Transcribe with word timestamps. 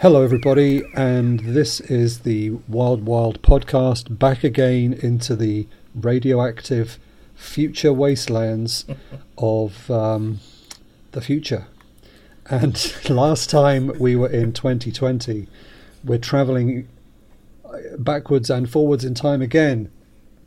Hello, 0.00 0.22
everybody, 0.22 0.82
and 0.94 1.40
this 1.40 1.80
is 1.80 2.18
the 2.18 2.50
Wild 2.68 3.06
Wild 3.06 3.40
podcast 3.40 4.18
back 4.18 4.44
again 4.44 4.92
into 4.92 5.34
the 5.34 5.66
radioactive 5.94 6.98
future 7.34 7.94
wastelands 7.94 8.84
of 9.38 9.90
um, 9.90 10.40
the 11.12 11.22
future. 11.22 11.68
And 12.50 12.94
last 13.08 13.48
time 13.48 13.90
we 13.98 14.16
were 14.16 14.28
in 14.28 14.52
2020, 14.52 15.48
we're 16.04 16.18
traveling 16.18 16.88
backwards 17.96 18.50
and 18.50 18.68
forwards 18.68 19.02
in 19.02 19.14
time 19.14 19.40
again 19.40 19.90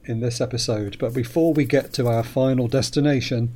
in 0.05 0.19
this 0.19 0.39
episode. 0.39 0.95
But 0.99 1.15
before 1.15 1.53
we 1.53 1.65
get 1.65 1.91
to 1.93 2.07
our 2.07 2.23
final 2.23 2.67
destination, 2.67 3.55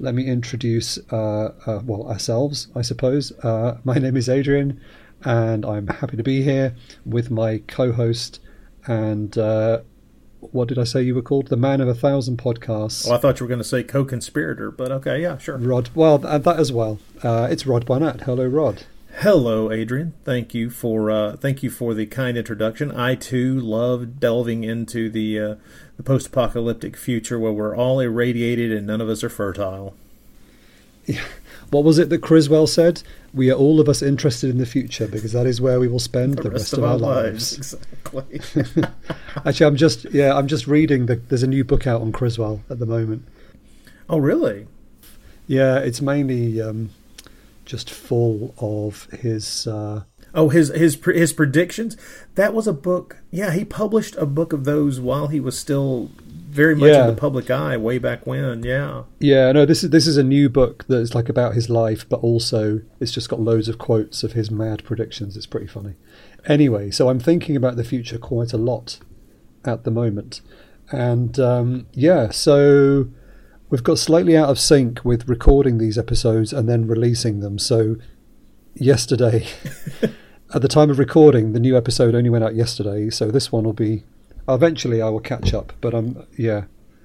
let 0.00 0.16
me 0.16 0.26
introduce, 0.26 0.98
uh, 1.12 1.52
uh, 1.64 1.80
well, 1.84 2.08
ourselves, 2.08 2.66
I 2.74 2.82
suppose. 2.82 3.30
Uh, 3.44 3.78
my 3.84 3.98
name 3.98 4.16
is 4.16 4.28
Adrian 4.28 4.80
and 5.24 5.64
I'm 5.64 5.86
happy 5.86 6.16
to 6.16 6.22
be 6.22 6.42
here 6.42 6.74
with 7.04 7.30
my 7.30 7.58
co-host 7.66 8.40
and 8.86 9.36
uh, 9.36 9.80
what 10.40 10.68
did 10.68 10.78
I 10.78 10.84
say 10.84 11.02
you 11.02 11.14
were 11.14 11.22
called? 11.22 11.48
The 11.48 11.56
man 11.56 11.80
of 11.80 11.88
a 11.88 11.94
thousand 11.94 12.38
podcasts. 12.38 13.08
Oh, 13.08 13.14
I 13.14 13.18
thought 13.18 13.40
you 13.40 13.44
were 13.44 13.48
going 13.48 13.58
to 13.58 13.64
say 13.64 13.82
co-conspirator, 13.82 14.70
but 14.70 14.92
okay, 14.92 15.20
yeah, 15.20 15.36
sure. 15.38 15.58
Rod, 15.58 15.90
well, 15.94 16.18
that 16.18 16.46
as 16.46 16.72
well. 16.72 16.98
Uh, 17.22 17.48
it's 17.50 17.66
Rod 17.66 17.84
Barnett. 17.84 18.22
Hello, 18.22 18.46
Rod. 18.46 18.84
Hello, 19.20 19.72
Adrian. 19.72 20.14
Thank 20.24 20.54
you 20.54 20.70
for 20.70 21.10
uh, 21.10 21.36
thank 21.36 21.64
you 21.64 21.70
for 21.70 21.92
the 21.92 22.06
kind 22.06 22.38
introduction. 22.38 22.92
I 22.92 23.16
too 23.16 23.58
love 23.58 24.20
delving 24.20 24.62
into 24.62 25.10
the 25.10 25.40
uh, 25.40 25.54
the 25.96 26.04
post-apocalyptic 26.04 26.96
future 26.96 27.38
where 27.38 27.50
we're 27.50 27.76
all 27.76 27.98
irradiated 27.98 28.70
and 28.70 28.86
none 28.86 29.00
of 29.00 29.08
us 29.08 29.24
are 29.24 29.28
fertile. 29.28 29.96
Yeah. 31.04 31.24
What 31.70 31.84
was 31.84 31.98
it 31.98 32.08
that 32.08 32.22
Criswell 32.22 32.66
said? 32.66 33.02
We 33.34 33.50
are 33.50 33.54
all 33.54 33.78
of 33.78 33.88
us 33.88 34.00
interested 34.00 34.48
in 34.48 34.58
the 34.58 34.66
future 34.66 35.06
because 35.06 35.32
that 35.32 35.46
is 35.46 35.60
where 35.60 35.78
we 35.78 35.88
will 35.88 35.98
spend 35.98 36.38
the, 36.38 36.44
the 36.44 36.50
rest, 36.50 36.72
rest, 36.72 36.72
of, 36.74 36.84
our, 36.84 36.92
our 36.92 36.96
lives. 36.96 37.58
lives. 37.58 37.76
Exactly. 38.06 38.84
Actually, 39.44 39.66
I'm 39.66 39.76
just 39.76 40.06
yeah, 40.12 40.34
I'm 40.34 40.48
just 40.48 40.66
reading. 40.66 41.06
The, 41.06 41.16
there's 41.16 41.42
a 41.42 41.46
new 41.46 41.64
book 41.64 41.86
out 41.86 42.00
on 42.00 42.10
Criswell 42.12 42.62
at 42.70 42.78
the 42.78 42.86
moment. 42.86 43.26
Oh, 44.08 44.18
really? 44.18 44.66
Yeah, 45.46 45.78
it's 45.78 46.00
mainly 46.00 46.60
um, 46.60 46.90
just 47.66 47.90
full 47.90 48.54
of 48.58 49.04
his. 49.20 49.66
Uh, 49.66 50.04
oh, 50.34 50.48
his 50.48 50.68
his 50.68 50.98
his 51.04 51.32
predictions. 51.34 51.96
That 52.34 52.54
was 52.54 52.66
a 52.66 52.72
book. 52.72 53.18
Yeah, 53.30 53.52
he 53.52 53.66
published 53.66 54.16
a 54.16 54.26
book 54.26 54.54
of 54.54 54.64
those 54.64 55.00
while 55.00 55.28
he 55.28 55.40
was 55.40 55.58
still 55.58 56.10
very 56.48 56.74
much 56.74 56.90
yeah. 56.90 57.02
in 57.02 57.14
the 57.14 57.20
public 57.20 57.50
eye 57.50 57.76
way 57.76 57.98
back 57.98 58.26
when. 58.26 58.62
Yeah. 58.62 59.04
Yeah. 59.20 59.52
No, 59.52 59.66
this 59.66 59.84
is 59.84 59.90
this 59.90 60.06
is 60.06 60.16
a 60.16 60.22
new 60.22 60.48
book 60.48 60.84
that's 60.88 61.14
like 61.14 61.28
about 61.28 61.54
his 61.54 61.68
life, 61.68 62.08
but 62.08 62.20
also 62.20 62.80
it's 63.00 63.12
just 63.12 63.28
got 63.28 63.40
loads 63.40 63.68
of 63.68 63.78
quotes 63.78 64.24
of 64.24 64.32
his 64.32 64.50
mad 64.50 64.82
predictions. 64.84 65.36
It's 65.36 65.46
pretty 65.46 65.66
funny. 65.66 65.94
Anyway, 66.46 66.90
so 66.90 67.10
I'm 67.10 67.20
thinking 67.20 67.54
about 67.54 67.76
the 67.76 67.84
future 67.84 68.18
quite 68.18 68.52
a 68.52 68.58
lot 68.58 68.98
at 69.64 69.84
the 69.84 69.90
moment, 69.90 70.40
and 70.90 71.38
um, 71.38 71.86
yeah, 71.92 72.30
so 72.30 73.08
we've 73.68 73.84
got 73.84 73.98
slightly 73.98 74.36
out 74.36 74.48
of 74.48 74.58
sync 74.58 75.04
with 75.04 75.28
recording 75.28 75.78
these 75.78 75.98
episodes 75.98 76.52
and 76.52 76.68
then 76.68 76.86
releasing 76.86 77.40
them. 77.40 77.58
So 77.58 77.96
yesterday. 78.74 79.46
at 80.54 80.62
the 80.62 80.68
time 80.68 80.88
of 80.88 80.98
recording, 80.98 81.52
the 81.52 81.60
new 81.60 81.76
episode 81.76 82.14
only 82.14 82.30
went 82.30 82.42
out 82.42 82.54
yesterday, 82.54 83.10
so 83.10 83.30
this 83.30 83.52
one 83.52 83.64
will 83.64 83.74
be 83.74 84.04
Eventually, 84.48 85.02
I 85.02 85.08
will 85.10 85.20
catch 85.20 85.52
up, 85.52 85.72
but 85.80 85.94
I'm 85.94 86.26
yeah, 86.36 86.64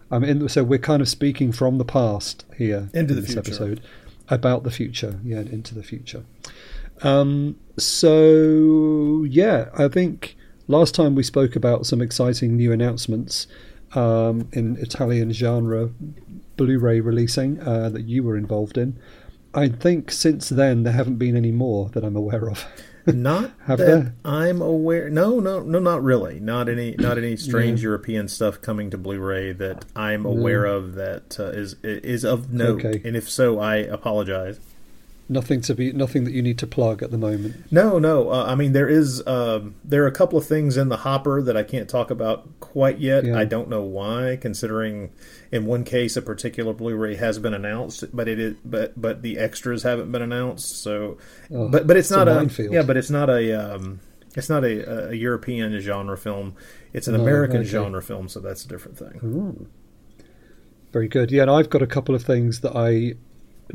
I'm 0.10 0.24
in. 0.24 0.48
So 0.50 0.64
we're 0.64 0.80
kind 0.80 1.02
of 1.02 1.10
speaking 1.10 1.52
from 1.52 1.78
the 1.78 1.86
past 1.86 2.46
here 2.58 2.90
into 2.94 3.14
in 3.14 3.22
this 3.22 3.34
future. 3.34 3.40
episode 3.40 3.82
about 4.30 4.64
the 4.64 4.72
future. 4.72 5.20
Yeah, 5.24 5.40
into 5.40 5.76
the 5.76 5.84
future. 5.84 6.24
Um, 7.02 7.58
so 7.78 9.26
yeah, 9.30 9.70
I 9.78 9.88
think 9.88 10.38
last 10.68 10.96
time 10.96 11.16
we 11.16 11.24
spoke 11.24 11.56
about 11.56 11.86
some 11.86 12.02
exciting 12.02 12.56
new 12.56 12.72
announcements 12.72 13.48
um, 13.96 14.48
in 14.54 14.78
Italian 14.78 15.34
genre 15.34 15.90
Blu-ray 16.56 17.00
releasing 17.00 17.60
uh, 17.62 17.90
that 17.90 18.04
you 18.04 18.24
were 18.24 18.38
involved 18.38 18.78
in. 18.78 19.00
I 19.54 19.70
think 19.70 20.12
since 20.12 20.50
then 20.50 20.84
there 20.84 20.94
haven't 20.94 21.18
been 21.18 21.36
any 21.36 21.52
more 21.52 21.90
that 21.90 22.04
I'm 22.04 22.16
aware 22.16 22.50
of. 22.50 22.66
Not 23.06 23.52
that 23.68 23.78
they? 23.78 24.12
I'm 24.24 24.62
aware. 24.62 25.10
No, 25.10 25.40
no, 25.40 25.62
no, 25.62 25.80
not 25.80 26.04
really. 26.04 26.40
Not 26.40 26.70
any, 26.70 26.96
not 26.98 27.18
any 27.18 27.36
strange 27.36 27.82
yeah. 27.82 27.88
European 27.88 28.28
stuff 28.28 28.62
coming 28.62 28.90
to 28.92 28.98
Blu-ray 28.98 29.54
that 29.54 29.86
I'm 29.96 30.26
aware 30.26 30.64
no. 30.64 30.76
of 30.76 30.96
that 30.96 31.40
uh, 31.40 31.46
is 31.46 31.76
is 31.84 32.24
of 32.24 32.52
note. 32.52 32.86
Okay. 32.86 33.02
And 33.08 33.16
if 33.16 33.30
so, 33.30 33.60
I 33.60 33.78
apologize. 33.78 34.60
Nothing 35.30 35.62
to 35.62 35.74
be, 35.74 35.94
nothing 35.94 36.26
that 36.26 36.34
you 36.34 36.42
need 36.42 36.58
to 36.60 36.68
plug 36.68 37.02
at 37.02 37.10
the 37.10 37.18
moment. 37.18 37.72
No, 37.72 37.98
no. 37.98 38.30
Uh, 38.30 38.46
I 38.46 38.56
mean, 38.56 38.74
there 38.74 38.90
is, 38.90 39.26
um, 39.26 39.76
there 39.84 40.04
are 40.04 40.08
a 40.08 40.12
couple 40.12 40.38
of 40.38 40.46
things 40.46 40.76
in 40.76 40.90
the 40.90 40.98
hopper 40.98 41.42
that 41.42 41.56
I 41.56 41.64
can't 41.64 41.90
talk 41.90 42.12
about 42.12 42.60
quite 42.60 43.00
yet. 43.00 43.26
Yeah. 43.26 43.38
I 43.38 43.46
don't 43.46 43.70
know 43.70 43.84
why, 43.84 44.38
considering 44.42 45.12
in 45.50 45.66
one 45.66 45.86
case 45.86 46.18
a 46.18 46.22
particular 46.22 46.74
Blu-ray 46.74 47.16
has 47.16 47.40
been 47.40 47.54
announced, 47.54 48.04
but 48.14 48.28
it 48.28 48.38
is, 48.38 48.56
but 48.66 49.00
but 49.02 49.22
the 49.22 49.38
extras 49.38 49.84
haven't 49.84 50.12
been 50.12 50.22
announced. 50.22 50.82
So, 50.84 51.18
oh, 51.54 51.70
but 51.70 51.88
but 51.88 51.96
it's, 51.96 52.12
it's 52.12 52.18
not 52.18 52.28
a, 52.28 52.40
a 52.40 52.72
yeah, 52.72 52.82
but 52.82 52.98
it's 52.98 53.10
not 53.10 53.30
a. 53.30 53.54
Um, 53.54 54.02
it's 54.36 54.50
not 54.50 54.64
a, 54.64 55.10
a, 55.10 55.14
European 55.14 55.80
genre 55.80 56.18
film. 56.18 56.56
It's 56.92 57.08
an 57.08 57.14
no, 57.14 57.22
American 57.22 57.58
okay. 57.58 57.70
genre 57.70 58.02
film, 58.02 58.28
so 58.28 58.40
that's 58.40 58.66
a 58.66 58.68
different 58.68 58.98
thing. 58.98 59.20
Ooh. 59.24 59.68
Very 60.92 61.08
good. 61.08 61.32
Yeah, 61.32 61.44
and 61.44 61.52
I've 61.52 61.70
got 61.70 61.82
a 61.82 61.88
couple 61.88 62.16
of 62.16 62.24
things 62.24 62.62
that 62.62 62.76
I 62.76 63.14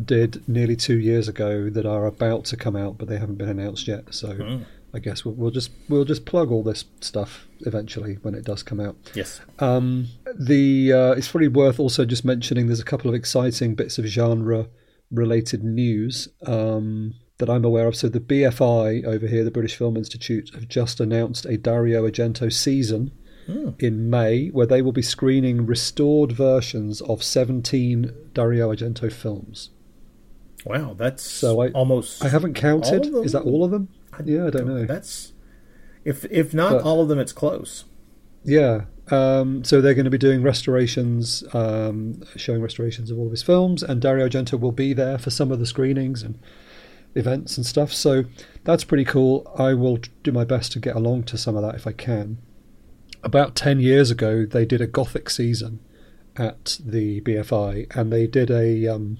did 0.05 0.47
nearly 0.49 0.77
two 0.77 0.99
years 0.99 1.29
ago 1.29 1.71
that 1.71 1.87
are 1.87 2.07
about 2.07 2.45
to 2.47 2.57
come 2.57 2.77
out, 2.77 2.99
but 2.99 3.09
they 3.09 3.19
haven't 3.19 3.37
been 3.37 3.49
announced 3.49 3.89
yet. 3.89 4.15
So 4.15 4.35
mm. 4.35 4.65
I 4.95 4.99
guess 4.99 5.25
we'll, 5.25 5.35
we'll, 5.35 5.51
just 5.51 5.71
we'll 5.89 6.05
just 6.05 6.25
plug 6.25 6.51
all 6.51 6.63
this 6.63 6.85
stuff 7.01 7.47
eventually 7.61 8.15
when 8.23 8.35
it 8.35 8.45
does 8.45 8.63
come 8.63 8.81
out. 8.81 8.97
Yes. 9.15 9.41
Um, 9.59 10.09
the 10.35 10.93
uh, 10.93 11.13
it's 11.13 11.29
probably 11.29 11.49
worth 11.49 11.79
also 11.79 12.05
just 12.05 12.25
mentioning 12.25 12.67
there's 12.67 12.81
a 12.81 12.85
couple 12.85 13.09
of 13.09 13.15
exciting 13.15 13.75
bits 13.75 13.99
of 13.99 14.07
genre 14.07 14.69
related 15.11 15.65
news 15.65 16.29
um, 16.47 17.15
that 17.39 17.51
I'm 17.51 17.65
aware 17.65 17.87
of. 17.87 17.97
So 17.97 18.09
the 18.09 18.21
BFI 18.21 19.05
over 19.05 19.27
here, 19.27 19.45
the 19.45 19.51
British 19.51 19.77
Film 19.77 19.97
Institute, 19.97 20.51
have 20.55 20.69
just 20.69 21.01
announced 21.01 21.45
a 21.47 21.57
Dario 21.57 22.09
Argento 22.09 22.53
season 22.53 23.13
mm. 23.49 23.81
in 23.83 24.09
May, 24.11 24.49
where 24.49 24.67
they 24.67 24.83
will 24.83 24.93
be 24.93 25.03
screening 25.03 25.67
restored 25.67 26.33
versions 26.33 27.01
of 27.03 27.23
17 27.23 28.13
Dario 28.35 28.73
Argento 28.73 29.13
films. 29.13 29.71
Wow, 30.65 30.95
that's 30.95 31.23
so 31.23 31.63
I, 31.63 31.71
almost. 31.71 32.25
I 32.25 32.29
haven't 32.29 32.55
counted. 32.55 33.07
Is 33.25 33.33
that 33.33 33.43
all 33.43 33.65
of 33.65 33.71
them? 33.71 33.89
I 34.13 34.23
yeah, 34.25 34.47
I 34.47 34.51
don't, 34.51 34.67
know. 34.67 34.85
That's 34.85 35.33
if 36.05 36.25
if 36.27 36.53
not 36.53 36.73
but, 36.73 36.83
all 36.83 37.01
of 37.01 37.09
them, 37.09 37.19
it's 37.19 37.33
close. 37.33 37.85
Yeah. 38.45 38.85
Um, 39.11 39.65
so 39.65 39.81
they're 39.81 39.95
going 39.95 40.05
to 40.05 40.11
be 40.11 40.19
doing 40.19 40.43
restorations, 40.43 41.43
um, 41.55 42.23
showing 42.37 42.61
restorations 42.61 43.11
of 43.11 43.19
all 43.19 43.27
of 43.27 43.31
his 43.31 43.43
films, 43.43 43.83
and 43.83 44.03
Dario 44.03 44.29
Argento 44.29 44.61
will 44.61 44.73
be 44.73 44.93
there 44.93 45.17
for 45.17 45.31
some 45.31 45.51
of 45.51 45.59
the 45.59 45.67
screenings 45.67 46.23
and 46.23 46.39
events 47.15 47.57
and 47.57 47.65
stuff. 47.65 47.93
So 47.93 48.25
that's 48.65 48.85
pretty 48.85 49.05
cool. 49.05 49.51
I 49.57 49.75
will 49.75 49.99
do 50.23 50.33
my 50.33 50.45
best 50.45 50.73
to 50.73 50.81
get 50.81 50.95
along 50.95 51.25
to 51.25 51.39
some 51.39 51.57
of 51.57 51.63
that 51.63 51.75
if 51.75 51.87
I 51.87 51.93
can. 51.93 52.39
About 53.23 53.55
10 53.55 53.81
years 53.81 54.11
ago, 54.11 54.47
they 54.47 54.65
did 54.65 54.81
a 54.81 54.87
Gothic 54.87 55.31
season 55.31 55.81
at 56.37 56.79
the 56.85 57.21
BFI, 57.23 57.95
and 57.97 58.13
they 58.13 58.27
did 58.27 58.51
a, 58.51 58.87
um, 58.87 59.19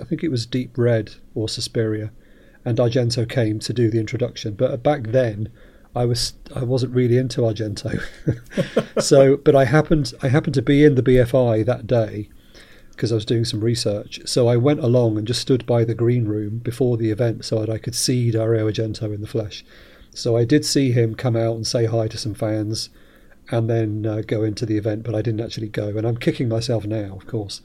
I 0.00 0.04
think 0.04 0.22
it 0.22 0.30
was 0.30 0.46
Deep 0.46 0.76
Red 0.76 1.16
or 1.34 1.48
Suspiria, 1.48 2.12
and 2.64 2.78
Argento 2.78 3.28
came 3.28 3.58
to 3.60 3.72
do 3.72 3.90
the 3.90 3.98
introduction. 3.98 4.54
But 4.54 4.82
back 4.82 5.08
then, 5.08 5.50
I 5.94 6.04
was 6.04 6.34
I 6.54 6.64
wasn't 6.64 6.94
really 6.94 7.18
into 7.18 7.42
Argento, 7.42 8.00
so 9.02 9.36
but 9.36 9.56
I 9.56 9.64
happened 9.64 10.12
I 10.22 10.28
happened 10.28 10.54
to 10.54 10.62
be 10.62 10.84
in 10.84 10.94
the 10.94 11.02
BFI 11.02 11.66
that 11.66 11.86
day 11.86 12.28
because 12.90 13.10
I 13.10 13.16
was 13.16 13.24
doing 13.24 13.44
some 13.44 13.60
research. 13.60 14.20
So 14.24 14.48
I 14.48 14.56
went 14.56 14.80
along 14.80 15.18
and 15.18 15.26
just 15.26 15.40
stood 15.40 15.66
by 15.66 15.84
the 15.84 15.94
green 15.94 16.26
room 16.26 16.58
before 16.58 16.96
the 16.96 17.10
event 17.10 17.44
so 17.44 17.58
that 17.60 17.70
I 17.70 17.78
could 17.78 17.94
see 17.94 18.30
Dario 18.30 18.70
Argento 18.70 19.12
in 19.14 19.20
the 19.20 19.26
flesh. 19.26 19.64
So 20.14 20.36
I 20.36 20.44
did 20.44 20.64
see 20.64 20.92
him 20.92 21.14
come 21.14 21.34
out 21.34 21.56
and 21.56 21.66
say 21.66 21.86
hi 21.86 22.06
to 22.08 22.18
some 22.18 22.34
fans 22.34 22.90
and 23.50 23.68
then 23.68 24.06
uh, 24.06 24.22
go 24.26 24.44
into 24.44 24.66
the 24.66 24.76
event, 24.76 25.02
but 25.02 25.14
I 25.14 25.22
didn't 25.22 25.40
actually 25.40 25.68
go. 25.68 25.88
And 25.88 26.06
I'm 26.06 26.18
kicking 26.18 26.48
myself 26.48 26.84
now, 26.84 27.16
of 27.16 27.26
course. 27.26 27.62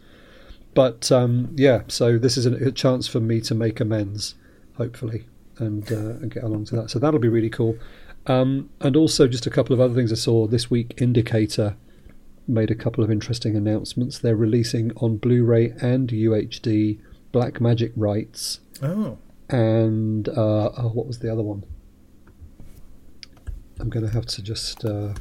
But 0.78 1.12
um, 1.12 1.56
yeah, 1.56 1.82
so 1.88 2.20
this 2.20 2.38
is 2.38 2.46
a, 2.46 2.68
a, 2.68 2.72
chance 2.72 3.08
for 3.08 3.20
me 3.20 3.42
to 3.42 3.56
make 3.56 3.80
amends, 3.80 4.36
hopefully, 4.76 5.26
and, 5.58 5.92
uh, 5.92 6.22
and 6.22 6.32
get 6.32 6.44
along 6.44 6.66
to 6.66 6.76
that. 6.76 6.92
So 6.92 7.00
that'll 7.00 7.20
be 7.20 7.28
really 7.28 7.50
cool. 7.50 7.80
Um, 8.28 8.70
and 8.80 8.96
also, 8.96 9.28
just 9.28 9.48
a 9.48 9.50
couple 9.50 9.74
of 9.74 9.80
other 9.80 9.96
things 9.96 10.12
I 10.12 10.16
saw 10.18 10.46
this 10.46 10.70
week. 10.70 10.94
Indicator 11.02 11.76
made 12.48 12.70
a 12.70 12.76
couple 12.76 13.04
of 13.04 13.10
interesting 13.10 13.56
announcements. 13.56 14.20
They're 14.20 14.36
releasing 14.36 14.92
on 14.98 15.18
Blu 15.18 15.44
ray 15.44 15.74
and 15.82 16.10
UHD 16.10 17.00
Black 17.32 17.60
Magic 17.60 17.92
Rites. 17.96 18.60
Oh. 18.84 19.18
And 19.50 20.30
uh, 20.30 20.70
oh, 20.78 20.92
what 20.94 21.08
was 21.08 21.18
the 21.18 21.32
other 21.32 21.42
one? 21.42 21.64
I'm 23.80 23.90
going 23.90 24.06
to 24.06 24.12
have 24.12 24.28
to 24.28 24.44
just 24.44 24.86
uh, 24.86 25.16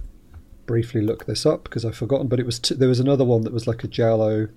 briefly 0.66 1.00
look 1.00 1.24
this 1.24 1.46
up 1.46 1.64
because 1.64 1.86
I've 1.86 1.96
forgotten. 1.96 2.28
But 2.28 2.40
it 2.40 2.44
was 2.44 2.58
t- 2.58 2.74
there 2.74 2.90
was 2.90 3.00
another 3.00 3.24
one 3.24 3.40
that 3.44 3.54
was 3.54 3.66
like 3.66 3.84
a 3.84 3.88
giallo. 3.88 4.48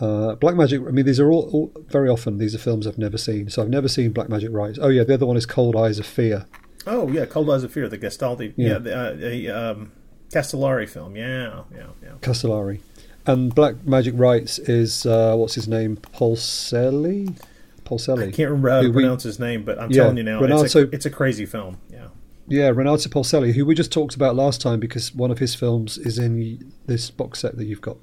Uh, 0.00 0.34
Black 0.34 0.56
Magic. 0.56 0.80
I 0.80 0.90
mean, 0.90 1.06
these 1.06 1.20
are 1.20 1.30
all, 1.30 1.48
all, 1.52 1.72
very 1.88 2.08
often 2.08 2.38
these 2.38 2.54
are 2.54 2.58
films 2.58 2.86
I've 2.86 2.98
never 2.98 3.18
seen. 3.18 3.48
So 3.48 3.62
I've 3.62 3.68
never 3.68 3.88
seen 3.88 4.12
Black 4.12 4.28
Magic 4.28 4.50
Rites. 4.52 4.78
Oh 4.80 4.88
yeah, 4.88 5.04
the 5.04 5.14
other 5.14 5.26
one 5.26 5.36
is 5.36 5.46
Cold 5.46 5.76
Eyes 5.76 5.98
of 5.98 6.06
Fear. 6.06 6.46
Oh 6.86 7.08
yeah, 7.08 7.26
Cold 7.26 7.50
Eyes 7.50 7.62
of 7.62 7.72
Fear, 7.72 7.88
the 7.88 7.98
Gastaldi. 7.98 8.54
Yeah, 8.56 8.68
yeah 8.68 8.78
the, 8.78 8.96
uh, 8.96 9.12
the 9.14 9.50
um, 9.50 9.92
Castellari 10.30 10.88
film. 10.88 11.16
Yeah, 11.16 11.62
yeah, 11.72 11.86
yeah. 12.02 12.12
Castellari. 12.20 12.80
And 13.26 13.54
Black 13.54 13.86
Magic 13.86 14.14
Rites 14.16 14.58
is 14.58 15.06
uh, 15.06 15.34
what's 15.36 15.54
his 15.54 15.68
name? 15.68 15.96
Polselli. 15.96 17.38
Polselli. 17.84 18.28
I 18.28 18.30
can't 18.32 18.50
remember 18.50 18.70
how 18.70 18.82
to 18.82 18.92
pronounce 18.92 19.24
we, 19.24 19.28
his 19.28 19.38
name, 19.38 19.64
but 19.64 19.78
I'm 19.78 19.90
yeah, 19.90 20.02
telling 20.02 20.16
you 20.16 20.22
now, 20.24 20.40
Renato, 20.40 20.64
it's, 20.64 20.74
a, 20.74 20.90
it's 20.90 21.06
a 21.06 21.10
crazy 21.10 21.46
film. 21.46 21.78
Yeah. 21.90 22.08
Yeah, 22.46 22.68
Renato 22.68 23.08
Polselli, 23.08 23.54
who 23.54 23.64
we 23.64 23.74
just 23.74 23.92
talked 23.92 24.14
about 24.14 24.36
last 24.36 24.60
time 24.60 24.78
because 24.78 25.14
one 25.14 25.30
of 25.30 25.38
his 25.38 25.54
films 25.54 25.96
is 25.96 26.18
in 26.18 26.72
this 26.86 27.10
box 27.10 27.38
set 27.38 27.56
that 27.56 27.64
you've 27.64 27.80
got. 27.80 27.96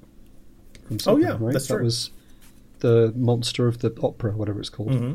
Oh 1.08 1.18
yeah, 1.18 1.38
right? 1.40 1.54
that's 1.54 1.68
that 1.68 1.76
true. 1.76 1.84
was 1.84 2.12
the 2.80 3.14
Monster 3.16 3.68
of 3.68 3.80
the 3.80 3.96
Opera, 4.02 4.32
whatever 4.32 4.60
it's 4.60 4.70
called. 4.70 4.92
Mm-hmm. 4.92 5.14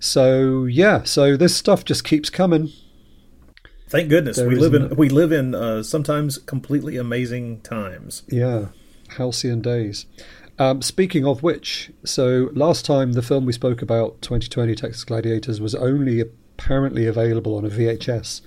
So 0.00 0.64
yeah, 0.64 1.02
so 1.02 1.36
this 1.36 1.56
stuff 1.56 1.84
just 1.84 2.04
keeps 2.04 2.30
coming. 2.30 2.70
Thank 3.88 4.10
goodness 4.10 4.36
there 4.36 4.48
we 4.48 4.56
live 4.56 4.74
in 4.74 4.94
we 4.96 5.08
live 5.08 5.32
in 5.32 5.54
uh, 5.54 5.82
sometimes 5.82 6.38
completely 6.38 6.96
amazing 6.96 7.60
times. 7.62 8.22
Yeah, 8.28 8.68
halcyon 9.16 9.62
days. 9.62 10.06
Um, 10.58 10.82
speaking 10.82 11.24
of 11.24 11.42
which, 11.42 11.92
so 12.04 12.50
last 12.52 12.84
time 12.84 13.12
the 13.12 13.22
film 13.22 13.46
we 13.46 13.52
spoke 13.52 13.80
about, 13.80 14.20
2020 14.22 14.74
Texas 14.74 15.04
Gladiators, 15.04 15.60
was 15.60 15.74
only 15.74 16.20
apparently 16.20 17.06
available 17.06 17.56
on 17.56 17.64
a 17.64 17.68
VHS, 17.68 18.40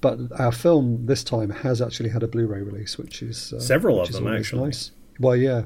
but 0.00 0.18
our 0.38 0.52
film 0.52 1.06
this 1.06 1.24
time 1.24 1.50
has 1.50 1.82
actually 1.82 2.10
had 2.10 2.22
a 2.22 2.28
Blu-ray 2.28 2.62
release, 2.62 2.96
which 2.96 3.20
is 3.20 3.52
uh, 3.52 3.58
several 3.58 4.00
which 4.00 4.10
of 4.10 4.14
them 4.14 4.28
actually. 4.28 4.64
Nice. 4.66 4.92
Well, 5.18 5.36
yeah. 5.36 5.64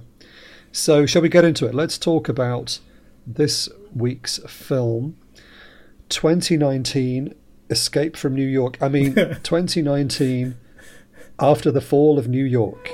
So 0.73 1.07
shall 1.07 1.23
we 1.23 1.29
get 1.29 1.45
into 1.45 1.67
it? 1.67 1.75
Let's 1.75 1.99
talk 1.99 2.29
about 2.29 2.79
this 3.27 3.69
week's 3.95 4.39
film. 4.47 5.17
2019 6.09 7.35
Escape 7.71 8.17
from 8.17 8.35
New 8.35 8.47
York. 8.47 8.79
I 8.81 8.89
mean, 8.89 9.15
2019 9.43 10.57
After 11.39 11.71
the 11.71 11.81
Fall 11.81 12.19
of 12.19 12.29
New 12.29 12.45
York. 12.45 12.91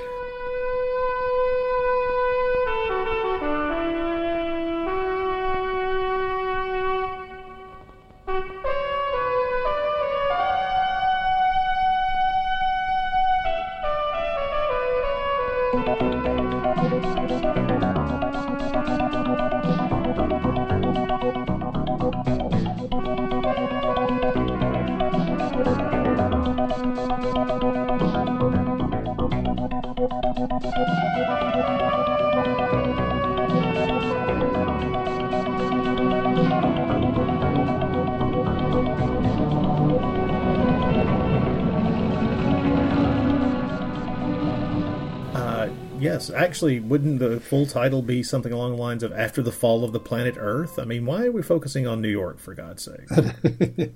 Actually, 46.30 46.80
wouldn't 46.80 47.18
the 47.18 47.40
full 47.40 47.66
title 47.66 48.02
be 48.02 48.22
something 48.22 48.52
along 48.52 48.76
the 48.76 48.82
lines 48.82 49.02
of 49.02 49.12
"After 49.12 49.42
the 49.42 49.52
Fall 49.52 49.84
of 49.84 49.92
the 49.92 50.00
Planet 50.00 50.36
Earth"? 50.38 50.78
I 50.78 50.84
mean, 50.84 51.06
why 51.06 51.26
are 51.26 51.32
we 51.32 51.42
focusing 51.42 51.86
on 51.86 52.00
New 52.00 52.08
York 52.08 52.38
for 52.38 52.54
God's 52.54 52.82
sake? 52.82 53.08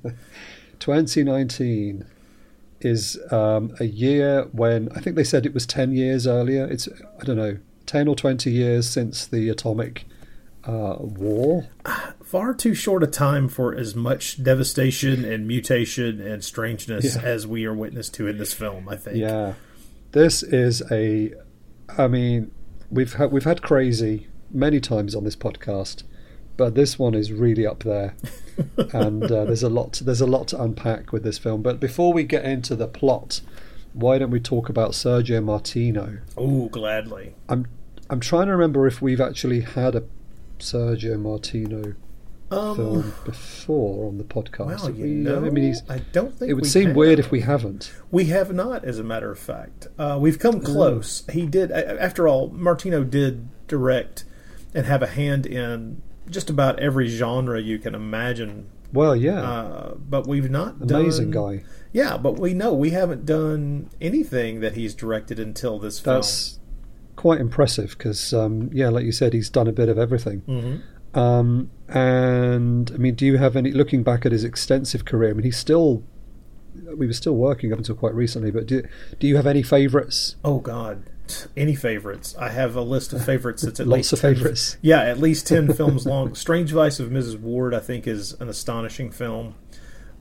2019 0.78 2.04
is 2.80 3.18
um, 3.32 3.74
a 3.80 3.84
year 3.84 4.48
when 4.52 4.88
I 4.94 5.00
think 5.00 5.16
they 5.16 5.24
said 5.24 5.44
it 5.44 5.54
was 5.54 5.66
10 5.66 5.92
years 5.92 6.26
earlier. 6.26 6.64
It's 6.64 6.88
I 7.20 7.24
don't 7.24 7.36
know, 7.36 7.58
10 7.86 8.08
or 8.08 8.14
20 8.14 8.50
years 8.50 8.88
since 8.88 9.26
the 9.26 9.48
atomic 9.48 10.04
uh, 10.64 10.96
war. 10.98 11.68
Far 12.22 12.52
too 12.52 12.74
short 12.74 13.02
a 13.02 13.06
time 13.06 13.48
for 13.48 13.74
as 13.74 13.94
much 13.94 14.42
devastation 14.42 15.24
and 15.24 15.48
mutation 15.48 16.20
and 16.20 16.44
strangeness 16.44 17.16
yeah. 17.16 17.22
as 17.22 17.46
we 17.46 17.64
are 17.64 17.72
witness 17.72 18.10
to 18.10 18.26
in 18.26 18.36
this 18.36 18.52
film. 18.52 18.88
I 18.88 18.96
think. 18.96 19.16
Yeah, 19.16 19.54
this 20.12 20.42
is 20.42 20.82
a 20.92 21.32
I 21.96 22.08
mean, 22.08 22.50
we've 22.90 23.14
had, 23.14 23.32
we've 23.32 23.44
had 23.44 23.62
crazy 23.62 24.26
many 24.50 24.80
times 24.80 25.14
on 25.14 25.24
this 25.24 25.36
podcast, 25.36 26.02
but 26.56 26.74
this 26.74 26.98
one 26.98 27.14
is 27.14 27.32
really 27.32 27.66
up 27.66 27.84
there, 27.84 28.14
and 28.92 29.24
uh, 29.24 29.44
there's 29.44 29.62
a 29.62 29.68
lot 29.68 29.92
to, 29.94 30.04
there's 30.04 30.20
a 30.20 30.26
lot 30.26 30.48
to 30.48 30.62
unpack 30.62 31.12
with 31.12 31.22
this 31.22 31.38
film. 31.38 31.62
But 31.62 31.80
before 31.80 32.12
we 32.12 32.24
get 32.24 32.44
into 32.44 32.74
the 32.74 32.88
plot, 32.88 33.40
why 33.92 34.18
don't 34.18 34.30
we 34.30 34.40
talk 34.40 34.68
about 34.68 34.92
Sergio 34.92 35.42
Martino? 35.42 36.18
Oh, 36.36 36.68
gladly. 36.68 37.34
I'm 37.48 37.66
I'm 38.10 38.20
trying 38.20 38.46
to 38.46 38.52
remember 38.52 38.86
if 38.86 39.02
we've 39.02 39.20
actually 39.20 39.60
had 39.60 39.94
a 39.94 40.02
Sergio 40.58 41.18
Martino 41.20 41.94
um, 42.50 42.76
film 42.76 43.14
before 43.24 44.08
on 44.08 44.18
the 44.18 44.24
podcast. 44.24 44.66
Well, 44.66 44.90
you 44.90 45.04
we, 45.04 45.10
know, 45.10 45.44
I 45.44 45.50
mean, 45.50 45.74
I 45.88 45.98
don't 46.12 46.34
think 46.34 46.50
it 46.50 46.54
would 46.54 46.66
seem 46.66 46.88
have. 46.88 46.96
weird 46.96 47.18
if 47.18 47.30
we 47.30 47.40
haven't. 47.40 47.92
We 48.10 48.26
have 48.26 48.52
not, 48.52 48.84
as 48.84 48.98
a 48.98 49.04
matter 49.04 49.30
of 49.30 49.38
fact. 49.38 49.88
Uh, 49.98 50.18
we've 50.20 50.38
come 50.38 50.60
close. 50.60 51.24
He 51.30 51.46
did, 51.46 51.70
after 51.70 52.26
all. 52.26 52.48
Martino 52.48 53.04
did 53.04 53.48
direct 53.66 54.24
and 54.74 54.86
have 54.86 55.02
a 55.02 55.06
hand 55.06 55.46
in 55.46 56.02
just 56.28 56.50
about 56.50 56.78
every 56.78 57.08
genre 57.08 57.60
you 57.60 57.78
can 57.78 57.94
imagine. 57.94 58.68
Well, 58.92 59.14
yeah, 59.14 59.42
uh, 59.42 59.94
but 59.96 60.26
we've 60.26 60.50
not 60.50 60.76
amazing 60.80 61.30
done, 61.30 61.58
guy. 61.58 61.64
Yeah, 61.92 62.16
but 62.16 62.38
we 62.38 62.54
know 62.54 62.72
we 62.72 62.90
haven't 62.90 63.26
done 63.26 63.90
anything 64.00 64.60
that 64.60 64.74
he's 64.74 64.94
directed 64.94 65.38
until 65.38 65.78
this 65.78 66.00
film. 66.00 66.16
That's 66.16 66.58
quite 67.16 67.40
impressive 67.40 67.90
because, 67.98 68.32
um, 68.32 68.70
yeah, 68.72 68.88
like 68.88 69.04
you 69.04 69.12
said, 69.12 69.32
he's 69.32 69.50
done 69.50 69.66
a 69.66 69.72
bit 69.72 69.88
of 69.88 69.98
everything. 69.98 70.42
Mm-hmm. 70.42 70.76
Um, 71.18 71.70
and 71.88 72.90
I 72.92 72.96
mean, 72.98 73.14
do 73.14 73.26
you 73.26 73.38
have 73.38 73.56
any 73.56 73.72
looking 73.72 74.02
back 74.02 74.24
at 74.26 74.32
his 74.32 74.44
extensive 74.44 75.04
career? 75.04 75.30
I 75.30 75.32
mean, 75.34 75.44
he's 75.44 75.56
still 75.56 76.02
we 76.96 77.06
were 77.06 77.12
still 77.12 77.34
working 77.34 77.72
up 77.72 77.78
until 77.78 77.94
quite 77.96 78.14
recently. 78.14 78.50
But 78.50 78.66
do 78.66 78.82
do 79.18 79.26
you 79.26 79.36
have 79.36 79.46
any 79.46 79.62
favourites? 79.62 80.36
Oh 80.44 80.58
God, 80.60 81.02
any 81.56 81.74
favorites? 81.74 82.36
I 82.38 82.50
have 82.50 82.76
a 82.76 82.82
list 82.82 83.12
of 83.12 83.24
favorites 83.24 83.62
that's 83.62 83.80
at 83.80 83.86
Lots 83.88 83.96
least 83.98 84.12
of 84.12 84.20
10 84.20 84.34
favourites. 84.36 84.76
Yeah, 84.82 85.02
at 85.02 85.18
least 85.18 85.46
ten 85.46 85.72
films 85.80 86.06
long. 86.06 86.34
Strange 86.34 86.70
Vice 86.72 87.00
of 87.00 87.08
Mrs. 87.10 87.36
Wardh, 87.36 87.74
I 87.74 87.80
think, 87.80 88.06
is 88.06 88.32
an 88.40 88.48
astonishing 88.48 89.10
film. 89.10 89.54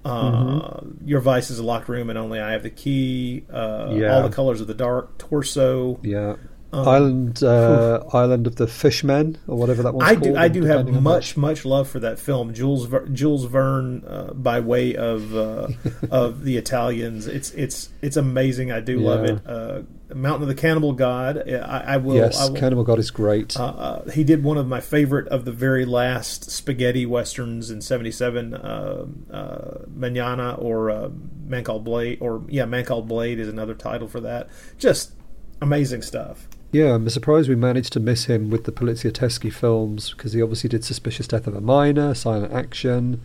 Uh, 0.06 0.32
Mm-hmm. 0.32 1.08
Your 1.08 1.20
Vice 1.20 1.50
is 1.51 1.60
a 1.60 1.63
locked 1.63 1.89
room, 1.89 2.10
and 2.10 2.18
only 2.18 2.39
I 2.39 2.51
have 2.54 2.63
the 2.63 2.70
key. 2.70 3.44
Uh, 3.51 3.89
Yeah. 3.94 4.16
All 4.16 4.24
the 4.30 4.34
colors 4.34 4.62
of 4.62 4.68
the 4.68 4.74
dark. 4.74 5.18
Torso. 5.18 6.00
Yeah. 6.01 6.36
Um, 6.74 6.86
Island, 6.88 7.43
uh, 7.43 8.03
Island 8.12 8.45
of 8.45 8.57
the 8.57 8.67
Fishmen, 8.67 9.38
or 9.47 9.57
whatever 9.57 9.83
that 9.83 9.93
one's 9.93 10.09
I 10.09 10.15
called. 10.15 10.24
do. 10.24 10.36
I 10.36 10.47
do 10.50 10.63
have 10.65 10.86
much, 11.01 11.38
much 11.38 11.63
love 11.63 11.88
for 11.88 12.00
that 12.01 12.19
film. 12.19 12.53
Jules 12.53 12.86
Ver- 12.88 13.07
Jules 13.07 13.45
Verne, 13.45 14.03
uh, 14.05 14.33
by 14.33 14.59
way 14.59 14.93
of 14.95 15.33
uh, 15.33 15.69
of 16.12 16.43
the 16.43 16.57
Italians. 16.63 17.25
It's 17.25 17.51
it's 17.51 17.89
it's 18.01 18.17
amazing. 18.17 18.71
I 18.74 18.81
do 18.81 19.00
love 19.00 19.24
it. 19.24 19.39
Uh, 19.47 19.83
Mountain 20.13 20.43
of 20.43 20.47
the 20.50 20.55
Cannibal 20.62 20.91
God. 20.93 21.38
I, 21.50 21.93
I 21.93 21.97
will. 21.97 22.15
Yes, 22.15 22.38
I 22.39 22.50
will, 22.50 22.55
Cannibal 22.59 22.83
God 22.83 23.00
is 23.00 23.12
great. 23.12 23.57
uh, 23.57 23.63
uh, 23.65 24.09
he 24.12 24.25
did 24.25 24.43
one 24.43 24.57
of 24.57 24.67
my 24.67 24.81
favorite 24.81 25.27
of 25.29 25.45
the 25.45 25.51
very 25.53 25.86
last 25.86 26.51
spaghetti 26.51 27.05
westerns 27.05 27.71
in 27.71 27.81
'77, 27.81 28.53
uh, 28.53 29.05
uh, 29.31 29.77
Mannaja 29.97 30.62
or 30.62 30.89
uh, 30.91 31.09
Man 31.45 31.63
Called 31.63 31.86
Blade, 31.86 32.17
or 32.19 32.43
yeah, 32.50 32.65
Man 32.65 32.83
Called 32.83 33.07
Blade 33.07 33.39
is 33.39 33.47
another 33.47 33.74
title 33.74 34.07
for 34.09 34.19
that. 34.19 34.50
Just 34.77 35.13
amazing 35.62 36.01
stuff. 36.01 36.47
Yeah, 36.71 36.95
I'm 36.95 37.09
surprised 37.09 37.47
we 37.47 37.55
managed 37.55 37.93
to 37.93 38.00
miss 38.00 38.25
him 38.25 38.50
with 38.50 38.65
the 38.65 38.71
Poliziotteschi 38.71 39.51
films 39.53 40.12
because 40.12 40.33
he 40.33 40.41
obviously 40.41 40.69
did 40.69 40.83
Suspicious 40.83 41.27
Death 41.27 41.47
of 41.47 41.55
a 41.55 41.62
Minor, 41.62 42.13
Silent 42.13 42.53
Action, 42.53 43.21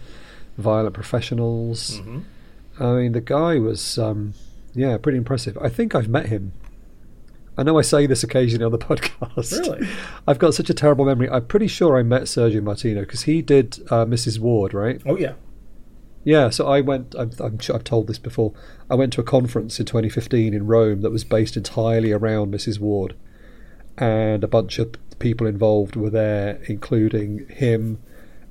Violent 0.58 0.94
Professionals. 0.94 1.98
Mm-hmm. 2.00 2.20
I 2.82 2.92
mean, 2.94 3.12
the 3.12 3.20
guy 3.20 3.58
was, 3.58 3.98
um, 3.98 4.34
yeah, 4.74 4.96
pretty 4.96 5.18
impressive. 5.18 5.58
I 5.58 5.68
think 5.68 5.94
I've 5.94 6.08
met 6.08 6.26
him. 6.26 6.52
I 7.58 7.62
know 7.62 7.78
I 7.78 7.82
say 7.82 8.06
this 8.06 8.22
occasionally 8.22 8.64
on 8.64 8.72
the 8.72 8.78
podcast. 8.96 9.58
Really? 9.58 9.88
I've 10.26 10.38
got 10.38 10.54
such 10.54 10.70
a 10.70 10.74
terrible 10.74 11.04
memory. 11.04 11.28
I'm 11.28 11.46
pretty 11.46 11.66
sure 11.66 11.98
I 11.98 12.02
met 12.02 12.22
Sergio 12.22 12.62
Martino 12.62 13.00
because 13.00 13.22
he 13.22 13.42
did 13.42 13.78
uh, 13.90 14.06
Mrs. 14.06 14.38
Wardh, 14.38 14.72
right? 14.72 15.02
Oh 15.04 15.16
yeah. 15.16 15.34
Yeah, 16.24 16.50
so 16.50 16.68
I 16.68 16.80
went. 16.80 17.14
I'm, 17.18 17.32
I'm 17.40 17.58
sure 17.58 17.74
I've 17.74 17.84
told 17.84 18.06
this 18.06 18.18
before. 18.18 18.52
I 18.88 18.94
went 18.94 19.12
to 19.14 19.20
a 19.20 19.24
conference 19.24 19.80
in 19.80 19.86
2015 19.86 20.54
in 20.54 20.66
Rome 20.66 21.00
that 21.00 21.10
was 21.10 21.24
based 21.24 21.56
entirely 21.56 22.12
around 22.12 22.54
Mrs. 22.54 22.78
Wardh, 22.78 23.14
and 23.98 24.42
a 24.42 24.48
bunch 24.48 24.78
of 24.78 24.94
people 25.18 25.46
involved 25.46 25.96
were 25.96 26.10
there, 26.10 26.60
including 26.66 27.48
him, 27.48 27.98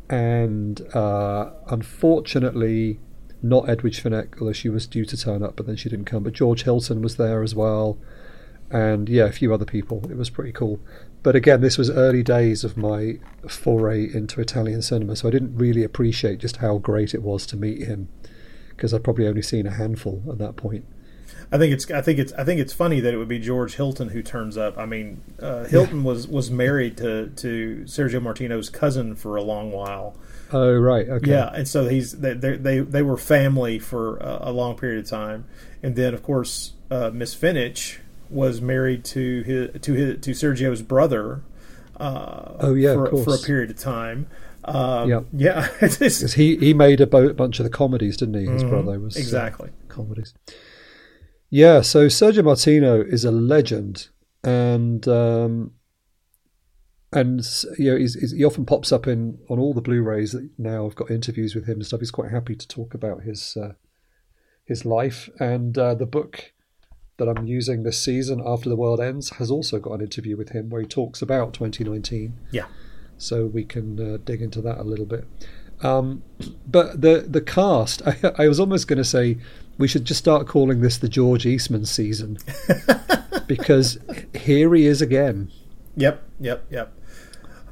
and 0.09 0.81
uh, 0.93 1.51
unfortunately, 1.67 2.99
not 3.41 3.65
Edwige 3.65 4.01
Fenech, 4.01 4.39
although 4.39 4.53
she 4.53 4.69
was 4.69 4.87
due 4.87 5.05
to 5.05 5.17
turn 5.17 5.43
up, 5.43 5.55
but 5.55 5.65
then 5.65 5.75
she 5.75 5.89
didn't 5.89 6.05
come. 6.05 6.23
But 6.23 6.33
George 6.33 6.63
Hilton 6.63 7.01
was 7.01 7.17
there 7.17 7.43
as 7.43 7.55
well, 7.55 7.97
and 8.69 9.09
yeah, 9.09 9.25
a 9.25 9.31
few 9.31 9.53
other 9.53 9.65
people. 9.65 10.09
It 10.09 10.17
was 10.17 10.29
pretty 10.29 10.51
cool. 10.51 10.79
But 11.23 11.35
again, 11.35 11.61
this 11.61 11.77
was 11.77 11.89
early 11.89 12.23
days 12.23 12.63
of 12.63 12.77
my 12.77 13.19
foray 13.47 14.05
into 14.13 14.41
Italian 14.41 14.81
cinema, 14.81 15.15
so 15.15 15.27
I 15.27 15.31
didn't 15.31 15.55
really 15.57 15.83
appreciate 15.83 16.39
just 16.39 16.57
how 16.57 16.77
great 16.77 17.13
it 17.13 17.21
was 17.21 17.45
to 17.47 17.57
meet 17.57 17.83
him, 17.83 18.09
because 18.69 18.93
I'd 18.93 19.03
probably 19.03 19.27
only 19.27 19.41
seen 19.41 19.67
a 19.67 19.71
handful 19.71 20.23
at 20.29 20.37
that 20.39 20.55
point. 20.55 20.85
I 21.51 21.57
think 21.57 21.73
it's 21.73 21.91
I 21.91 22.01
think 22.01 22.17
it's 22.19 22.31
I 22.33 22.43
think 22.43 22.61
it's 22.61 22.71
funny 22.73 22.99
that 23.01 23.13
it 23.13 23.17
would 23.17 23.27
be 23.27 23.39
George 23.39 23.75
Hilton 23.75 24.09
who 24.09 24.21
turns 24.23 24.57
up. 24.57 24.77
I 24.77 24.85
mean, 24.85 25.21
uh, 25.41 25.65
Hilton 25.65 26.03
was 26.03 26.27
was 26.27 26.49
married 26.49 26.97
to 26.97 27.27
to 27.27 27.83
Sergio 27.85 28.21
Martino's 28.21 28.69
cousin 28.69 29.15
for 29.15 29.35
a 29.35 29.41
long 29.43 29.71
while. 29.71 30.15
Oh 30.53 30.73
right, 30.73 31.07
okay. 31.07 31.31
Yeah, 31.31 31.51
and 31.53 31.67
so 31.67 31.87
he's 31.87 32.13
they 32.13 32.33
they 32.33 32.79
they, 32.79 33.01
were 33.01 33.17
family 33.17 33.79
for 33.79 34.17
a, 34.17 34.49
a 34.49 34.51
long 34.51 34.75
period 34.77 35.03
of 35.03 35.09
time, 35.09 35.45
and 35.83 35.95
then 35.95 36.13
of 36.13 36.23
course 36.23 36.73
uh, 36.89 37.09
Miss 37.13 37.35
Fenech 37.35 37.97
was 38.29 38.61
married 38.61 39.03
to 39.05 39.41
his 39.43 39.81
to 39.81 39.93
his 39.93 40.21
to 40.21 40.31
Sergio's 40.31 40.81
brother. 40.81 41.41
Uh, 41.99 42.53
Oh, 42.61 42.73
yeah, 42.73 42.93
for, 42.93 43.23
for 43.23 43.35
a 43.35 43.37
period 43.37 43.69
of 43.69 43.77
time. 43.77 44.27
Um, 44.63 45.09
Yep. 45.09 45.25
Yeah, 45.33 45.67
Because 45.79 46.33
he, 46.33 46.55
he 46.57 46.73
made 46.73 46.99
a 47.01 47.07
bunch 47.07 47.59
of 47.59 47.63
the 47.63 47.69
comedies, 47.69 48.17
didn't 48.17 48.35
he? 48.35 48.45
His 48.47 48.63
brother 48.63 48.99
was 48.99 49.15
uh, 49.15 49.19
Mm-hmm. 49.19 49.25
exactly. 49.25 49.69
comedies. 49.87 50.33
Yeah, 51.53 51.81
so 51.81 52.07
Sergio 52.07 52.45
Martino 52.45 53.01
is 53.01 53.25
a 53.25 53.31
legend, 53.31 54.07
and 54.41 55.05
um, 55.07 55.73
and 57.11 57.41
you 57.77 57.91
know 57.91 57.97
he's, 57.97 58.13
he's, 58.15 58.31
he 58.31 58.45
often 58.45 58.65
pops 58.65 58.93
up 58.93 59.05
in 59.05 59.37
on 59.49 59.59
all 59.59 59.73
the 59.73 59.81
Blu-rays 59.81 60.31
that 60.31 60.49
now 60.57 60.85
I've 60.85 60.95
got 60.95 61.11
interviews 61.11 61.53
with 61.53 61.65
him 61.65 61.75
and 61.75 61.85
stuff. 61.85 61.99
He's 61.99 62.09
quite 62.09 62.31
happy 62.31 62.55
to 62.55 62.67
talk 62.67 62.93
about 62.93 63.23
his 63.23 63.57
uh, 63.57 63.73
his 64.65 64.85
life, 64.85 65.29
and 65.39 65.77
uh, 65.77 65.93
the 65.93 66.05
book 66.05 66.53
that 67.17 67.27
I'm 67.27 67.45
using 67.45 67.83
this 67.83 68.01
season, 68.01 68.41
After 68.43 68.69
the 68.69 68.77
World 68.77 69.01
Ends, 69.01 69.31
has 69.31 69.51
also 69.51 69.77
got 69.77 69.95
an 69.95 70.01
interview 70.01 70.37
with 70.37 70.49
him 70.49 70.69
where 70.69 70.81
he 70.81 70.87
talks 70.87 71.21
about 71.21 71.53
2019 71.53 72.33
Yeah. 72.51 72.65
so 73.17 73.45
we 73.45 73.63
can 73.63 73.99
uh, 73.99 74.17
dig 74.23 74.41
into 74.41 74.61
that 74.61 74.79
a 74.79 74.83
little 74.83 75.05
bit. 75.05 75.27
Um, 75.83 76.23
but 76.65 77.01
the 77.01 77.25
the 77.27 77.41
cast, 77.41 78.01
I, 78.07 78.15
I 78.37 78.47
was 78.47 78.59
almost 78.59 78.87
going 78.87 78.97
to 78.97 79.03
say 79.03 79.37
we 79.77 79.87
should 79.87 80.05
just 80.05 80.19
start 80.19 80.47
calling 80.47 80.81
this 80.81 80.97
the 80.97 81.09
George 81.09 81.45
Eastman 81.45 81.85
season 81.85 82.37
because 83.47 83.97
here 84.33 84.73
he 84.73 84.85
is 84.85 85.01
again, 85.01 85.51
Yep. 85.97 86.23
Yep. 86.39 86.65
Yep. 86.69 86.93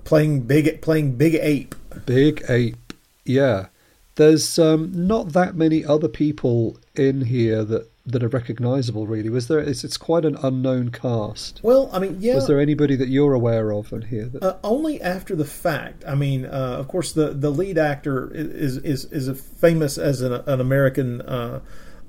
Playing 0.03 0.41
big 0.41 0.81
playing 0.81 1.15
big 1.15 1.35
ape. 1.35 1.75
Big 2.05 2.43
Ape. 2.49 2.93
Yeah, 3.25 3.67
there's 4.15 4.57
um, 4.59 4.91
not 4.93 5.33
that 5.33 5.55
many 5.55 5.85
other 5.85 6.07
people 6.07 6.77
in 6.95 7.21
here 7.25 7.63
that 7.63 7.89
that 8.05 8.23
are 8.23 8.27
recognisable. 8.27 9.05
Really, 9.05 9.29
was 9.29 9.47
there? 9.47 9.59
It's, 9.59 9.83
it's 9.83 9.97
quite 9.97 10.25
an 10.25 10.35
unknown 10.41 10.89
cast. 10.89 11.59
Well, 11.63 11.89
I 11.93 11.99
mean, 11.99 12.17
yeah. 12.19 12.35
Was 12.35 12.47
there 12.47 12.59
anybody 12.59 12.95
that 12.95 13.07
you're 13.09 13.33
aware 13.33 13.71
of 13.71 13.93
in 13.93 14.01
here? 14.03 14.25
That, 14.25 14.43
Uh, 14.43 14.57
only 14.63 14.99
after 15.01 15.35
the 15.35 15.45
fact. 15.45 16.03
I 16.07 16.15
mean, 16.15 16.45
uh, 16.45 16.77
of 16.79 16.87
course, 16.87 17.11
the, 17.13 17.29
the 17.29 17.51
lead 17.51 17.77
actor 17.77 18.31
is 18.33 18.77
is 18.77 19.05
is 19.05 19.27
a 19.27 19.35
famous 19.35 19.97
as 19.97 20.21
an, 20.21 20.33
an 20.33 20.59
American 20.59 21.21
uh, 21.21 21.59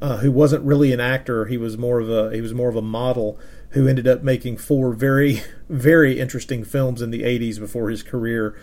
uh, 0.03 0.19
who 0.19 0.31
wasn't 0.33 0.65
really 0.65 0.93
an 0.93 1.01
actor. 1.01 1.47
He 1.47 1.57
was 1.57 1.77
more 1.77 2.01
of 2.01 2.09
a 2.11 2.35
he 2.35 2.41
was 2.41 2.55
more 2.55 2.69
of 2.69 2.77
a 2.77 2.83
model 2.83 3.39
who 3.71 3.87
ended 3.87 4.09
up 4.09 4.23
making 4.23 4.57
four 4.57 4.93
very 4.93 5.43
very 5.69 6.19
interesting 6.19 6.65
films 6.65 7.03
in 7.03 7.11
the 7.11 7.23
'80s 7.23 7.59
before 7.59 7.91
his 7.91 8.03
career 8.03 8.57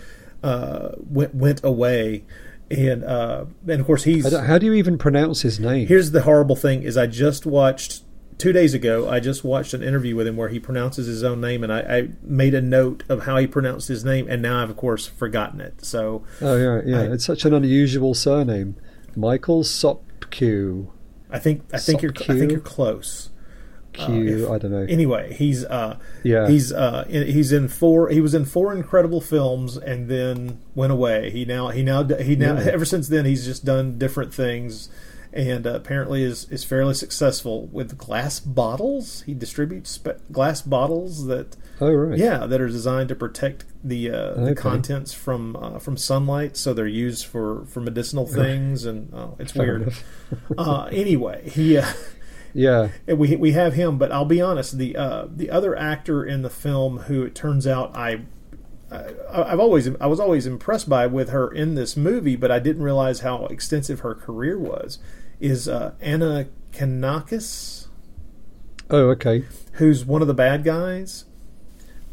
uh, 0.43 0.89
went 0.99 1.35
went 1.35 1.63
away. 1.63 2.23
And 2.69 3.03
uh, 3.05 3.45
and 3.67 3.79
of 3.79 3.85
course 3.85 4.03
he's 4.03 4.29
how 4.35 4.57
do 4.57 4.65
you 4.65 4.73
even 4.73 4.97
pronounce 4.97 5.41
his 5.41 5.59
name? 5.59 5.87
Here's 5.87 6.11
the 6.11 6.23
horrible 6.23 6.55
thing: 6.57 6.83
is 6.83 6.97
I 6.97 7.07
just 7.07 7.45
watched 7.45 8.03
two 8.37 8.51
days 8.51 8.73
ago. 8.73 9.09
I 9.09 9.21
just 9.21 9.43
watched 9.45 9.73
an 9.73 9.81
interview 9.81 10.15
with 10.17 10.27
him 10.27 10.35
where 10.35 10.49
he 10.49 10.59
pronounces 10.59 11.07
his 11.07 11.23
own 11.23 11.39
name, 11.39 11.63
and 11.63 11.71
I, 11.71 11.79
I 11.79 12.09
made 12.21 12.53
a 12.53 12.61
note 12.61 13.03
of 13.07 13.23
how 13.23 13.37
he 13.37 13.47
pronounced 13.47 13.87
his 13.87 14.03
name, 14.03 14.27
and 14.29 14.41
now 14.41 14.61
I've 14.61 14.69
of 14.69 14.75
course 14.75 15.07
forgotten 15.07 15.61
it. 15.61 15.85
So 15.85 16.23
Oh 16.41 16.57
yeah, 16.57 16.81
yeah. 16.85 17.01
I- 17.03 17.13
it's 17.13 17.23
such 17.25 17.45
an 17.45 17.53
unusual 17.53 18.13
surname, 18.13 18.75
Michael 19.15 19.63
Sopkiw. 19.63 20.87
I 21.31 21.39
think 21.39 21.63
I 21.73 21.77
think 21.77 22.01
you're 22.01 22.13
I 22.29 22.37
think 22.37 22.51
you're 22.51 22.59
close. 22.59 23.29
Q. 23.93 24.43
if- 24.45 24.49
I 24.51 24.57
don't 24.59 24.71
know. 24.71 24.85
Anyway, 24.87 25.33
he's 25.33 25.65
uh, 25.65 25.97
Yeah. 26.23 26.47
he's 26.47 26.71
uh, 26.71 27.05
in, 27.09 27.27
he's 27.27 27.51
in 27.51 27.67
four. 27.67 28.09
He 28.09 28.21
was 28.21 28.33
in 28.35 28.45
four 28.45 28.73
incredible 28.75 29.21
films, 29.21 29.75
and 29.75 30.07
then 30.07 30.59
went 30.75 30.91
away. 30.91 31.31
He 31.31 31.45
now 31.45 31.69
he 31.69 31.81
now 31.83 32.03
he 32.03 32.35
now 32.35 32.57
Yeah. 32.59 32.71
ever 32.71 32.85
since 32.85 33.07
then 33.07 33.25
he's 33.25 33.45
just 33.45 33.65
done 33.65 33.97
different 33.97 34.33
things, 34.33 34.89
and 35.37 35.67
uh, 35.67 35.75
apparently 35.75 36.23
is 36.23 36.49
is 36.49 36.63
fairly 36.63 36.95
successful 36.95 37.67
with 37.67 37.97
glass 37.97 38.39
bottles. 38.39 39.21
He 39.21 39.33
distributes 39.33 39.91
spe- 39.91 40.19
glass 40.31 40.61
bottles 40.63 41.27
that 41.27 41.55
oh 41.79 41.91
right. 41.93 42.17
yeah 42.17 42.47
that 42.47 42.59
are 42.59 42.67
designed 42.67 43.09
to 43.09 43.15
protect 43.15 43.65
the 43.83 44.09
uh, 44.09 44.33
the 44.33 44.55
contents 44.55 45.13
from 45.13 45.55
uh, 45.55 45.77
from 45.79 45.95
sunlight, 45.95 46.57
so 46.57 46.73
they're 46.73 46.87
used 46.87 47.25
for 47.25 47.65
for 47.67 47.79
medicinal 47.81 48.25
things, 48.25 48.83
and 48.83 49.13
oh, 49.13 49.35
it's 49.37 49.53
weird. 49.53 49.93
uh, 50.57 50.89
anyway, 50.91 51.47
he. 51.49 51.77
Uh, 51.77 51.85
Yeah. 52.53 52.89
we 53.05 53.35
we 53.35 53.51
have 53.51 53.73
him, 53.73 53.99
but 53.99 54.11
I'll 54.11 54.25
be 54.25 54.41
honest. 54.41 54.79
The 54.79 54.95
uh, 54.95 55.27
the 55.29 55.51
other 55.51 55.77
actor 55.77 56.25
in 56.25 56.41
the 56.41 56.49
film, 56.49 56.99
who 57.01 57.23
it 57.23 57.35
turns 57.35 57.67
out 57.67 57.95
I, 57.95 58.21
I 58.91 59.13
I've 59.31 59.59
always 59.59 59.87
I 60.01 60.07
was 60.07 60.19
always 60.19 60.47
impressed 60.47 60.89
by 60.89 61.05
with 61.05 61.29
her 61.29 61.51
in 61.51 61.75
this 61.75 61.95
movie, 61.95 62.35
but 62.35 62.49
I 62.49 62.57
didn't 62.57 62.81
realize 62.81 63.19
how 63.19 63.45
extensive 63.47 63.99
her 63.99 64.15
career 64.15 64.57
was. 64.57 64.97
Is 65.39 65.67
uh, 65.67 65.93
Anna 66.01 66.47
Kanakis, 66.71 67.87
Oh 68.89 69.09
okay. 69.09 69.43
who's 69.73 70.03
one 70.05 70.21
of 70.21 70.27
the 70.27 70.33
bad 70.33 70.63
guys? 70.63 71.25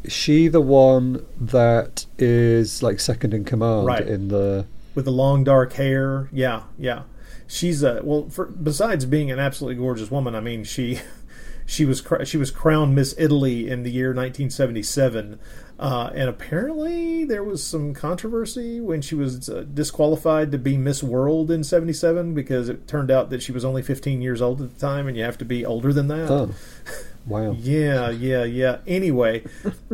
Is 0.03 0.13
she 0.13 0.47
the 0.47 0.61
one 0.61 1.25
that 1.39 2.05
is 2.19 2.83
like 2.83 2.99
second 2.99 3.33
in 3.33 3.43
command 3.45 3.87
Right. 3.87 4.07
in 4.07 4.27
the? 4.27 4.65
with 4.93 5.05
the 5.05 5.11
long 5.11 5.43
dark 5.43 5.73
hair. 5.73 6.29
Yeah, 6.31 6.63
yeah. 6.77 7.03
She's 7.47 7.81
a 7.83 8.01
well 8.03 8.29
for 8.29 8.45
besides 8.45 9.05
being 9.05 9.31
an 9.31 9.39
absolutely 9.39 9.81
gorgeous 9.81 10.09
woman, 10.11 10.35
I 10.35 10.39
mean 10.39 10.63
she 10.63 10.99
she 11.65 11.85
was 11.85 12.01
cr- 12.01 12.23
she 12.23 12.37
was 12.37 12.51
crowned 12.51 12.95
Miss 12.95 13.15
Italy 13.17 13.69
in 13.69 13.83
the 13.83 13.91
year 13.91 14.09
1977. 14.09 15.39
Uh, 15.77 16.09
and 16.15 16.29
apparently, 16.29 17.25
there 17.25 17.43
was 17.43 17.61
some 17.61 17.93
controversy 17.93 18.79
when 18.79 19.01
she 19.01 19.13
was 19.13 19.49
uh, 19.49 19.65
disqualified 19.73 20.49
to 20.51 20.57
be 20.57 20.77
Miss 20.77 21.03
World 21.03 21.51
in 21.51 21.65
'77 21.65 22.33
because 22.33 22.69
it 22.69 22.87
turned 22.87 23.11
out 23.11 23.29
that 23.29 23.43
she 23.43 23.51
was 23.51 23.65
only 23.65 23.81
15 23.81 24.21
years 24.21 24.41
old 24.41 24.61
at 24.61 24.73
the 24.73 24.79
time, 24.79 25.05
and 25.05 25.17
you 25.17 25.23
have 25.23 25.37
to 25.39 25.45
be 25.45 25.65
older 25.65 25.91
than 25.91 26.07
that. 26.07 26.31
Oh, 26.31 26.51
wow. 27.25 27.51
yeah, 27.59 28.09
yeah, 28.09 28.45
yeah. 28.45 28.77
Anyway, 28.87 29.43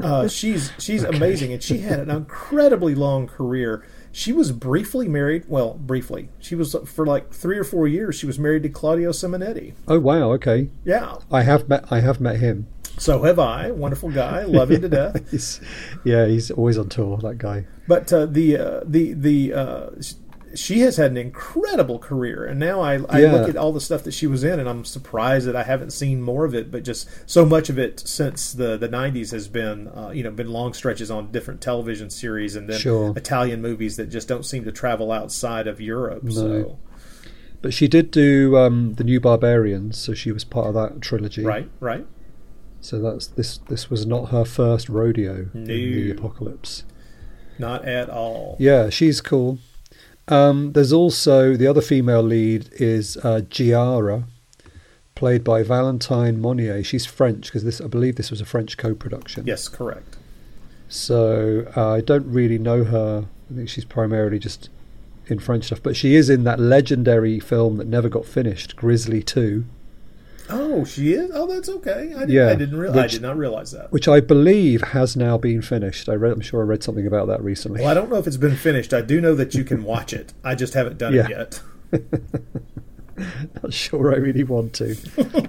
uh, 0.04 0.28
she's 0.28 0.72
she's 0.78 1.04
okay. 1.06 1.18
amazing, 1.18 1.51
and 1.51 1.63
she 1.63 1.80
had 1.80 2.00
an 2.00 2.12
incredibly 2.12 2.94
long 2.94 3.25
career. 3.25 3.84
She 4.12 4.34
was 4.34 4.51
briefly 4.51 5.08
married. 5.08 5.46
Well, 5.48 5.75
briefly. 5.75 6.30
She 6.39 6.56
was 6.56 6.75
for 6.86 7.06
like 7.06 7.32
three 7.32 7.58
or 7.58 7.63
four 7.63 7.88
years. 7.88 8.15
She 8.15 8.25
was 8.25 8.38
married 8.38 8.63
to 8.63 8.70
Claudio 8.70 9.12
Simonetti. 9.12 9.74
Oh 9.88 10.00
wow! 10.00 10.32
Okay. 10.34 10.70
Yeah. 10.84 11.18
I 11.32 11.44
have 11.44 11.70
met. 11.70 11.86
I 11.91 12.01
have 12.01 12.20
met 12.20 12.38
him. 12.38 12.68
So 12.98 13.24
have 13.24 13.39
I. 13.39 13.72
Wonderful 13.72 14.12
guy. 14.12 14.44
Love 14.44 14.72
him 14.72 14.82
to 14.82 14.89
death. 15.01 15.32
he's, 15.32 15.62
yeah, 16.03 16.25
he's 16.27 16.51
always 16.51 16.77
on 16.77 16.89
tour. 16.89 17.18
That 17.18 17.38
guy. 17.38 17.65
But 17.88 18.12
uh, 18.12 18.25
the 18.25 18.58
uh, 18.58 18.82
the 18.86 19.13
the 19.13 19.53
uh, 19.53 19.89
she 20.55 20.79
has 20.81 20.98
had 20.98 21.12
an 21.12 21.17
incredible 21.17 22.00
career, 22.00 22.46
and 22.46 22.60
now 22.60 22.81
I, 22.81 23.00
I 23.10 23.22
yeah. 23.22 23.31
look 23.31 23.50
at 23.50 23.55
all 23.55 23.72
the 23.72 23.81
stuff 23.81 24.03
that 24.03 24.13
she 24.13 24.27
was 24.27 24.43
in, 24.43 24.60
and 24.60 24.67
I'm 24.67 24.86
surprised 24.86 25.48
that 25.48 25.55
I 25.55 25.63
haven't 25.63 25.91
seen 25.91 26.22
more 26.22 26.46
of 26.46 26.53
it. 26.53 26.72
But 26.72 26.84
just 26.84 27.08
so 27.25 27.46
much 27.46 27.70
of 27.70 27.77
it 27.77 28.00
since 28.00 28.51
the 28.53 28.77
the 28.77 28.89
'90s 28.89 29.31
has 29.31 29.48
been, 29.48 29.88
uh, 29.89 30.12
you 30.13 30.24
know, 30.24 30.31
been 30.31 30.51
long 30.51 30.74
stretches 30.74 31.10
on 31.12 31.31
different 31.31 31.62
television 31.62 32.10
series, 32.10 32.55
and 32.55 32.70
then 32.70 32.79
sure. 32.79 33.13
Italian 33.15 33.62
movies 33.62 33.98
that 33.98 34.08
just 34.08 34.27
don't 34.27 34.46
seem 34.46 34.63
to 34.65 34.72
travel 34.72 35.12
outside 35.12 35.67
of 35.67 35.79
Europe. 35.79 36.24
No. 36.24 36.31
So. 36.31 36.79
But 37.62 37.74
she 37.74 37.88
did 37.88 38.10
do 38.10 38.58
um, 38.58 38.96
the 38.96 39.03
New 39.03 39.20
Barbarians, 39.20 39.98
so 39.98 40.13
she 40.13 40.31
was 40.31 40.43
part 40.43 40.67
of 40.67 40.74
that 40.74 41.00
trilogy. 41.00 41.43
Right, 41.43 41.70
right. 41.79 42.08
So 42.81 43.00
that's 43.00 43.27
this. 43.27 43.60
This 43.70 43.89
was 43.89 44.05
not 44.05 44.29
her 44.29 44.46
first 44.46 44.89
rodeo 44.89 45.50
no. 45.53 45.62
in 45.62 45.65
the 45.65 46.12
apocalypse. 46.12 46.84
Not 47.60 47.86
at 47.86 48.10
all. 48.10 48.55
Yeah, 48.60 48.89
she's 48.89 49.22
cool. 49.22 49.60
Um, 50.31 50.71
there's 50.71 50.93
also 50.93 51.55
the 51.55 51.67
other 51.67 51.81
female 51.81 52.23
lead 52.23 52.69
is 52.73 53.17
uh, 53.17 53.41
Giara, 53.50 54.23
played 55.13 55.43
by 55.43 55.61
Valentine 55.61 56.39
Monnier. 56.39 56.83
She's 56.83 57.05
French 57.05 57.47
because 57.47 57.63
this, 57.63 57.81
I 57.81 57.88
believe, 57.88 58.15
this 58.15 58.31
was 58.31 58.39
a 58.39 58.45
French 58.45 58.77
co-production. 58.77 59.45
Yes, 59.45 59.67
correct. 59.67 60.17
So 60.88 61.71
uh, 61.75 61.91
I 61.91 62.01
don't 62.01 62.25
really 62.31 62.57
know 62.57 62.85
her. 62.85 63.25
I 63.51 63.53
think 63.53 63.69
she's 63.69 63.85
primarily 63.85 64.39
just 64.39 64.69
in 65.27 65.39
French 65.39 65.65
stuff, 65.65 65.83
but 65.83 65.95
she 65.95 66.15
is 66.15 66.29
in 66.29 66.45
that 66.45 66.59
legendary 66.59 67.39
film 67.39 67.77
that 67.77 67.88
never 67.88 68.09
got 68.09 68.25
finished, 68.25 68.75
Grizzly 68.75 69.21
Two. 69.21 69.65
Oh, 70.50 70.83
she 70.86 71.13
is. 71.13 71.31
Oh, 71.33 71.48
that's 71.48 71.69
okay. 71.69 72.13
I 72.15 72.19
didn't, 72.19 72.29
yeah, 72.29 72.50
I 72.50 72.55
didn't 72.55 72.77
realize. 72.77 72.98
I 72.98 73.07
did 73.07 73.21
not 73.21 73.38
realize 73.38 73.71
that. 73.71 73.91
Which 73.91 74.07
I 74.07 74.19
believe 74.19 74.81
has 74.81 75.15
now 75.15 75.38
been 75.38 75.62
finished. 75.62 76.10
I 76.10 76.13
read. 76.13 76.33
I'm 76.33 76.41
sure 76.41 76.62
I 76.62 76.65
read 76.65 76.83
something 76.83 77.07
about 77.07 77.27
that 77.27 77.43
recently. 77.43 77.81
Well, 77.81 77.89
I 77.89 77.93
don't 77.93 78.10
know 78.10 78.17
if 78.17 78.27
it's 78.27 78.38
been 78.38 78.55
finished. 78.55 78.93
I 78.93 79.01
do 79.01 79.21
know 79.21 79.36
that 79.36 79.53
you 79.53 79.63
can 79.63 79.83
watch 79.83 80.13
it. 80.13 80.33
I 80.43 80.55
just 80.55 80.74
haven't 80.74 80.98
done 80.98 81.13
yeah. 81.13 81.25
it 81.25 81.29
yet. 81.29 81.62
Not 83.62 83.74
sure 83.74 84.13
I 84.13 84.17
really 84.17 84.43
want 84.43 84.74
to, 84.75 84.95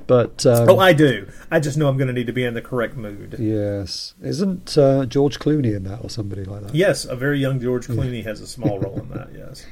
but 0.06 0.44
um, 0.46 0.68
oh, 0.68 0.78
I 0.78 0.92
do. 0.92 1.28
I 1.50 1.60
just 1.60 1.78
know 1.78 1.88
I'm 1.88 1.96
going 1.96 2.08
to 2.08 2.12
need 2.12 2.26
to 2.26 2.32
be 2.32 2.44
in 2.44 2.54
the 2.54 2.62
correct 2.62 2.96
mood. 2.96 3.36
Yes, 3.38 4.14
isn't 4.22 4.76
uh, 4.76 5.06
George 5.06 5.38
Clooney 5.38 5.74
in 5.74 5.84
that 5.84 6.00
or 6.02 6.10
somebody 6.10 6.44
like 6.44 6.62
that? 6.64 6.74
Yes, 6.74 7.04
a 7.04 7.16
very 7.16 7.38
young 7.38 7.60
George 7.60 7.86
Clooney 7.86 8.24
has 8.24 8.40
a 8.40 8.46
small 8.46 8.78
role 8.78 8.98
in 8.98 9.08
that. 9.10 9.30
Yes. 9.42 9.66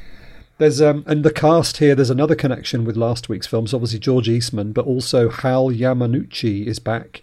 There's 0.60 0.82
um 0.82 1.04
and 1.06 1.24
the 1.24 1.32
cast 1.32 1.78
here. 1.78 1.94
There's 1.94 2.10
another 2.10 2.34
connection 2.34 2.84
with 2.84 2.94
last 2.94 3.30
week's 3.30 3.46
films. 3.46 3.72
Obviously 3.72 3.98
George 3.98 4.28
Eastman, 4.28 4.72
but 4.72 4.84
also 4.84 5.30
Hal 5.30 5.70
Yamanouchi 5.70 6.66
is 6.66 6.78
back. 6.78 7.22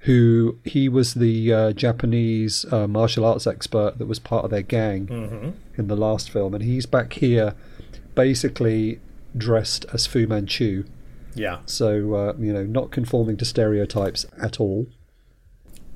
Who 0.00 0.58
he 0.64 0.86
was 0.86 1.14
the 1.14 1.50
uh, 1.52 1.72
Japanese 1.72 2.70
uh, 2.70 2.86
martial 2.86 3.24
arts 3.24 3.46
expert 3.46 3.96
that 3.96 4.06
was 4.06 4.18
part 4.18 4.44
of 4.44 4.50
their 4.50 4.62
gang 4.62 5.06
mm-hmm. 5.06 5.50
in 5.80 5.88
the 5.88 5.96
last 5.96 6.30
film, 6.30 6.54
and 6.54 6.62
he's 6.62 6.84
back 6.84 7.14
here, 7.14 7.54
basically 8.14 9.00
dressed 9.34 9.86
as 9.94 10.06
Fu 10.06 10.26
Manchu. 10.26 10.84
Yeah. 11.34 11.60
So 11.64 12.14
uh, 12.14 12.34
you 12.38 12.52
know, 12.52 12.64
not 12.64 12.90
conforming 12.90 13.38
to 13.38 13.46
stereotypes 13.46 14.26
at 14.42 14.60
all. 14.60 14.88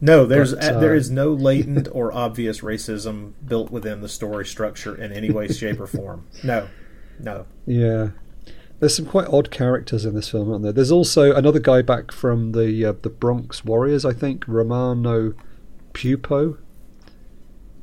No, 0.05 0.27
there's 0.27 0.53
but, 0.53 0.65
uh, 0.65 0.81
there 0.81 0.97
is 0.97 1.11
no 1.11 1.33
latent 1.49 1.89
or 1.93 2.13
obvious 2.13 2.61
racism 2.61 3.35
built 3.47 3.71
within 3.71 4.01
the 4.01 4.09
story 4.09 4.45
structure 4.45 4.95
in 5.01 5.13
any 5.13 5.31
way, 5.31 5.47
shape, 5.49 5.81
or 5.81 5.87
form. 5.87 6.27
No, 6.43 6.69
no. 7.21 7.47
Yeah, 7.67 8.09
there's 8.81 8.97
some 8.97 9.07
quite 9.07 9.29
odd 9.29 9.53
characters 9.53 10.05
in 10.05 10.17
this 10.17 10.29
film, 10.29 10.51
aren't 10.51 10.65
there? 10.65 10.73
There's 10.73 10.91
also 10.91 11.33
another 11.33 11.61
guy 11.61 11.83
back 11.83 12.11
from 12.11 12.51
the 12.51 12.85
uh, 12.85 12.93
the 13.01 13.11
Bronx 13.11 13.65
Warriors, 13.65 14.05
I 14.05 14.13
think, 14.13 14.47
Romano 14.49 15.35
Puppo. 15.95 16.59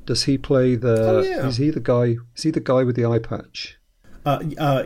Does 0.05 0.25
he 0.25 0.37
play 0.37 0.75
the? 0.75 1.09
Oh, 1.09 1.21
yeah. 1.21 1.47
Is 1.47 1.55
he 1.55 1.69
the 1.69 1.79
guy? 1.79 2.17
Is 2.35 2.43
he 2.43 2.51
the 2.51 2.59
guy 2.59 2.83
with 2.83 2.97
the 2.97 3.05
eye 3.05 3.19
patch? 3.19 3.79
Uh, 4.25 4.43
uh, 4.57 4.83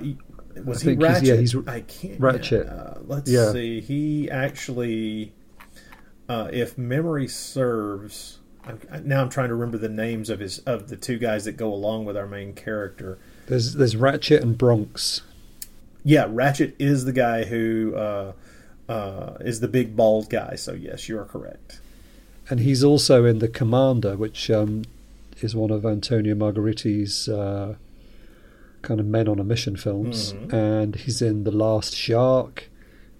was 0.64 0.86
I 0.86 0.92
he 0.92 0.98
Ratchet? 0.98 1.40
He's, 1.40 1.56
yeah, 1.56 1.62
he's 1.62 1.68
I 1.68 1.82
can't. 1.82 2.20
Ratchet. 2.20 2.68
Uh, 2.68 3.00
let's 3.08 3.32
yeah. 3.32 3.52
see. 3.52 3.82
He 3.82 4.30
actually 4.30 5.34
uh, 6.30 6.50
if 6.52 6.78
memory 6.78 7.28
serves, 7.28 8.40
I'm, 8.66 8.80
now 9.04 9.22
I'm 9.22 9.30
trying 9.30 9.50
to 9.50 9.56
remember 9.56 9.78
the 9.78 9.90
names 9.90 10.30
of 10.30 10.40
his 10.40 10.60
of 10.60 10.90
the 10.90 10.96
two 10.96 11.18
guys 11.18 11.46
that 11.46 11.58
go 11.58 11.74
along 11.74 12.06
with 12.06 12.16
our 12.16 12.28
main 12.28 12.54
character. 12.54 13.18
There's 13.48 13.74
there's 13.74 13.96
Ratchet 13.96 14.42
and 14.42 14.58
Bronx. 14.58 15.22
Yeah, 16.04 16.28
Ratchet 16.30 16.76
is 16.80 17.06
the 17.06 17.14
guy 17.14 17.46
who 17.46 17.96
uh, 17.96 18.34
uh, 18.90 19.38
is 19.42 19.60
the 19.60 19.68
big 19.68 19.96
bald 19.96 20.30
guy. 20.30 20.56
So 20.56 20.74
yes, 20.74 21.10
you 21.10 21.20
are 21.20 21.26
correct. 21.26 21.80
And 22.50 22.60
he's 22.60 22.84
also 22.84 23.26
in 23.26 23.40
the 23.40 23.48
Commander, 23.48 24.18
which 24.18 24.52
um, 24.52 24.84
is 25.42 25.56
one 25.56 25.72
of 25.72 25.86
Antonio 25.86 26.36
Margheriti's 26.36 27.30
uh, 27.30 27.76
kind 28.82 29.00
of 29.00 29.06
men 29.06 29.30
on 29.30 29.40
a 29.40 29.44
mission 29.46 29.78
films, 29.78 30.34
mm-hmm. 30.34 30.54
and 30.54 30.96
he's 30.96 31.22
in 31.22 31.46
the 31.46 31.52
Last 31.52 31.96
Shark 31.96 32.70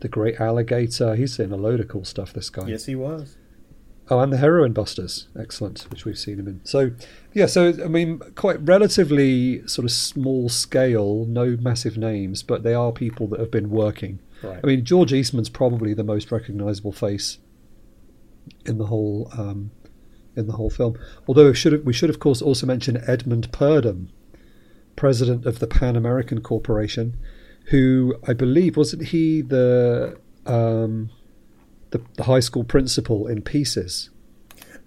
the 0.04 0.10
Great 0.10 0.40
Alligator. 0.40 1.16
He's 1.16 1.40
in 1.40 1.52
a 1.52 1.58
load 1.58 1.80
of 1.80 1.88
cool 1.88 2.06
stuff. 2.06 2.34
This 2.34 2.52
guy. 2.52 2.68
Yes, 2.68 2.86
he 2.86 2.94
was. 2.96 3.38
Oh, 4.10 4.20
and 4.20 4.34
the 4.34 4.38
Heroin 4.38 4.74
Busters, 4.74 5.28
excellent, 5.40 5.88
which 5.90 6.04
we've 6.04 6.20
seen 6.20 6.38
him 6.38 6.48
in. 6.48 6.62
So, 6.66 6.92
yeah, 7.34 7.46
so 7.46 7.70
I 7.70 7.88
mean, 7.88 8.20
quite 8.36 8.58
relatively 8.60 9.66
sort 9.66 9.86
of 9.86 9.92
small 9.92 10.50
scale, 10.50 11.26
no 11.26 11.58
massive 11.60 11.98
names, 11.98 12.44
but 12.44 12.64
they 12.64 12.74
are 12.74 12.92
people 12.92 13.28
that 13.28 13.40
have 13.40 13.50
been 13.50 13.70
working. 13.70 14.20
Right. 14.44 14.60
I 14.62 14.68
mean, 14.68 14.84
George 14.84 15.14
Eastman's 15.14 15.50
probably 15.50 15.94
the 15.94 16.04
most 16.04 16.34
recognisable 16.34 16.92
face 16.92 17.38
in 18.66 18.78
the 18.78 18.88
whole 18.88 19.32
um, 19.38 19.72
in 20.36 20.48
the 20.48 20.54
whole 20.54 20.70
film. 20.70 21.00
Although 21.26 21.48
we 21.48 21.56
should 21.56 21.72
have, 21.72 21.84
we 21.84 21.94
should 21.94 22.10
of 22.10 22.20
course 22.20 22.42
also 22.42 22.68
mention 22.68 23.02
Edmund 23.08 23.54
Purdom, 23.54 24.10
president 24.98 25.46
of 25.46 25.60
the 25.60 25.68
Pan 25.68 25.96
American 25.96 26.42
Corporation, 26.42 27.18
who 27.66 28.16
I 28.28 28.34
believe 28.34 28.78
wasn't 28.78 29.08
he 29.08 29.42
the 29.42 30.18
um, 30.46 31.10
the, 31.92 32.02
the 32.16 32.24
high 32.24 32.40
school 32.40 32.64
principal 32.64 33.28
in 33.28 33.42
Pieces. 33.42 34.10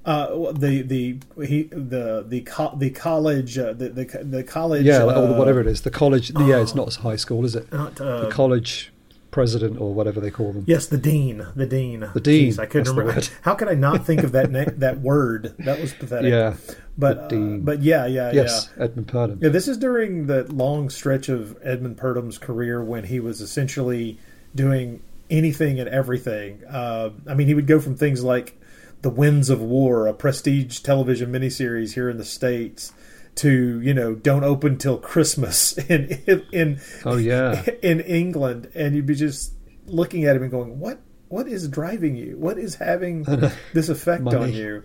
Uh, 0.05 0.53
the 0.53 0.83
the 0.83 1.19
he 1.45 1.65
the 1.65 2.25
the 2.27 2.43
co- 2.43 2.77
the 2.77 2.91
college 2.91 3.59
uh, 3.59 3.73
the, 3.73 3.89
the 3.89 4.05
the 4.23 4.45
college 4.45 4.85
yeah 4.85 4.99
uh, 4.99 5.21
or 5.21 5.37
whatever 5.37 5.61
it 5.61 5.67
is 5.67 5.83
the 5.83 5.91
college 5.91 6.31
yeah 6.39 6.61
it's 6.61 6.75
not 6.77 6.95
high 6.95 7.17
school 7.17 7.45
is 7.45 7.57
it 7.57 7.73
not, 7.73 8.01
uh, 8.01 8.21
the 8.21 8.31
college 8.31 8.93
president 9.37 9.79
or 9.79 9.93
whatever 9.93 10.19
they 10.19 10.31
call 10.31 10.53
them. 10.55 10.65
Yes 10.67 10.87
the 10.87 10.97
dean 10.97 11.47
the 11.55 11.67
dean. 11.67 12.09
The 12.15 12.21
dean. 12.21 12.53
Jeez, 12.53 12.59
I 12.59 12.65
couldn't 12.65 12.97
remember. 12.97 13.21
how 13.43 13.55
could 13.55 13.69
I 13.69 13.75
not 13.75 14.07
think 14.07 14.23
of 14.23 14.33
that 14.33 14.51
na- 14.51 14.73
that 14.79 15.01
word? 15.13 15.55
That 15.59 15.79
was 15.79 15.93
pathetic. 15.93 16.31
Yeah 16.31 16.57
but 16.99 17.33
uh, 17.33 17.59
but 17.61 17.83
yeah, 17.83 18.07
yeah, 18.07 18.33
yes, 18.33 18.71
yeah. 18.77 18.85
Edmund 18.85 19.09
Purdom. 19.09 19.43
Yeah, 19.43 19.51
this 19.51 19.69
is 19.69 19.77
during 19.77 20.27
the 20.27 20.51
long 20.53 20.89
stretch 20.89 21.29
of 21.29 21.57
Edmund 21.63 21.99
Purdom's 21.99 22.39
career 22.39 22.83
when 22.83 23.05
he 23.05 23.21
was 23.21 23.41
essentially 23.41 24.19
doing 24.55 25.03
anything 25.29 25.79
and 25.79 25.89
everything. 25.89 26.65
Uh, 26.65 27.11
I 27.29 27.35
mean, 27.35 27.49
he 27.49 27.55
would 27.55 27.67
go 27.67 27.81
from 27.81 27.97
things 27.97 28.25
like 28.25 28.59
The 29.03 29.11
Winds 29.11 29.51
of 29.51 29.61
War, 29.61 30.07
a 30.07 30.15
prestige 30.15 30.79
television 30.81 31.31
miniseries 31.31 31.95
here 31.95 32.09
in 32.09 32.17
the 32.17 32.25
states, 32.25 32.93
to 33.37 33.81
you 33.81 33.95
know, 33.95 34.15
Don't 34.15 34.45
Open 34.45 34.77
Till 34.77 34.99
Christmas 34.99 35.77
in 35.89 36.23
in, 36.27 36.47
in 36.53 36.81
oh 37.05 37.17
yeah 37.17 37.65
in 37.83 38.01
England, 38.01 38.71
and 38.75 38.95
you'd 38.95 39.07
be 39.07 39.15
just 39.15 39.55
looking 39.87 40.25
at 40.25 40.37
him 40.37 40.43
and 40.43 40.51
going, 40.51 40.79
what 40.79 41.01
what 41.29 41.49
is 41.49 41.69
driving 41.69 42.17
you? 42.17 42.37
What 42.39 42.59
is 42.59 42.77
having 42.77 43.23
this 43.75 43.89
effect 43.89 44.27
on 44.27 44.53
you? 44.53 44.85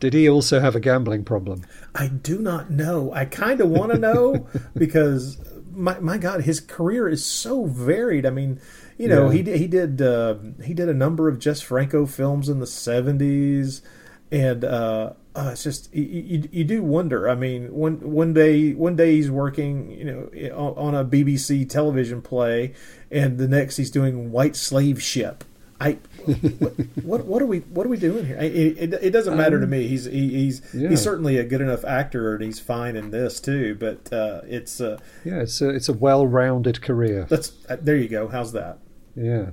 Did 0.00 0.12
he 0.12 0.28
also 0.28 0.60
have 0.60 0.74
a 0.74 0.80
gambling 0.80 1.24
problem? 1.24 1.62
I 1.94 2.08
do 2.08 2.38
not 2.38 2.70
know. 2.70 3.12
I 3.12 3.24
kind 3.24 3.60
of 3.60 3.70
want 3.70 3.92
to 3.92 3.98
know 3.98 4.46
because 4.76 5.38
my 5.72 5.98
my 6.00 6.18
God, 6.18 6.42
his 6.42 6.60
career 6.60 7.08
is 7.08 7.24
so 7.24 7.64
varied. 7.66 8.26
I 8.26 8.30
mean, 8.30 8.60
you 8.98 9.08
know, 9.08 9.30
yeah. 9.30 9.42
he 9.42 9.58
he 9.58 9.66
did 9.66 10.02
uh, 10.02 10.36
he 10.62 10.74
did 10.74 10.88
a 10.88 10.94
number 10.94 11.28
of 11.28 11.38
Jess 11.38 11.60
Franco 11.60 12.06
films 12.06 12.48
in 12.48 12.60
the 12.60 12.66
seventies, 12.66 13.82
and 14.30 14.64
uh, 14.64 15.14
uh, 15.34 15.50
it's 15.52 15.64
just 15.64 15.94
you, 15.94 16.02
you, 16.04 16.48
you, 16.52 16.64
do 16.64 16.82
wonder. 16.82 17.28
I 17.28 17.34
mean, 17.34 17.72
one 17.72 18.00
one 18.00 18.32
day 18.32 18.72
one 18.72 18.96
day 18.96 19.16
he's 19.16 19.30
working, 19.30 19.90
you 19.90 20.04
know, 20.04 20.74
on 20.76 20.94
a 20.94 21.04
BBC 21.04 21.68
television 21.68 22.22
play, 22.22 22.74
and 23.10 23.38
the 23.38 23.48
next 23.48 23.76
he's 23.76 23.90
doing 23.90 24.30
White 24.30 24.56
Slave 24.56 25.02
Ship 25.02 25.44
I 25.80 25.98
what, 26.24 26.72
what, 27.02 27.24
what 27.26 27.42
are 27.42 27.46
we 27.46 27.58
what 27.60 27.84
are 27.84 27.88
we 27.88 27.96
doing 27.96 28.26
here? 28.26 28.36
It, 28.36 28.78
it, 28.78 28.94
it 28.94 29.10
doesn't 29.10 29.36
matter 29.36 29.56
um, 29.56 29.62
to 29.62 29.66
me. 29.66 29.86
He's 29.86 30.04
he, 30.04 30.30
he's 30.30 30.62
yeah. 30.72 30.88
he's 30.88 31.02
certainly 31.02 31.36
a 31.36 31.44
good 31.44 31.60
enough 31.60 31.84
actor, 31.84 32.34
and 32.34 32.44
he's 32.44 32.60
fine 32.60 32.96
in 32.96 33.10
this 33.10 33.40
too. 33.40 33.74
But 33.74 34.12
uh, 34.12 34.42
it's 34.44 34.80
uh, 34.80 34.98
yeah, 35.24 35.40
it's 35.40 35.60
a 35.60 35.68
it's 35.70 35.88
a 35.88 35.92
well 35.92 36.26
rounded 36.26 36.80
career. 36.80 37.26
That's 37.28 37.52
uh, 37.68 37.76
there 37.80 37.96
you 37.96 38.08
go. 38.08 38.28
How's 38.28 38.52
that? 38.52 38.78
Yeah. 39.16 39.50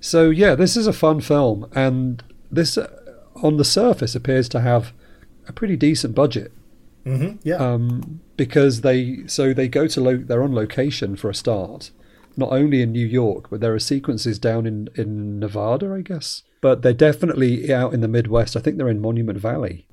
So 0.00 0.30
yeah, 0.30 0.54
this 0.54 0.76
is 0.76 0.86
a 0.86 0.92
fun 0.92 1.20
film, 1.20 1.70
and 1.74 2.22
this 2.50 2.76
uh, 2.76 2.97
on 3.42 3.56
the 3.56 3.64
surface 3.64 4.14
appears 4.14 4.48
to 4.50 4.60
have 4.60 4.92
a 5.46 5.52
pretty 5.52 5.76
decent 5.76 6.14
budget. 6.14 6.52
Mm-hmm. 7.04 7.36
Yeah. 7.42 7.56
Um, 7.56 8.20
because 8.36 8.82
they 8.82 9.26
so 9.26 9.52
they 9.52 9.68
go 9.68 9.86
to 9.86 10.00
lo- 10.00 10.16
they're 10.16 10.42
on 10.42 10.54
location 10.54 11.16
for 11.16 11.30
a 11.30 11.34
start, 11.34 11.90
not 12.36 12.52
only 12.52 12.82
in 12.82 12.92
New 12.92 13.06
York, 13.06 13.50
but 13.50 13.60
there 13.60 13.74
are 13.74 13.78
sequences 13.78 14.38
down 14.38 14.66
in 14.66 14.88
in 14.94 15.40
Nevada, 15.40 15.92
I 15.92 16.02
guess. 16.02 16.42
But 16.60 16.82
they're 16.82 16.92
definitely 16.92 17.72
out 17.72 17.94
in 17.94 18.00
the 18.00 18.08
Midwest. 18.08 18.56
I 18.56 18.60
think 18.60 18.76
they're 18.76 18.88
in 18.88 19.00
Monument 19.00 19.38
Valley. 19.38 19.86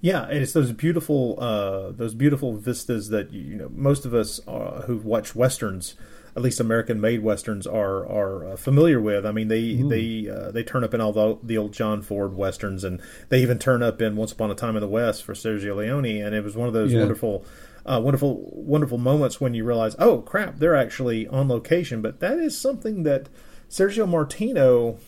Yeah, 0.00 0.24
and 0.24 0.38
it's 0.38 0.52
those 0.52 0.72
beautiful 0.72 1.38
uh, 1.38 1.92
those 1.92 2.14
beautiful 2.14 2.56
vistas 2.56 3.08
that 3.08 3.32
you 3.32 3.56
know 3.56 3.70
most 3.72 4.04
of 4.04 4.14
us 4.14 4.40
uh, 4.46 4.82
who've 4.86 5.04
watched 5.04 5.34
westerns 5.34 5.94
at 6.36 6.42
least 6.42 6.60
American 6.60 7.00
made 7.00 7.22
westerns 7.22 7.66
are 7.66 8.06
are 8.06 8.52
uh, 8.52 8.56
familiar 8.56 9.00
with. 9.00 9.24
I 9.24 9.32
mean, 9.32 9.48
they 9.48 9.76
mm. 9.76 9.88
they 9.88 10.30
uh, 10.30 10.50
they 10.50 10.62
turn 10.62 10.84
up 10.84 10.92
in 10.92 11.00
all 11.00 11.12
the, 11.12 11.38
the, 11.42 11.56
old 11.56 11.72
John 11.72 12.02
Ford 12.02 12.36
westerns, 12.36 12.84
and 12.84 13.00
they 13.30 13.40
even 13.40 13.58
turn 13.58 13.82
up 13.82 14.02
in 14.02 14.16
Once 14.16 14.32
Upon 14.32 14.50
a 14.50 14.54
Time 14.54 14.76
in 14.76 14.82
the 14.82 14.88
West 14.88 15.24
for 15.24 15.32
Sergio 15.32 15.74
Leone, 15.76 16.22
and 16.22 16.34
it 16.34 16.44
was 16.44 16.54
one 16.54 16.68
of 16.68 16.74
those 16.74 16.92
yeah. 16.92 17.00
wonderful. 17.00 17.44
Uh, 17.88 18.00
wonderful, 18.00 18.50
wonderful 18.52 18.98
moments 18.98 19.40
when 19.40 19.54
you 19.54 19.62
realize, 19.62 19.94
oh 20.00 20.20
crap, 20.20 20.58
they're 20.58 20.74
actually 20.74 21.28
on 21.28 21.46
location. 21.46 22.02
But 22.02 22.18
that 22.18 22.36
is 22.36 22.58
something 22.58 23.04
that 23.04 23.28
Sergio 23.70 24.08
Martino, 24.08 24.98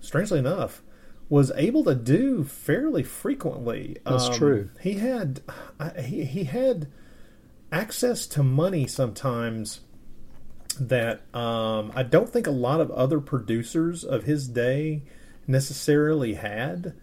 strangely 0.00 0.38
enough, 0.38 0.80
was 1.28 1.52
able 1.54 1.84
to 1.84 1.94
do 1.94 2.42
fairly 2.42 3.02
frequently. 3.02 3.98
That's 4.06 4.28
um, 4.28 4.34
true. 4.34 4.70
He 4.80 4.94
had 4.94 5.42
he, 6.00 6.24
he 6.24 6.44
had 6.44 6.88
access 7.70 8.26
to 8.28 8.42
money 8.42 8.86
sometimes 8.86 9.80
that 10.74 11.22
um, 11.34 11.92
I 11.94 12.02
don't 12.02 12.28
think 12.28 12.46
a 12.46 12.52
lot 12.52 12.80
of 12.80 12.90
other 12.90 13.20
producers 13.20 14.04
of 14.04 14.24
his 14.24 14.48
day 14.48 15.02
necessarily 15.46 16.34
had. 16.34 16.94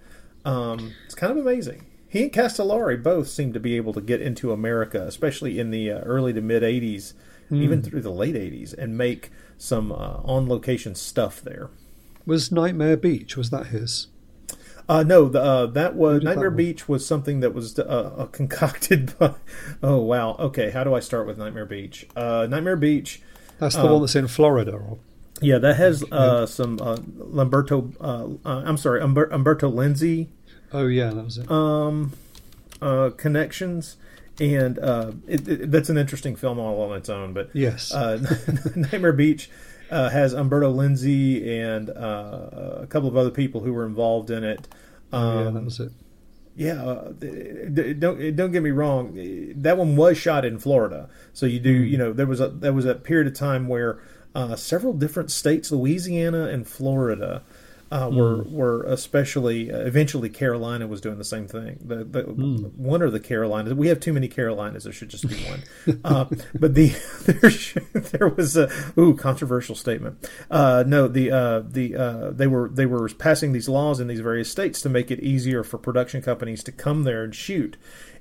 Um, 0.45 0.93
it's 1.05 1.15
kind 1.15 1.31
of 1.31 1.37
amazing. 1.37 1.85
He 2.07 2.23
and 2.23 2.31
Castellari 2.31 3.01
both 3.01 3.29
seem 3.29 3.53
to 3.53 3.59
be 3.59 3.77
able 3.77 3.93
to 3.93 4.01
get 4.01 4.21
into 4.21 4.51
America, 4.51 5.01
especially 5.07 5.59
in 5.59 5.71
the 5.71 5.91
uh, 5.91 5.99
early 5.99 6.33
to 6.33 6.41
mid 6.41 6.63
80s, 6.63 7.13
mm. 7.49 7.61
even 7.61 7.81
through 7.81 8.01
the 8.01 8.11
late 8.11 8.35
80s, 8.35 8.77
and 8.77 8.97
make 8.97 9.31
some 9.57 9.91
uh, 9.91 10.19
on 10.23 10.49
location 10.49 10.95
stuff 10.95 11.41
there. 11.41 11.69
Was 12.25 12.51
Nightmare 12.51 12.97
Beach, 12.97 13.37
was 13.37 13.49
that 13.51 13.67
his? 13.67 14.07
Uh, 14.89 15.03
no, 15.03 15.29
the, 15.29 15.41
uh, 15.41 15.65
that 15.67 15.95
was 15.95 16.21
Nightmare 16.21 16.49
that 16.49 16.57
Beach 16.57 16.89
was 16.89 17.05
something 17.05 17.39
that 17.39 17.53
was 17.53 17.79
uh, 17.79 17.83
uh, 17.83 18.25
concocted 18.33 19.17
by. 19.17 19.35
Oh 19.81 20.01
wow. 20.01 20.35
Okay, 20.37 20.71
how 20.71 20.83
do 20.83 20.93
I 20.93 20.99
start 20.99 21.27
with 21.27 21.37
Nightmare 21.37 21.65
Beach? 21.65 22.07
Uh, 22.13 22.45
Nightmare 22.49 22.75
Beach 22.75 23.21
that's 23.61 23.75
the 23.75 23.83
uh, 23.83 23.93
one 23.93 24.01
that's 24.01 24.15
in 24.15 24.27
Florida. 24.27 24.71
Or... 24.71 24.97
Yeah, 25.39 25.59
that 25.59 25.75
has 25.75 26.03
uh, 26.11 26.47
some 26.47 26.79
uh, 26.81 26.97
Lamberto. 27.17 27.93
Uh, 28.01 28.49
uh, 28.49 28.63
I'm 28.65 28.75
sorry, 28.75 29.01
Umber- 29.01 29.29
Umberto 29.31 29.71
Lenzi. 29.71 30.29
Oh 30.73 30.87
yeah, 30.87 31.11
that 31.11 31.23
was 31.23 31.37
it. 31.37 31.49
Um, 31.51 32.13
uh, 32.81 33.11
connections, 33.15 33.97
and 34.39 34.79
it, 35.27 35.47
it, 35.47 35.71
that's 35.71 35.89
an 35.89 35.97
interesting 35.97 36.35
film 36.35 36.57
all 36.57 36.81
on 36.89 36.97
its 36.97 37.07
own. 37.07 37.33
But 37.33 37.51
yes, 37.53 37.93
Nightmare 38.75 39.13
Beach. 39.13 39.49
has 39.91 40.33
Umberto 40.33 40.73
Lenzi 40.73 41.47
and 41.47 41.89
a 41.89 42.87
couple 42.89 43.07
of 43.07 43.15
other 43.15 43.31
people 43.31 43.61
who 43.61 43.73
were 43.73 43.85
involved 43.85 44.31
in 44.31 44.43
it. 44.43 44.67
Um, 45.13 45.23
oh, 45.23 45.37
yeah, 45.37 45.51
that 45.51 45.59
um, 45.59 45.65
was 45.65 45.79
it 45.79 45.91
yeah, 46.61 46.83
uh, 46.83 47.11
don't 47.97 48.35
don't 48.35 48.51
get 48.51 48.61
me 48.61 48.69
wrong. 48.69 49.17
That 49.55 49.77
one 49.79 49.95
was 49.95 50.15
shot 50.15 50.45
in 50.45 50.59
Florida, 50.59 51.09
so 51.33 51.47
you 51.47 51.59
do 51.59 51.71
you 51.71 51.97
know 51.97 52.13
there 52.13 52.27
was 52.27 52.39
a 52.39 52.49
there 52.49 52.71
was 52.71 52.85
a 52.85 52.93
period 52.93 53.25
of 53.25 53.33
time 53.33 53.67
where 53.67 53.99
uh, 54.35 54.55
several 54.55 54.93
different 54.93 55.31
states, 55.31 55.71
Louisiana 55.71 56.49
and 56.49 56.67
Florida, 56.67 57.41
uh, 57.91 58.09
were 58.11 58.37
mm. 58.37 58.51
were 58.51 58.83
especially 58.83 59.71
uh, 59.71 59.79
eventually 59.79 60.29
Carolina 60.29 60.87
was 60.87 61.01
doing 61.01 61.17
the 61.17 61.25
same 61.25 61.47
thing. 61.47 61.77
The, 61.81 62.05
the 62.05 62.23
mm. 62.23 62.73
one 62.75 63.01
or 63.01 63.09
the 63.09 63.19
Carolinas. 63.19 63.73
We 63.73 63.89
have 63.89 63.99
too 63.99 64.13
many 64.13 64.29
Carolinas. 64.29 64.85
There 64.85 64.93
should 64.93 65.09
just 65.09 65.27
be 65.27 65.35
one. 65.43 65.99
uh, 66.05 66.25
but 66.57 66.73
the 66.73 66.89
there, 67.25 67.99
there 67.99 68.29
was 68.29 68.55
a 68.55 68.71
ooh 68.97 69.13
controversial 69.15 69.75
statement. 69.75 70.29
Uh, 70.49 70.85
no, 70.87 71.09
the 71.09 71.31
uh, 71.31 71.59
the 71.67 71.95
uh, 71.95 72.31
they 72.31 72.47
were 72.47 72.69
they 72.69 72.85
were 72.85 73.09
passing 73.09 73.51
these 73.51 73.67
laws 73.67 73.99
in 73.99 74.07
these 74.07 74.21
various 74.21 74.49
states 74.49 74.81
to 74.83 74.89
make 74.89 75.11
it 75.11 75.19
easier 75.19 75.63
for 75.63 75.77
production 75.77 76.21
companies 76.21 76.63
to 76.63 76.71
come 76.71 77.03
there 77.03 77.23
and 77.23 77.35
shoot. 77.35 77.75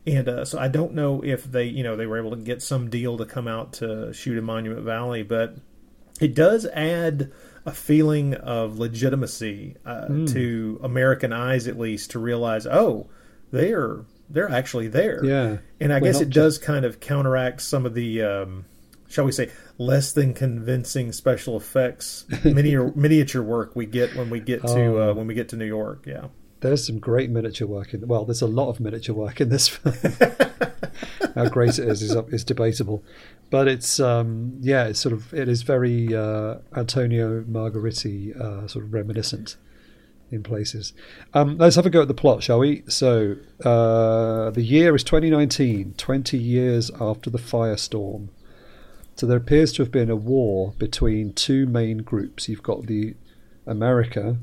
And 0.07 0.49
so 0.49 0.59
I 0.59 0.69
don't 0.69 0.95
know 0.95 1.23
if 1.23 1.45
they 1.45 1.65
you 1.65 1.85
know 1.85 1.95
they 1.95 2.07
were 2.07 2.19
able 2.19 2.31
to 2.31 2.43
get 2.43 2.61
some 2.61 2.91
deal 2.91 3.17
to 3.19 3.25
come 3.25 3.47
out 3.47 3.75
to 3.75 4.13
shoot 4.13 4.37
in 4.37 4.43
Monument 4.45 4.83
Valley, 4.83 5.23
but 5.23 5.59
it 6.21 6.35
does 6.35 6.67
add 6.67 7.31
a 7.67 7.73
feeling 7.73 8.35
of 8.35 8.79
legitimacy 8.79 9.77
uh, 9.85 10.07
mm. 10.09 10.33
to 10.33 10.81
American 10.83 11.33
eyes, 11.33 11.67
at 11.67 11.79
least, 11.79 12.11
to 12.13 12.19
realize, 12.19 12.67
oh, 12.67 13.09
they're 13.51 14.05
they're 14.29 14.51
actually 14.51 14.89
there. 14.89 15.25
Yeah, 15.25 15.59
and 15.81 15.93
I 15.93 16.01
guess 16.01 16.21
it 16.21 16.31
does 16.31 16.59
kind 16.59 16.85
of 16.85 17.01
counteract 17.01 17.63
some 17.63 17.85
of 17.85 17.95
the, 17.95 18.23
um, 18.23 18.65
shall 19.09 19.25
we 19.25 19.33
say, 19.33 19.51
less 19.79 20.13
than 20.13 20.35
convincing 20.35 21.13
special 21.13 21.57
effects 21.57 22.25
miniature 22.45 22.93
miniature 22.95 23.43
work 23.43 23.75
we 23.75 23.87
get 23.87 24.15
when 24.15 24.31
we 24.31 24.41
get 24.41 24.63
to 24.63 24.69
uh, 24.69 25.07
oh. 25.07 25.15
when 25.15 25.27
we 25.27 25.35
get 25.35 25.49
to 25.51 25.57
New 25.57 25.67
York. 25.67 26.05
Yeah. 26.07 26.29
There's 26.61 26.87
some 26.87 26.99
great 26.99 27.31
miniature 27.31 27.67
work 27.67 27.95
in. 27.95 28.07
Well, 28.07 28.27
there's 28.27 28.43
a 28.43 28.47
lot 28.47 28.69
of 28.69 28.81
miniature 28.81 29.15
work 29.15 29.41
in 29.41 29.49
this 29.49 29.69
film. 29.69 29.95
How 31.35 31.49
great 31.49 31.79
it 31.79 31.89
is 31.89 32.03
is, 32.03 32.17
is 32.33 32.45
debatable, 32.45 33.03
but 33.51 33.69
it's 33.69 34.01
um, 34.01 34.59
yeah, 34.61 34.87
it's 34.87 35.01
sort 35.01 35.13
of 35.13 35.33
it 35.35 35.49
is 35.49 35.63
very 35.63 36.15
uh, 36.15 36.57
Antonio 36.77 37.43
Margheriti 37.43 38.39
uh, 38.39 38.67
sort 38.69 38.85
of 38.85 38.93
reminiscent 38.93 39.57
in 40.31 40.43
places. 40.43 40.93
Um, 41.35 41.59
let's 41.59 41.77
have 41.77 41.87
a 41.87 41.91
go 41.91 42.03
at 42.03 42.09
the 42.09 42.15
plot, 42.15 42.43
shall 42.43 42.61
we? 42.61 42.83
So 42.89 43.37
uh, 43.65 44.51
the 44.51 44.63
year 44.63 44.95
is 44.95 45.05
2019, 45.05 45.95
20 45.97 46.39
years 46.39 46.91
after 47.01 47.31
the 47.31 47.39
firestorm. 47.39 48.29
So 49.17 49.27
there 49.27 49.37
appears 49.37 49.73
to 49.75 49.83
have 49.83 49.93
been 49.93 50.09
a 50.09 50.17
war 50.17 50.73
between 50.79 51.35
two 51.35 51.67
main 51.67 51.99
groups. 51.99 52.49
You've 52.49 52.63
got 52.63 52.87
the 52.87 53.15
America, 53.67 54.37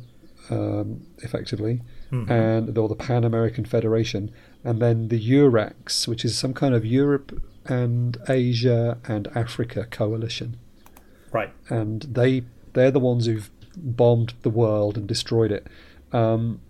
um, 0.51 1.07
effectively, 1.19 1.81
mm-hmm. 2.11 2.31
and 2.31 2.77
or 2.77 2.87
the 2.87 2.95
Pan 2.95 3.23
American 3.23 3.65
Federation, 3.65 4.31
and 4.63 4.81
then 4.81 5.07
the 5.09 5.31
Eurax, 5.31 6.07
which 6.07 6.25
is 6.25 6.37
some 6.37 6.53
kind 6.53 6.73
of 6.73 6.85
Europe 6.85 7.41
and 7.65 8.17
Asia 8.27 8.97
and 9.05 9.27
Africa 9.35 9.87
coalition. 9.89 10.57
Right. 11.31 11.51
And 11.69 12.01
they 12.03 12.43
they're 12.73 12.91
the 12.91 12.99
ones 12.99 13.25
who've 13.25 13.49
bombed 13.75 14.33
the 14.41 14.49
world 14.49 14.97
and 14.97 15.07
destroyed 15.07 15.51
it. 15.51 15.67
Um, 16.11 16.61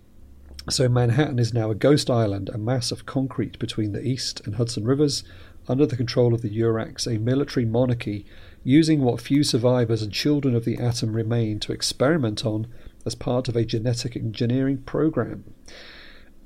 so 0.69 0.89
Manhattan 0.89 1.39
is 1.39 1.54
now 1.54 1.71
a 1.71 1.76
ghost 1.76 2.10
island, 2.10 2.50
a 2.50 2.58
mass 2.58 2.91
of 2.91 3.06
concrete 3.06 3.58
between 3.60 3.93
the 3.93 4.06
East 4.06 4.41
and 4.45 4.56
Hudson 4.56 4.86
rivers, 4.86 5.23
under 5.69 5.86
the 5.86 5.95
control 5.95 6.34
of 6.34 6.41
the 6.41 6.50
Eurax, 6.50 7.08
a 7.08 7.19
military 7.19 7.65
monarchy, 7.65 8.26
using 8.63 9.02
what 9.02 9.21
few 9.21 9.43
survivors 9.43 10.02
and 10.02 10.12
children 10.12 10.56
of 10.56 10.65
the 10.65 10.78
atom 10.78 11.13
remain 11.13 11.60
to 11.60 11.71
experiment 11.71 12.45
on 12.45 12.67
as 13.06 13.15
part 13.15 13.47
of 13.47 13.56
a 13.56 13.65
genetic 13.65 14.15
engineering 14.15 14.80
program. 14.80 15.45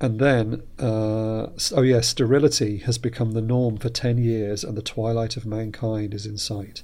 And 0.02 0.18
then, 0.18 0.64
uh, 0.80 1.46
oh 1.76 1.82
yeah, 1.82 2.00
sterility 2.00 2.78
has 2.78 2.98
become 2.98 3.32
the 3.32 3.40
norm 3.40 3.78
for 3.78 3.88
10 3.88 4.18
years 4.18 4.64
and 4.64 4.76
the 4.76 4.82
twilight 4.82 5.36
of 5.36 5.46
mankind 5.46 6.12
is 6.12 6.26
in 6.26 6.38
sight. 6.38 6.82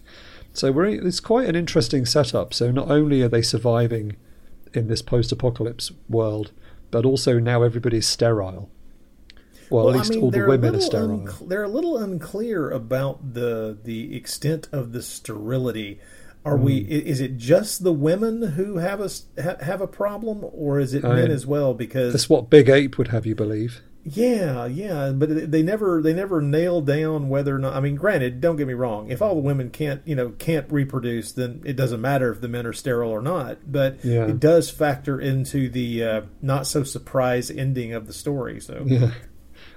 So 0.53 0.71
we're, 0.71 0.87
it's 0.87 1.19
quite 1.19 1.49
an 1.49 1.57
interesting 1.57 2.07
setup. 2.07 2.55
So 2.55 2.71
not 2.71 2.89
only 2.89 3.21
are 3.23 3.29
they 3.29 3.43
surviving 3.43 4.15
in 4.73 4.87
this 4.87 5.03
post 5.03 5.33
apocalypse 5.33 5.91
world, 6.09 6.53
but 6.93 7.05
also 7.05 7.41
now 7.41 7.65
everybody's 7.65 8.07
sterile. 8.07 8.71
Well, 9.69 9.87
well, 9.87 9.95
at 9.95 9.99
least 9.99 10.13
I 10.13 10.15
mean, 10.15 10.25
all 10.25 10.31
the 10.31 10.47
women 10.47 10.77
are 10.77 10.81
sterile. 10.81 11.29
Unc- 11.29 11.49
they're 11.49 11.65
a 11.65 11.69
little 11.69 11.99
unclear 11.99 12.71
about 12.71 13.35
the 13.35 13.77
the 13.83 14.17
extent 14.17 14.69
of 14.73 14.93
the 14.93 15.03
sterility. 15.03 16.01
Are 16.49 16.57
mm. 16.57 16.63
we? 16.63 16.85
Hmm. 16.85 16.91
Is 16.91 17.21
it 17.21 17.37
just 17.37 17.85
the 17.85 17.93
women 17.93 18.43
who 18.43 18.79
have 18.79 19.01
a 19.01 19.11
have 19.63 19.81
a 19.81 19.87
problem, 19.87 20.45
or 20.53 20.81
is 20.81 20.95
it 20.95 21.05
I 21.05 21.15
men 21.15 21.31
as 21.31 21.47
well? 21.47 21.75
Because 21.75 22.13
that's 22.13 22.29
what 22.29 22.49
Big 22.49 22.69
Ape 22.69 22.97
would 22.97 23.09
have 23.09 23.27
you 23.27 23.35
believe. 23.35 23.83
Yeah, 24.05 24.65
yeah, 24.65 25.13
but 25.15 25.51
they 25.51 25.63
never 25.63 26.01
they 26.01 26.15
never 26.15 26.41
nail 26.41 26.81
down 26.81 27.29
whether 27.29 27.55
or 27.55 27.59
not. 27.59 27.75
I 27.75 27.81
mean, 27.81 27.97
granted, 27.97 28.41
don't 28.41 28.57
get 28.57 28.67
me 28.67 28.73
wrong. 28.73 29.11
If 29.11 29.21
all 29.21 29.35
the 29.35 29.43
women 29.43 29.69
can't 29.69 30.01
you 30.07 30.15
know 30.15 30.31
can't 30.31 30.71
reproduce, 30.73 31.33
then 31.33 31.61
it 31.67 31.77
doesn't 31.77 32.01
matter 32.01 32.33
if 32.33 32.41
the 32.41 32.49
men 32.49 32.67
are 32.67 32.73
sterile 32.73 33.11
or 33.11 33.21
not. 33.21 33.71
But 33.71 34.03
yeah. 34.03 34.27
it 34.27 34.41
does 34.41 34.71
factor 34.71 35.21
into 35.21 35.69
the 35.69 36.05
uh, 36.05 36.21
not 36.41 36.67
so 36.67 36.85
surprise 36.85 37.51
ending 37.51 37.93
of 37.93 38.07
the 38.07 38.15
story. 38.15 38.61
So 38.61 38.83
yeah, 38.87 39.11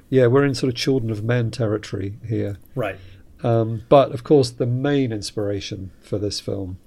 yeah, 0.09 0.27
we're 0.27 0.45
in 0.45 0.55
sort 0.55 0.71
of 0.71 0.77
children 0.77 1.11
of 1.11 1.23
men 1.23 1.51
territory 1.51 2.17
here, 2.25 2.57
right? 2.75 2.97
Um, 3.43 3.83
but 3.89 4.11
of 4.11 4.23
course, 4.23 4.49
the 4.51 4.65
main 4.65 5.11
inspiration 5.11 5.91
for 6.01 6.17
this 6.17 6.39
film 6.39 6.77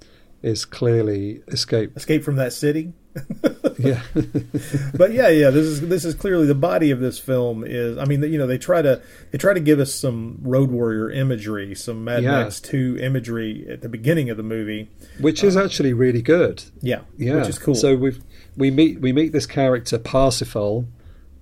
is 0.42 0.64
clearly 0.64 1.42
escape. 1.48 1.96
Escape 1.96 2.22
from 2.22 2.36
that 2.36 2.52
city. 2.52 2.92
yeah, 3.78 4.02
but 4.94 5.12
yeah, 5.12 5.28
yeah. 5.28 5.50
This 5.50 5.64
is 5.64 5.80
this 5.82 6.04
is 6.04 6.14
clearly 6.14 6.46
the 6.46 6.54
body 6.54 6.90
of 6.90 7.00
this 7.00 7.18
film. 7.18 7.64
Is 7.64 7.96
I 7.96 8.04
mean, 8.04 8.22
you 8.24 8.38
know, 8.38 8.46
they 8.46 8.58
try 8.58 8.82
to 8.82 9.00
they 9.30 9.38
try 9.38 9.54
to 9.54 9.60
give 9.60 9.78
us 9.78 9.94
some 9.94 10.38
Road 10.42 10.70
Warrior 10.70 11.10
imagery, 11.10 11.74
some 11.74 12.04
Mad 12.04 12.24
yeah. 12.24 12.42
Max 12.42 12.60
Two 12.60 12.98
imagery 13.00 13.66
at 13.70 13.82
the 13.82 13.88
beginning 13.88 14.30
of 14.30 14.36
the 14.36 14.42
movie, 14.42 14.90
which 15.20 15.44
is 15.44 15.56
uh, 15.56 15.64
actually 15.64 15.92
really 15.92 16.22
good. 16.22 16.64
Yeah, 16.80 17.02
yeah, 17.16 17.36
which 17.36 17.48
is 17.48 17.58
cool. 17.58 17.76
So 17.76 17.96
we 17.96 18.20
we 18.56 18.70
meet 18.70 19.00
we 19.00 19.12
meet 19.12 19.32
this 19.32 19.46
character 19.46 19.98
Parsifal, 19.98 20.86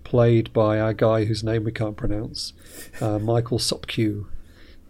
played 0.04 0.52
by 0.52 0.78
our 0.78 0.92
guy 0.92 1.24
whose 1.24 1.42
name 1.42 1.64
we 1.64 1.72
can't 1.72 1.96
pronounce, 1.96 2.52
uh, 3.00 3.18
Michael 3.18 3.58
Sopkiw. 3.58 4.26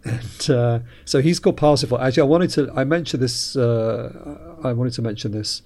And 0.05 0.49
uh, 0.49 0.79
so 1.05 1.21
he's 1.21 1.39
called 1.39 1.57
Parsifal. 1.57 1.99
Actually, 1.99 2.23
I 2.23 2.25
wanted 2.25 2.49
to. 2.51 2.71
I 2.75 2.83
mentioned 2.83 3.23
this. 3.23 3.55
Uh, 3.55 4.57
I 4.63 4.73
wanted 4.73 4.93
to 4.93 5.01
mention 5.01 5.31
this 5.31 5.61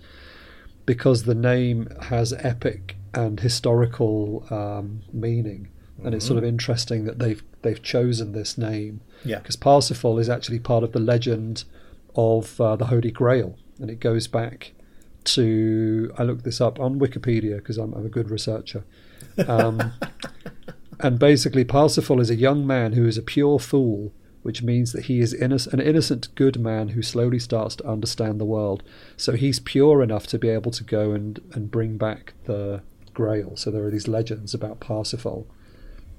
because 0.86 1.24
the 1.24 1.36
name 1.36 1.90
has 2.04 2.34
epic 2.34 2.96
and 3.14 3.40
historical 3.40 4.46
um, 4.52 5.02
meaning, 5.12 5.70
and 5.98 6.08
mm-hmm. 6.08 6.14
it's 6.16 6.26
sort 6.26 6.38
of 6.38 6.44
mm-hmm. 6.44 6.50
interesting 6.50 7.06
that 7.06 7.20
they've 7.20 7.44
they've 7.64 7.82
chosen 7.82 8.34
this 8.34 8.58
name. 8.58 9.02
Yeah, 9.26 9.40
because 9.40 9.56
Parsifal 9.56 10.20
is 10.20 10.30
actually 10.30 10.60
part 10.60 10.84
of 10.84 10.92
the 10.92 11.00
legend 11.00 11.64
of 12.16 12.60
uh, 12.62 12.76
the 12.76 12.86
Holy 12.86 13.12
Grail, 13.12 13.58
and 13.80 13.90
it 13.90 14.00
goes 14.00 14.28
back 14.28 14.74
to 15.24 16.14
I 16.18 16.24
looked 16.24 16.44
this 16.44 16.62
up 16.62 16.80
on 16.80 17.00
Wikipedia 17.00 17.58
because 17.58 17.78
I'm, 17.78 17.94
I'm, 17.94 18.06
a 18.06 18.10
good 18.10 18.30
researcher. 18.30 18.86
Um, 19.48 19.94
and 21.00 21.18
basically, 21.20 21.66
Parsifal 21.66 22.22
is 22.22 22.30
a 22.30 22.36
young 22.36 22.66
man 22.68 22.94
who 22.94 23.06
is 23.06 23.18
a 23.18 23.24
pure 23.24 23.60
fool 23.60 24.14
which 24.48 24.64
means 24.64 24.94
that 24.94 25.08
he 25.08 25.20
is 25.20 25.34
inno- 25.34 25.74
an 25.74 25.82
innocent, 25.82 26.34
good 26.36 26.58
man 26.58 26.88
who 26.88 27.02
slowly 27.02 27.38
starts 27.38 27.76
to 27.76 27.86
understand 27.86 28.40
the 28.40 28.46
world. 28.46 28.82
So 29.18 29.34
he's 29.34 29.60
pure 29.60 30.02
enough 30.02 30.26
to 30.28 30.40
be 30.40 30.48
able 30.48 30.72
to 30.72 30.86
go 30.86 31.12
and, 31.12 31.38
and 31.52 31.70
bring 31.70 31.98
back 31.98 32.32
the 32.46 32.82
Grail. 33.14 33.58
So 33.58 33.72
there 33.72 33.84
are 33.84 33.92
these 33.92 34.08
legends 34.08 34.54
about 34.54 34.80
Parsifal. 34.80 35.48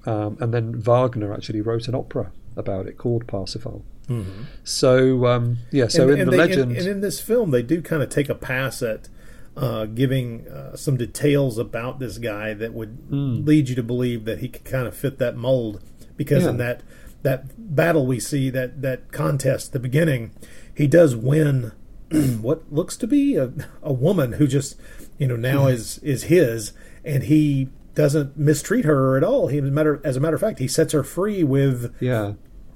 Um, 0.05 0.37
and 0.43 0.53
then 0.53 0.79
Wagner 0.79 1.33
actually 1.33 1.63
wrote 1.63 1.89
an 1.89 1.95
opera 1.95 2.31
about 2.55 2.87
it 2.87 2.99
called 2.99 3.27
Parsifal. 3.27 3.83
Mm-hmm. 4.09 4.43
So 4.63 5.25
um, 5.25 5.61
yeah, 5.71 5.89
so 5.89 6.03
and, 6.03 6.13
in 6.13 6.21
and 6.21 6.27
the 6.29 6.33
they, 6.33 6.37
legend, 6.37 6.73
and, 6.73 6.81
and, 6.81 6.87
in 6.87 7.01
this 7.01 7.23
film, 7.23 7.51
they 7.51 7.63
do 7.63 7.81
kind 7.81 8.03
of 8.03 8.11
take 8.11 8.29
a 8.29 8.35
pass 8.35 8.83
at 8.83 9.09
uh, 9.57 9.87
giving 9.87 10.47
uh, 10.49 10.77
some 10.77 10.99
details 10.99 11.57
about 11.57 11.99
this 11.99 12.19
guy 12.19 12.53
that 12.53 12.75
would 12.75 13.09
mm. 13.09 13.47
lead 13.47 13.71
you 13.71 13.75
to 13.75 13.83
believe 13.83 14.27
that 14.27 14.41
he 14.41 14.51
could 14.51 14.67
kind 14.67 14.87
of 14.87 14.95
fit 14.95 15.19
that 15.19 15.35
mold. 15.35 15.81
Because 16.19 16.43
yeah. 16.43 16.51
in 16.51 16.57
that 16.59 16.83
that 17.23 17.75
battle 17.75 18.07
we 18.07 18.21
see 18.21 18.51
that 18.51 18.83
that 18.83 19.13
contest 19.13 19.73
the 19.73 19.79
beginning, 19.79 20.31
he 20.75 20.87
does 20.87 21.17
win 21.17 21.73
what 22.41 22.73
looks 22.73 22.97
to 22.97 23.07
be 23.07 23.37
a, 23.37 23.53
a 23.83 23.93
woman 23.93 24.35
who 24.35 24.47
just 24.47 24.77
you 25.19 25.27
know 25.27 25.37
now 25.37 25.63
mm-hmm. 25.65 25.75
is 25.75 25.99
is 25.99 26.25
his, 26.25 26.73
and 27.05 27.25
he 27.25 27.69
doesn't 27.95 28.37
mistreat 28.39 28.85
her 28.85 29.17
at 29.17 29.25
all. 29.25 29.49
He 29.49 29.59
as 29.59 29.65
a 29.65 29.71
matter 29.71 30.01
as 30.05 30.17
a 30.17 30.21
matter 30.21 30.37
of 30.37 30.41
fact, 30.41 30.59
he 30.59 30.69
sets 30.69 30.93
her 30.93 31.03
free 31.03 31.43
with 31.43 31.95
yeah 32.01 32.35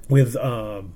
with 0.08 0.36
um, 0.36 0.94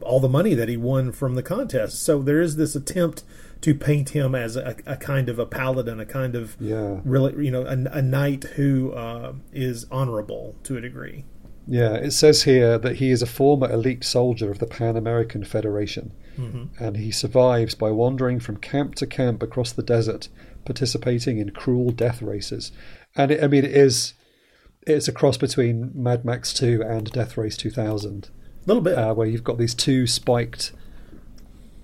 all 0.00 0.20
the 0.20 0.28
money 0.28 0.54
that 0.54 0.68
he 0.68 0.76
won 0.76 1.12
from 1.12 1.34
the 1.34 1.42
contest. 1.42 2.02
So 2.02 2.22
there 2.22 2.40
is 2.40 2.56
this 2.56 2.74
attempt 2.74 3.22
to 3.60 3.74
paint 3.74 4.10
him 4.10 4.34
as 4.34 4.56
a, 4.56 4.76
a 4.86 4.96
kind 4.96 5.28
of 5.28 5.38
a 5.38 5.46
paladin, 5.46 6.00
a 6.00 6.06
kind 6.06 6.34
of 6.34 6.56
yeah. 6.58 7.00
really 7.04 7.44
you 7.44 7.50
know 7.50 7.62
a, 7.66 7.98
a 7.98 8.02
knight 8.02 8.44
who 8.56 8.92
uh, 8.92 9.34
is 9.52 9.86
honorable 9.90 10.56
to 10.64 10.76
a 10.76 10.80
degree. 10.80 11.24
Yeah, 11.70 11.94
it 11.94 12.10
says 12.10 12.42
here 12.42 12.78
that 12.78 12.96
he 12.96 13.12
is 13.12 13.22
a 13.22 13.26
former 13.26 13.70
elite 13.70 14.02
soldier 14.02 14.50
of 14.50 14.58
the 14.58 14.66
Pan 14.66 14.96
American 14.96 15.44
Federation, 15.44 16.12
mm-hmm. 16.36 16.84
and 16.84 16.96
he 16.96 17.12
survives 17.12 17.76
by 17.76 17.92
wandering 17.92 18.40
from 18.40 18.56
camp 18.56 18.96
to 18.96 19.06
camp 19.06 19.40
across 19.40 19.70
the 19.70 19.84
desert, 19.84 20.28
participating 20.64 21.38
in 21.38 21.50
cruel 21.50 21.92
death 21.92 22.22
races. 22.22 22.72
And 23.14 23.30
it, 23.30 23.44
I 23.44 23.46
mean, 23.46 23.64
it 23.64 23.70
is 23.70 24.14
it's 24.84 25.06
a 25.06 25.12
cross 25.12 25.36
between 25.36 25.92
Mad 25.94 26.24
Max 26.24 26.52
2 26.54 26.82
and 26.82 27.08
Death 27.12 27.36
Race 27.36 27.56
2000. 27.56 28.30
A 28.30 28.30
little 28.66 28.82
bit, 28.82 28.98
uh, 28.98 29.14
where 29.14 29.28
you've 29.28 29.44
got 29.44 29.56
these 29.56 29.74
two 29.74 30.08
spiked, 30.08 30.72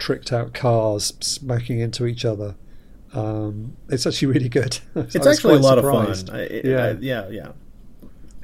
tricked 0.00 0.32
out 0.32 0.52
cars 0.52 1.12
smacking 1.20 1.78
into 1.78 2.06
each 2.06 2.24
other. 2.24 2.56
Um, 3.14 3.76
it's 3.88 4.04
actually 4.04 4.32
really 4.32 4.48
good. 4.48 4.80
it's 4.96 5.14
actually 5.14 5.54
a 5.54 5.58
lot 5.58 5.78
surprised. 5.78 6.28
of 6.28 6.34
fun. 6.34 6.44
I, 6.44 6.60
yeah, 6.64 6.84
I, 6.86 6.90
yeah, 6.98 7.28
yeah. 7.28 7.52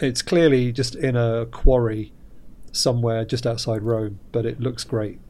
It's 0.03 0.21
clearly 0.21 0.73
just 0.73 0.97
in 0.97 1.17
a 1.17 1.47
quarry 1.47 2.13
somewhere 2.73 3.25
just 3.25 3.47
outside 3.47 3.83
Rome, 3.83 4.19
but 4.33 4.45
it 4.45 4.61
looks 4.61 4.83
great. 4.83 5.21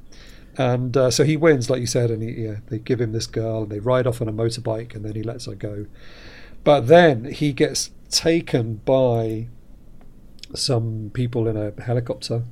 And 0.57 0.97
uh, 0.97 1.11
so 1.11 1.25
he 1.25 1.37
wins, 1.37 1.69
like 1.69 1.81
you 1.81 1.87
said, 1.87 2.11
and 2.11 2.23
he, 2.23 2.45
yeah, 2.45 2.57
they 2.69 2.79
give 2.79 3.01
him 3.01 3.13
this 3.13 3.27
girl, 3.27 3.65
and 3.65 3.71
they 3.71 3.81
ride 3.81 4.07
off 4.07 4.23
on 4.23 4.29
a 4.29 4.33
motorbike, 4.33 4.95
and 4.95 5.05
then 5.05 5.15
he 5.15 5.23
lets 5.23 5.45
her 5.45 5.55
go. 5.55 5.87
But 6.65 6.87
then 6.89 7.25
he 7.27 7.53
gets 7.53 7.91
taken 8.11 8.77
by 8.77 9.49
some 10.55 11.11
people 11.13 11.49
in 11.49 11.57
a 11.57 11.73
helicopter 11.83 12.45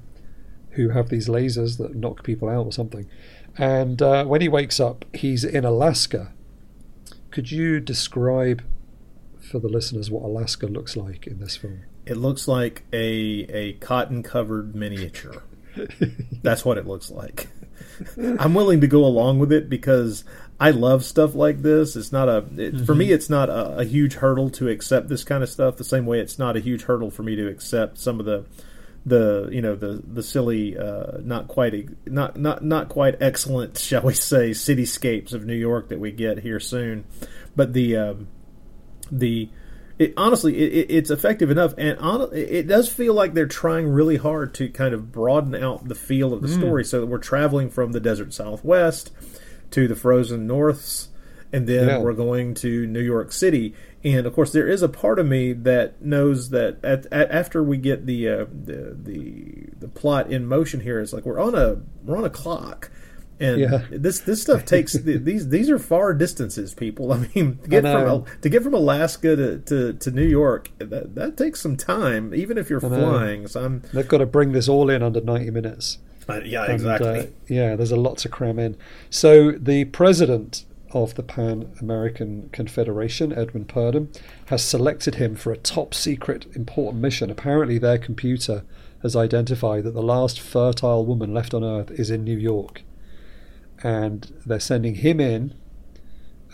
who 0.73 0.91
have 0.91 1.09
these 1.09 1.29
lasers 1.29 1.79
that 1.79 1.95
knock 1.95 2.23
people 2.23 2.49
out 2.49 2.67
or 2.67 2.73
something. 2.73 3.09
And 3.57 4.01
uh, 4.01 4.25
when 4.27 4.41
he 4.41 4.49
wakes 4.49 4.79
up, 4.79 5.05
he's 5.15 5.45
in 5.45 5.65
Alaska. 5.65 6.33
Could 7.31 7.51
you 7.51 7.81
describe 7.81 8.63
for 9.41 9.59
the 9.59 9.69
listeners 9.69 10.11
what 10.11 10.23
Alaska 10.23 10.67
looks 10.67 10.97
like 10.97 11.27
in 11.27 11.41
this 11.41 11.57
film? 11.57 11.85
It 12.11 12.17
looks 12.17 12.49
like 12.49 12.83
a 12.93 12.99
a 12.99 13.73
cotton 13.75 14.25
covered 14.25 14.75
miniature. 14.75 15.45
That's 16.43 16.65
what 16.65 16.77
it 16.77 16.85
looks 16.85 17.09
like. 17.09 17.47
I'm 18.41 18.53
willing 18.53 18.81
to 18.81 18.89
go 18.89 19.05
along 19.05 19.39
with 19.39 19.53
it 19.53 19.69
because 19.71 20.25
I 20.59 20.71
love 20.73 21.05
stuff 21.05 21.37
like 21.37 21.63
this. 21.63 21.95
It's 21.95 22.11
not 22.11 22.29
a 22.29 22.39
it, 22.39 22.75
mm-hmm. 22.75 22.85
for 22.85 22.97
me. 22.97 23.07
Mm-hmm. 23.07 23.15
It's 23.15 23.31
not 23.31 23.49
a, 23.49 23.79
a, 23.79 23.85
huge 23.85 24.15
hurdle 24.15 24.51
to 24.51 24.69
accept 24.69 25.09
this 25.09 25.23
kind 25.23 25.45
of 25.45 25.49
stuff. 25.49 25.77
The 25.77 25.85
same 25.85 26.05
way 26.05 26.19
it's 26.19 26.37
not 26.37 26.57
a 26.57 26.61
huge 26.61 26.83
hurdle 26.83 27.13
for 27.13 27.23
me 27.23 27.37
to 27.37 27.47
accept 27.47 27.99
some 27.99 28.19
of 28.19 28.27
the 28.27 28.45
the 29.07 29.49
you 29.53 29.63
know 29.63 29.77
the 29.77 30.03
the 30.05 30.25
silly 30.25 30.77
uh, 30.77 31.19
not 31.23 31.47
quite 31.47 31.89
not 32.07 32.37
not 32.37 32.65
not 32.65 32.89
quite 32.89 33.23
excellent 33.23 33.79
shall 33.79 34.03
we 34.03 34.15
say 34.15 34.51
cityscapes 34.51 35.33
of 35.33 35.47
New 35.47 35.55
York 35.55 35.91
that 35.91 36.01
we 36.01 36.11
get 36.11 36.41
here 36.41 36.59
soon. 36.59 37.05
But 37.55 37.73
the 37.73 37.97
um, 37.97 38.29
the 39.13 39.49
it, 40.01 40.15
honestly, 40.17 40.57
it, 40.57 40.87
it's 40.89 41.11
effective 41.11 41.51
enough, 41.51 41.75
and 41.77 41.99
on, 41.99 42.31
it 42.33 42.67
does 42.67 42.89
feel 42.91 43.13
like 43.13 43.35
they're 43.35 43.47
trying 43.47 43.87
really 43.87 44.17
hard 44.17 44.55
to 44.55 44.71
kind 44.71 44.95
of 44.95 45.13
broaden 45.13 45.55
out 45.55 45.87
the 45.87 45.95
feel 45.95 46.33
of 46.33 46.41
the 46.41 46.49
mm. 46.49 46.59
story, 46.59 46.85
so 46.87 47.01
that 47.01 47.07
we're 47.07 47.19
traveling 47.19 47.69
from 47.69 47.93
the 47.93 48.01
desert 48.01 48.33
Southwest 48.33 49.11
to 49.73 49.87
the 49.87 49.95
frozen 49.95 50.47
Norths, 50.47 51.09
and 51.53 51.67
then 51.67 51.87
yeah. 51.87 51.99
we're 51.99 52.15
going 52.15 52.55
to 52.55 52.87
New 52.87 53.03
York 53.03 53.31
City. 53.31 53.75
And 54.03 54.27
of 54.27 54.33
course, 54.33 54.53
there 54.53 54.67
is 54.67 54.83
a 54.83 54.89
part 54.89 55.19
of 55.19 55.27
me 55.27 55.53
that 55.53 56.01
knows 56.01 56.49
that 56.49 56.83
at, 56.83 57.05
at, 57.13 57.31
after 57.31 57.63
we 57.63 57.77
get 57.77 58.07
the, 58.07 58.27
uh, 58.27 58.47
the 58.51 58.97
the 58.99 59.67
the 59.81 59.89
plot 59.89 60.33
in 60.33 60.47
motion 60.47 60.81
here, 60.81 60.99
it's 60.99 61.13
like 61.13 61.27
we're 61.27 61.39
on 61.39 61.55
a 61.55 61.77
we're 62.03 62.17
on 62.17 62.25
a 62.25 62.31
clock 62.31 62.91
and 63.41 63.59
yeah. 63.59 63.83
this 63.91 64.21
this 64.21 64.43
stuff 64.43 64.67
takes 64.67 64.93
these 64.93 65.49
these 65.49 65.71
are 65.71 65.79
far 65.79 66.13
distances, 66.13 66.75
people. 66.75 67.13
I 67.13 67.27
mean, 67.35 67.59
to 67.59 67.69
get 67.69 67.83
from 67.83 68.25
to 68.43 68.49
get 68.49 68.63
from 68.63 68.75
Alaska 68.75 69.35
to, 69.35 69.59
to, 69.59 69.93
to 69.95 70.11
New 70.11 70.27
York, 70.27 70.71
that 70.79 71.15
that 71.15 71.37
takes 71.37 71.61
some 71.61 71.77
time, 71.77 72.35
even 72.35 72.59
if 72.59 72.69
you're 72.69 72.81
flying. 72.81 73.49
So 73.49 73.65
I'm, 73.65 73.83
they've 73.95 74.07
got 74.07 74.19
to 74.19 74.27
bring 74.27 74.53
this 74.53 74.69
all 74.69 74.91
in 74.91 75.03
under 75.03 75.21
ninety 75.21 75.51
minutes. 75.51 75.99
Uh, 76.29 76.41
yeah, 76.45 76.65
and, 76.65 76.75
exactly. 76.75 77.19
Uh, 77.19 77.27
yeah, 77.49 77.75
there's 77.77 77.91
a 77.91 77.97
lot 77.97 78.19
to 78.19 78.29
cram 78.29 78.59
in. 78.59 78.77
So 79.09 79.53
the 79.53 79.87
president 79.87 80.65
of 80.93 81.15
the 81.15 81.23
Pan 81.23 81.73
American 81.81 82.51
Confederation, 82.53 83.33
Edmund 83.33 83.69
Purdom, 83.69 84.15
has 84.47 84.63
selected 84.63 85.15
him 85.15 85.35
for 85.35 85.51
a 85.51 85.57
top 85.57 85.95
secret 85.95 86.47
important 86.55 87.01
mission. 87.01 87.31
Apparently, 87.31 87.79
their 87.79 87.99
computer 87.99 88.65
has 89.03 89.17
identified 89.17 89.85
that 89.85 89.95
the 89.95 90.03
last 90.03 90.39
fertile 90.41 91.07
woman 91.07 91.33
left 91.33 91.55
on 91.55 91.65
Earth 91.65 91.91
is 91.93 92.11
in 92.11 92.23
New 92.23 92.37
York 92.37 92.83
and 93.83 94.33
they're 94.45 94.61
sending 94.61 94.97
him 94.97 95.21
in, 95.21 95.55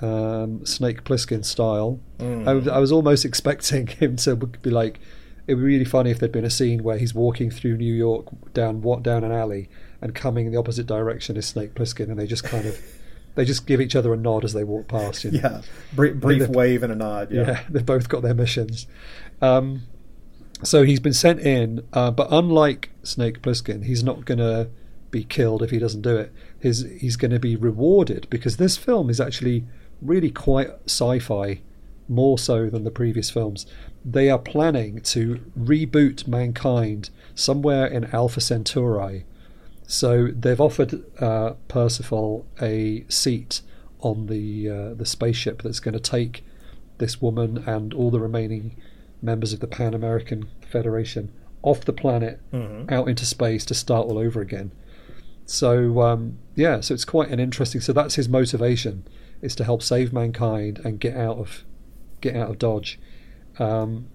um, 0.01 0.65
Snake 0.65 1.05
Plissken 1.05 1.45
style. 1.45 2.01
Mm. 2.19 2.69
I, 2.69 2.75
I, 2.75 2.79
was 2.79 2.93
almost 2.93 3.25
expecting 3.25 3.87
him 3.87 4.17
to 4.17 4.37
be 4.37 4.71
like, 4.71 5.01
it 5.47 5.55
would 5.55 5.61
be 5.61 5.67
really 5.67 5.85
funny 5.85 6.11
if 6.11 6.19
there'd 6.19 6.33
been 6.33 6.45
a 6.45 6.51
scene 6.51 6.83
where 6.83 6.99
he's 6.99 7.15
walking 7.15 7.51
through 7.51 7.77
New 7.77 7.95
York 7.95 8.27
down 8.53 8.83
what 8.83 9.03
down 9.03 9.25
an 9.25 9.33
alley 9.33 9.69
and 10.01 10.15
coming 10.15 10.47
in 10.47 10.53
the 10.53 10.59
opposite 10.59 10.87
direction 10.87 11.37
is 11.37 11.47
Snake 11.47 11.75
Plissken, 11.75 12.11
and 12.11 12.19
they 12.19 12.27
just 12.27 12.45
kind 12.45 12.67
of. 12.67 12.79
They 13.37 13.45
just 13.45 13.67
give 13.67 13.83
each 13.83 13.95
other 13.95 14.15
a 14.15 14.17
nod 14.17 14.45
as 14.45 14.55
they 14.55 14.65
walk 14.65 14.89
past. 14.89 15.23
You 15.23 15.33
know? 15.33 15.41
Yeah, 15.43 15.61
brief, 15.93 16.15
brief 16.15 16.49
wave 16.49 16.83
and 16.83 16.91
a 16.91 16.97
nod. 16.97 17.31
Yeah. 17.31 17.43
yeah, 17.43 17.61
they've 17.69 17.85
both 17.85 18.09
got 18.09 18.23
their 18.23 18.33
missions. 18.33 18.87
Um, 19.43 19.83
so 20.63 20.85
he's 20.85 21.01
been 21.01 21.13
sent 21.13 21.41
in, 21.41 21.87
uh, 21.93 22.13
but 22.13 22.29
unlike 22.31 22.89
Snake 23.03 23.43
Plissken, 23.43 23.85
he's 23.85 24.03
not 24.03 24.25
going 24.25 24.39
to 24.39 24.71
be 25.19 25.25
killed 25.25 25.63
if 25.63 25.71
he 25.71 25.79
doesn't 25.79 26.03
do 26.03 26.17
it. 26.17 26.33
His, 26.67 26.77
he's 27.01 27.17
going 27.17 27.31
to 27.39 27.39
be 27.51 27.57
rewarded 27.57 28.27
because 28.29 28.57
this 28.57 28.77
film 28.77 29.09
is 29.09 29.21
actually 29.21 29.65
really 30.03 30.31
quite 30.31 30.71
sci 30.87 31.19
fi, 31.21 31.61
more 32.09 32.39
so 32.39 32.69
than 32.73 32.85
the 32.85 32.91
previous 32.91 33.31
films. 33.31 33.67
They 34.05 34.31
are 34.31 34.39
planning 34.39 35.01
to 35.15 35.41
reboot 35.59 36.29
mankind 36.29 37.11
somewhere 37.35 37.87
in 37.87 38.05
Alpha 38.13 38.41
Centauri 38.41 39.25
So 39.87 40.11
they've 40.43 40.61
offered 40.61 40.93
uh, 41.21 41.55
Percival 41.69 42.47
a 42.61 43.05
seat 43.09 43.63
on 44.01 44.27
the 44.27 44.71
uh, 44.77 44.95
the 44.95 45.07
spaceship 45.07 45.63
that's 45.63 45.81
going 45.81 45.99
to 46.03 46.11
take 46.19 46.45
this 46.99 47.23
woman 47.23 47.51
and 47.67 47.95
all 47.95 48.11
the 48.11 48.21
remaining 48.21 48.77
members 49.23 49.53
of 49.53 49.61
the 49.61 49.67
Pan 49.67 49.95
American 49.95 50.49
Federation 50.73 51.31
off 51.63 51.81
the 51.85 51.93
planet 51.93 52.39
mm-hmm. 52.53 52.93
out 52.93 53.09
into 53.09 53.25
space 53.25 53.65
to 53.67 53.75
start 53.75 54.07
all 54.07 54.19
over 54.19 54.41
again. 54.41 54.71
So 55.47 56.03
um, 56.03 56.39
yeah, 56.55 56.81
so 56.81 56.93
it's 56.93 57.05
quite 57.05 57.31
an 57.31 57.41
interesting. 57.41 57.81
So 57.81 57.93
that's 57.93 58.17
his 58.17 58.29
motivation 58.29 59.07
is 59.41 59.55
to 59.55 59.65
help 59.65 59.83
save 59.83 60.13
mankind 60.13 60.81
and 60.85 60.99
get 60.99 61.17
out 61.17 61.39
of 61.39 61.65
get 62.21 62.35
out 62.35 62.51
of 62.51 62.59
Dodge, 62.59 62.99
um, 63.59 64.09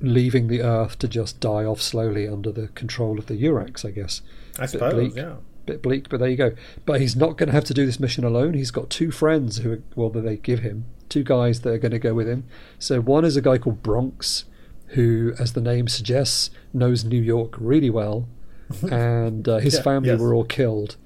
leaving 0.00 0.48
the 0.48 0.62
Earth 0.62 0.98
to 0.98 1.08
just 1.08 1.40
die 1.40 1.64
off 1.64 1.80
slowly 1.80 2.26
under 2.26 2.50
the 2.50 2.68
control 2.68 3.18
of 3.18 3.26
the 3.26 3.34
Urax, 3.42 3.84
I 3.84 3.90
guess. 3.90 4.22
I 4.58 4.66
suppose, 4.66 4.92
bleak, 4.92 5.16
yeah. 5.16 5.36
Bit 5.66 5.82
bleak, 5.82 6.08
but 6.08 6.20
there 6.20 6.28
you 6.28 6.36
go. 6.36 6.52
But 6.84 7.00
he's 7.00 7.16
not 7.16 7.36
going 7.36 7.48
to 7.48 7.52
have 7.52 7.64
to 7.64 7.74
do 7.74 7.86
this 7.86 8.00
mission 8.00 8.24
alone. 8.24 8.54
He's 8.54 8.70
got 8.70 8.88
two 8.88 9.10
friends 9.10 9.58
who, 9.58 9.82
well, 9.94 10.10
that 10.10 10.22
they 10.22 10.36
give 10.36 10.60
him 10.60 10.86
two 11.08 11.22
guys 11.22 11.60
that 11.60 11.72
are 11.72 11.78
going 11.78 11.92
to 11.92 11.98
go 11.98 12.14
with 12.14 12.28
him. 12.28 12.44
So 12.78 13.00
one 13.00 13.24
is 13.24 13.36
a 13.36 13.40
guy 13.40 13.58
called 13.58 13.82
Bronx, 13.82 14.44
who, 14.88 15.34
as 15.38 15.52
the 15.52 15.60
name 15.60 15.88
suggests, 15.88 16.50
knows 16.72 17.04
New 17.04 17.20
York 17.20 17.54
really 17.58 17.90
well, 17.90 18.28
and 18.90 19.48
uh, 19.48 19.58
his 19.58 19.74
yeah, 19.74 19.82
family 19.82 20.10
yes. 20.10 20.20
were 20.20 20.34
all 20.34 20.44
killed. 20.44 20.96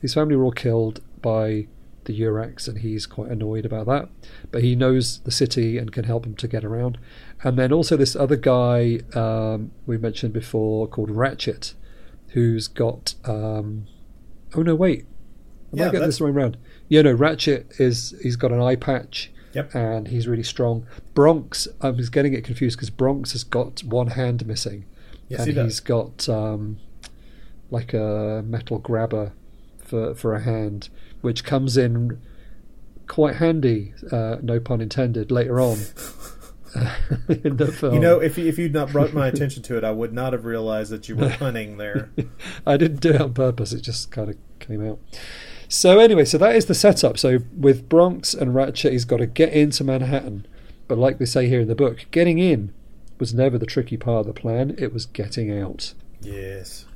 His 0.00 0.14
family 0.14 0.36
were 0.36 0.44
all 0.44 0.52
killed 0.52 1.00
by 1.20 1.66
the 2.04 2.20
Urax, 2.20 2.66
and 2.68 2.78
he's 2.78 3.06
quite 3.06 3.30
annoyed 3.30 3.64
about 3.64 3.86
that. 3.86 4.08
But 4.50 4.62
he 4.62 4.74
knows 4.74 5.18
the 5.20 5.30
city 5.30 5.78
and 5.78 5.92
can 5.92 6.04
help 6.04 6.26
him 6.26 6.34
to 6.36 6.48
get 6.48 6.64
around. 6.64 6.98
And 7.42 7.58
then 7.58 7.72
also 7.72 7.96
this 7.96 8.16
other 8.16 8.36
guy 8.36 9.00
um, 9.14 9.72
we 9.86 9.98
mentioned 9.98 10.32
before 10.32 10.86
called 10.86 11.10
Ratchet, 11.10 11.74
who's 12.28 12.68
got. 12.68 13.14
Um, 13.24 13.86
oh 14.54 14.62
no, 14.62 14.74
wait, 14.74 15.06
I 15.72 15.76
yeah, 15.76 15.84
might 15.86 15.92
get 15.92 16.00
this 16.00 16.20
wrong 16.20 16.32
around. 16.32 16.56
Yeah, 16.88 17.02
no, 17.02 17.12
Ratchet 17.12 17.72
is 17.78 18.14
he's 18.22 18.36
got 18.36 18.52
an 18.52 18.60
eye 18.60 18.76
patch. 18.76 19.30
Yep. 19.52 19.74
And 19.74 20.06
he's 20.06 20.28
really 20.28 20.44
strong. 20.44 20.86
Bronx, 21.12 21.66
I 21.80 21.90
was 21.90 22.08
getting 22.08 22.34
it 22.34 22.44
confused 22.44 22.76
because 22.76 22.90
Bronx 22.90 23.32
has 23.32 23.42
got 23.42 23.82
one 23.82 24.08
hand 24.08 24.46
missing. 24.46 24.84
Yes, 25.28 25.40
and 25.40 25.48
he 25.48 25.54
does. 25.54 25.64
he's 25.64 25.80
got 25.80 26.28
um, 26.28 26.78
like 27.70 27.94
a 27.94 28.42
metal 28.46 28.78
grabber 28.78 29.32
for, 29.78 30.14
for 30.14 30.34
a 30.34 30.42
hand, 30.42 30.88
which 31.20 31.44
comes 31.44 31.76
in 31.76 32.20
quite 33.06 33.36
handy, 33.36 33.92
uh, 34.12 34.36
no 34.42 34.60
pun 34.60 34.80
intended, 34.80 35.30
later 35.30 35.60
on. 35.60 35.78
in 37.28 37.56
the 37.56 37.72
film. 37.72 37.94
You 37.94 38.00
know, 38.00 38.20
if 38.20 38.38
if 38.38 38.58
you'd 38.58 38.72
not 38.72 38.92
brought 38.92 39.12
my 39.12 39.26
attention 39.26 39.62
to 39.64 39.76
it, 39.76 39.82
I 39.82 39.90
would 39.90 40.12
not 40.12 40.32
have 40.32 40.44
realized 40.44 40.92
that 40.92 41.08
you 41.08 41.16
were 41.16 41.28
hunting 41.44 41.78
there. 41.78 42.10
I 42.64 42.76
didn't 42.76 43.00
do 43.00 43.10
it 43.10 43.20
on 43.20 43.34
purpose; 43.34 43.72
it 43.72 43.80
just 43.80 44.12
kind 44.12 44.30
of 44.30 44.36
came 44.60 44.86
out. 44.88 45.00
So 45.68 45.98
anyway, 45.98 46.24
so 46.24 46.38
that 46.38 46.54
is 46.54 46.66
the 46.66 46.74
setup. 46.74 47.18
So 47.18 47.38
with 47.56 47.88
Bronx 47.88 48.34
and 48.34 48.54
Ratchet, 48.54 48.92
he's 48.92 49.04
got 49.04 49.18
to 49.18 49.26
get 49.26 49.52
into 49.52 49.84
Manhattan, 49.84 50.46
but 50.88 50.98
like 50.98 51.18
they 51.18 51.24
say 51.24 51.48
here 51.48 51.60
in 51.60 51.68
the 51.68 51.74
book, 51.74 52.06
getting 52.10 52.38
in 52.38 52.72
was 53.18 53.34
never 53.34 53.58
the 53.58 53.66
tricky 53.66 53.96
part 53.96 54.20
of 54.20 54.26
the 54.26 54.40
plan. 54.40 54.74
It 54.78 54.92
was 54.92 55.06
getting 55.06 55.56
out. 55.56 55.94
Yes. 56.22 56.86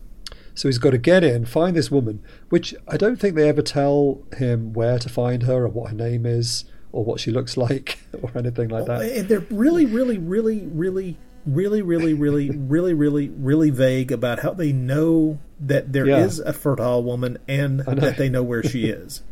So 0.54 0.68
he's 0.68 0.78
got 0.78 0.90
to 0.90 0.98
get 0.98 1.24
in, 1.24 1.44
find 1.44 1.76
this 1.76 1.90
woman, 1.90 2.22
which 2.48 2.74
I 2.86 2.96
don't 2.96 3.16
think 3.16 3.34
they 3.34 3.48
ever 3.48 3.62
tell 3.62 4.22
him 4.36 4.72
where 4.72 4.98
to 5.00 5.08
find 5.08 5.42
her 5.42 5.64
or 5.64 5.68
what 5.68 5.90
her 5.90 5.96
name 5.96 6.24
is 6.24 6.64
or 6.92 7.04
what 7.04 7.20
she 7.20 7.30
looks 7.30 7.56
like 7.66 7.98
or 8.22 8.30
anything 8.36 8.68
like 8.68 8.86
that. 8.86 9.02
And 9.02 9.28
they're 9.28 9.40
really, 9.50 9.84
really, 9.84 10.16
really, 10.16 10.60
really, 10.66 11.18
really, 11.44 11.82
really, 11.82 12.14
really, 12.14 12.50
really, 12.50 12.94
really, 12.94 13.28
really 13.30 13.70
vague 13.70 14.12
about 14.12 14.40
how 14.40 14.52
they 14.52 14.72
know 14.72 15.40
that 15.60 15.92
there 15.92 16.06
yeah. 16.06 16.18
is 16.18 16.38
a 16.38 16.52
fertile 16.52 17.02
woman 17.02 17.38
and 17.48 17.80
that 17.80 18.16
they 18.16 18.28
know 18.28 18.42
where 18.42 18.62
she 18.62 18.86
is. 18.86 19.22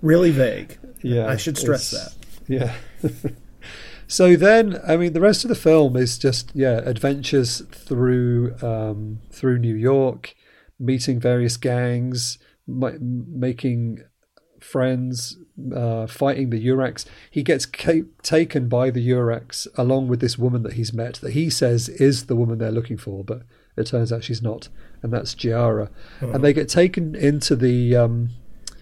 really 0.00 0.30
vague. 0.30 0.78
Yeah, 1.02 1.26
I 1.26 1.36
should 1.36 1.58
stress 1.58 1.90
that. 1.90 2.14
Yeah. 2.46 2.74
so 4.06 4.36
then, 4.36 4.78
I 4.86 4.96
mean, 4.96 5.14
the 5.14 5.20
rest 5.20 5.44
of 5.44 5.48
the 5.48 5.54
film 5.54 5.96
is 5.96 6.18
just 6.18 6.52
yeah 6.54 6.80
adventures 6.84 7.62
through 7.70 8.54
um, 8.62 9.20
through 9.30 9.58
New 9.58 9.74
York 9.74 10.34
meeting 10.80 11.20
various 11.20 11.56
gangs, 11.56 12.38
making 12.66 14.02
friends, 14.58 15.38
uh, 15.74 16.06
fighting 16.06 16.50
the 16.50 16.66
Urax. 16.66 17.04
He 17.30 17.42
gets 17.42 17.66
ca- 17.66 18.04
taken 18.22 18.68
by 18.68 18.90
the 18.90 19.06
Urax 19.10 19.66
along 19.76 20.08
with 20.08 20.20
this 20.20 20.38
woman 20.38 20.62
that 20.62 20.74
he's 20.74 20.92
met, 20.92 21.14
that 21.16 21.32
he 21.32 21.50
says 21.50 21.88
is 21.88 22.26
the 22.26 22.36
woman 22.36 22.58
they're 22.58 22.70
looking 22.70 22.96
for, 22.96 23.24
but 23.24 23.42
it 23.76 23.86
turns 23.86 24.12
out 24.12 24.24
she's 24.24 24.42
not, 24.42 24.68
and 25.02 25.12
that's 25.12 25.34
Giara. 25.34 25.88
And 26.20 26.44
they 26.44 26.52
get 26.52 26.68
taken 26.68 27.14
into 27.14 27.56
the. 27.56 27.96
Um, 27.96 28.30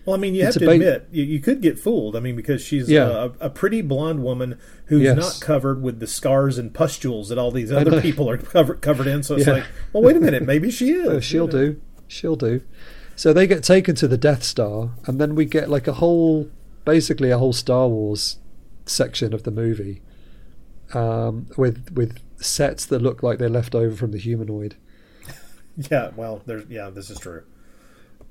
well, 0.05 0.17
I 0.17 0.19
mean, 0.19 0.35
you 0.35 0.45
have 0.45 0.55
to 0.55 0.65
ba- 0.65 0.71
admit, 0.71 1.09
you, 1.13 1.23
you, 1.23 1.39
could 1.39 1.61
get 1.61 1.79
fooled. 1.79 2.17
I 2.17 2.21
mean, 2.21 2.35
because 2.35 2.63
she's 2.63 2.89
yeah. 2.89 3.29
a, 3.41 3.47
a, 3.47 3.51
pretty 3.51 3.83
blonde 3.83 4.25
woman 4.25 4.59
who's 4.87 5.03
yes. 5.03 5.17
not 5.17 5.39
covered 5.43 5.83
with 5.83 6.01
the 6.01 6.07
scars 6.07 6.57
and 6.57 6.73
pustules 6.73 7.29
that 7.29 7.37
all 7.37 7.51
these 7.51 7.71
other 7.71 8.01
people 8.01 8.29
are 8.31 8.39
covered 8.39 8.81
covered 8.81 9.07
in. 9.07 9.23
So 9.23 9.37
it's 9.37 9.47
yeah. 9.47 9.55
like, 9.55 9.67
well, 9.93 10.03
wait 10.03 10.17
a 10.17 10.21
minute, 10.21 10.45
maybe 10.45 10.71
she 10.71 10.91
is. 10.93 11.09
Uh, 11.09 11.21
she'll 11.21 11.47
you 11.47 11.53
know? 11.53 11.73
do 11.73 11.81
she'll 12.09 12.37
do. 12.37 12.63
So 13.15 13.33
they 13.33 13.47
get 13.47 13.65
taken 13.65 13.95
to 13.97 14.09
the 14.09 14.17
Death 14.17 14.43
Star, 14.43 14.91
and 15.07 15.21
then 15.21 15.35
we 15.35 15.45
get 15.45 15.69
like 15.69 15.87
a 15.87 15.95
whole, 15.95 16.51
basically 16.85 17.31
a 17.31 17.39
whole 17.39 17.53
Star 17.53 17.89
Wars 17.89 18.39
section 18.87 19.35
of 19.35 19.43
the 19.43 19.51
movie, 19.51 20.03
um, 20.95 21.47
with 21.57 21.91
with 21.93 22.19
sets 22.41 22.87
that 22.87 23.03
look 23.03 23.23
like 23.23 23.39
they're 23.39 23.49
left 23.49 23.75
over 23.75 23.95
from 23.95 24.13
the 24.13 24.19
humanoid. 24.19 24.77
Yeah, 25.93 26.11
well, 26.17 26.43
there's 26.45 26.69
yeah, 26.69 26.91
this 26.91 27.09
is 27.09 27.21
true. 27.21 27.45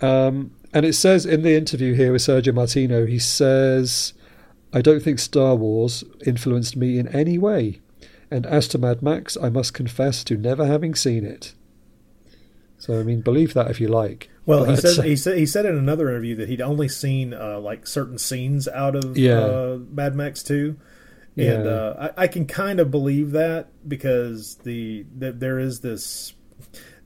Um, 0.01 0.51
and 0.73 0.85
it 0.85 0.93
says 0.93 1.25
in 1.25 1.43
the 1.43 1.55
interview 1.55 1.93
here 1.93 2.11
with 2.11 2.21
Sergio 2.21 2.53
Martino, 2.53 3.05
he 3.05 3.19
says, 3.19 4.11
"I 4.73 4.81
don't 4.81 5.01
think 5.01 5.17
Star 5.17 5.55
Wars 5.55 6.03
influenced 6.25 6.75
me 6.75 6.99
in 6.99 7.07
any 7.07 7.37
way." 7.37 7.79
And 8.29 8.45
as 8.45 8.67
to 8.69 8.77
Mad 8.77 9.01
Max, 9.01 9.37
I 9.41 9.47
must 9.47 9.73
confess 9.73 10.25
to 10.25 10.35
never 10.35 10.65
having 10.65 10.93
seen 10.93 11.23
it. 11.23 11.53
So 12.77 12.99
I 12.99 13.03
mean, 13.03 13.21
believe 13.21 13.53
that 13.53 13.69
if 13.69 13.79
you 13.81 13.87
like. 13.87 14.29
Well, 14.45 14.65
but, 14.65 14.71
he 14.71 14.75
said 14.77 15.05
he 15.05 15.15
said 15.15 15.37
he 15.37 15.45
said 15.45 15.65
in 15.65 15.77
another 15.77 16.09
interview 16.09 16.35
that 16.35 16.47
he'd 16.47 16.61
only 16.61 16.87
seen 16.87 17.33
uh, 17.33 17.59
like 17.59 17.87
certain 17.87 18.17
scenes 18.17 18.67
out 18.67 18.95
of 18.95 19.17
yeah. 19.17 19.39
uh, 19.39 19.79
Mad 19.91 20.15
Max 20.15 20.43
Two, 20.43 20.77
and 21.35 21.65
yeah. 21.65 21.71
uh, 21.71 22.11
I, 22.17 22.23
I, 22.23 22.27
can 22.27 22.45
kind 22.45 22.79
of 22.79 22.89
believe 22.89 23.31
that 23.31 23.69
because 23.87 24.55
the, 24.57 25.05
that 25.17 25.39
there 25.39 25.59
is 25.59 25.81
this 25.81 26.33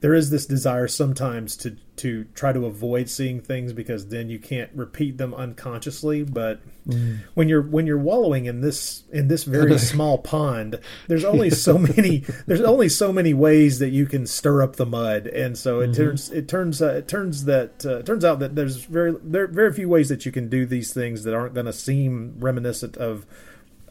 there 0.02 0.14
is 0.14 0.30
this 0.30 0.46
desire 0.46 0.88
sometimes 0.88 1.56
to 1.58 1.78
to 2.02 2.24
try 2.34 2.52
to 2.52 2.66
avoid 2.66 3.08
seeing 3.08 3.40
things 3.40 3.74
because 3.74 4.08
then 4.08 4.28
you 4.28 4.40
can't 4.40 4.72
repeat 4.74 5.20
them 5.20 5.36
unconsciously 5.36 6.24
but 6.24 6.60
mm. 6.88 7.20
when 7.36 7.48
you're 7.48 7.62
when 7.62 7.86
you're 7.86 7.96
wallowing 7.96 8.46
in 8.46 8.62
this 8.62 9.04
in 9.12 9.28
this 9.28 9.44
very 9.44 9.78
small 9.92 10.18
pond 10.18 10.80
there's 11.08 11.24
only 11.24 11.52
so 11.52 11.78
many 11.78 12.18
there's 12.48 12.62
only 12.62 12.90
so 12.90 13.14
many 13.14 13.36
ways 13.36 13.78
that 13.78 13.90
you 13.90 14.08
can 14.08 14.26
stir 14.26 14.64
up 14.64 14.78
the 14.78 14.86
mud 14.86 15.28
and 15.28 15.56
so 15.56 15.80
it 15.80 15.92
mm-hmm. 15.92 16.04
turns 16.04 16.32
it 16.32 16.48
turns 16.48 16.82
uh, 16.82 16.94
it 16.94 17.08
turns 17.08 17.46
that 17.46 17.86
uh, 17.86 18.02
turns 18.02 18.26
out 18.26 18.40
that 18.40 18.56
there's 18.56 18.86
very 18.86 19.16
there 19.22 19.46
very 19.46 19.72
few 19.72 19.88
ways 19.88 20.10
that 20.10 20.26
you 20.26 20.32
can 20.32 20.50
do 20.50 20.66
these 20.66 20.92
things 20.92 21.24
that 21.24 21.36
aren't 21.36 21.54
going 21.54 21.68
to 21.68 21.74
seem 21.74 22.34
reminiscent 22.40 22.98
of 22.98 23.28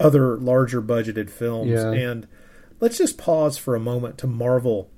other 0.01 0.37
larger 0.37 0.83
budgeted 0.83 1.31
films 1.31 1.71
yeah. 1.71 1.93
and 1.93 2.27
let's 2.81 2.99
just 2.99 3.17
pause 3.17 3.57
for 3.57 3.77
a 3.77 3.81
moment 3.81 4.19
to 4.19 4.27
marvel 4.27 4.91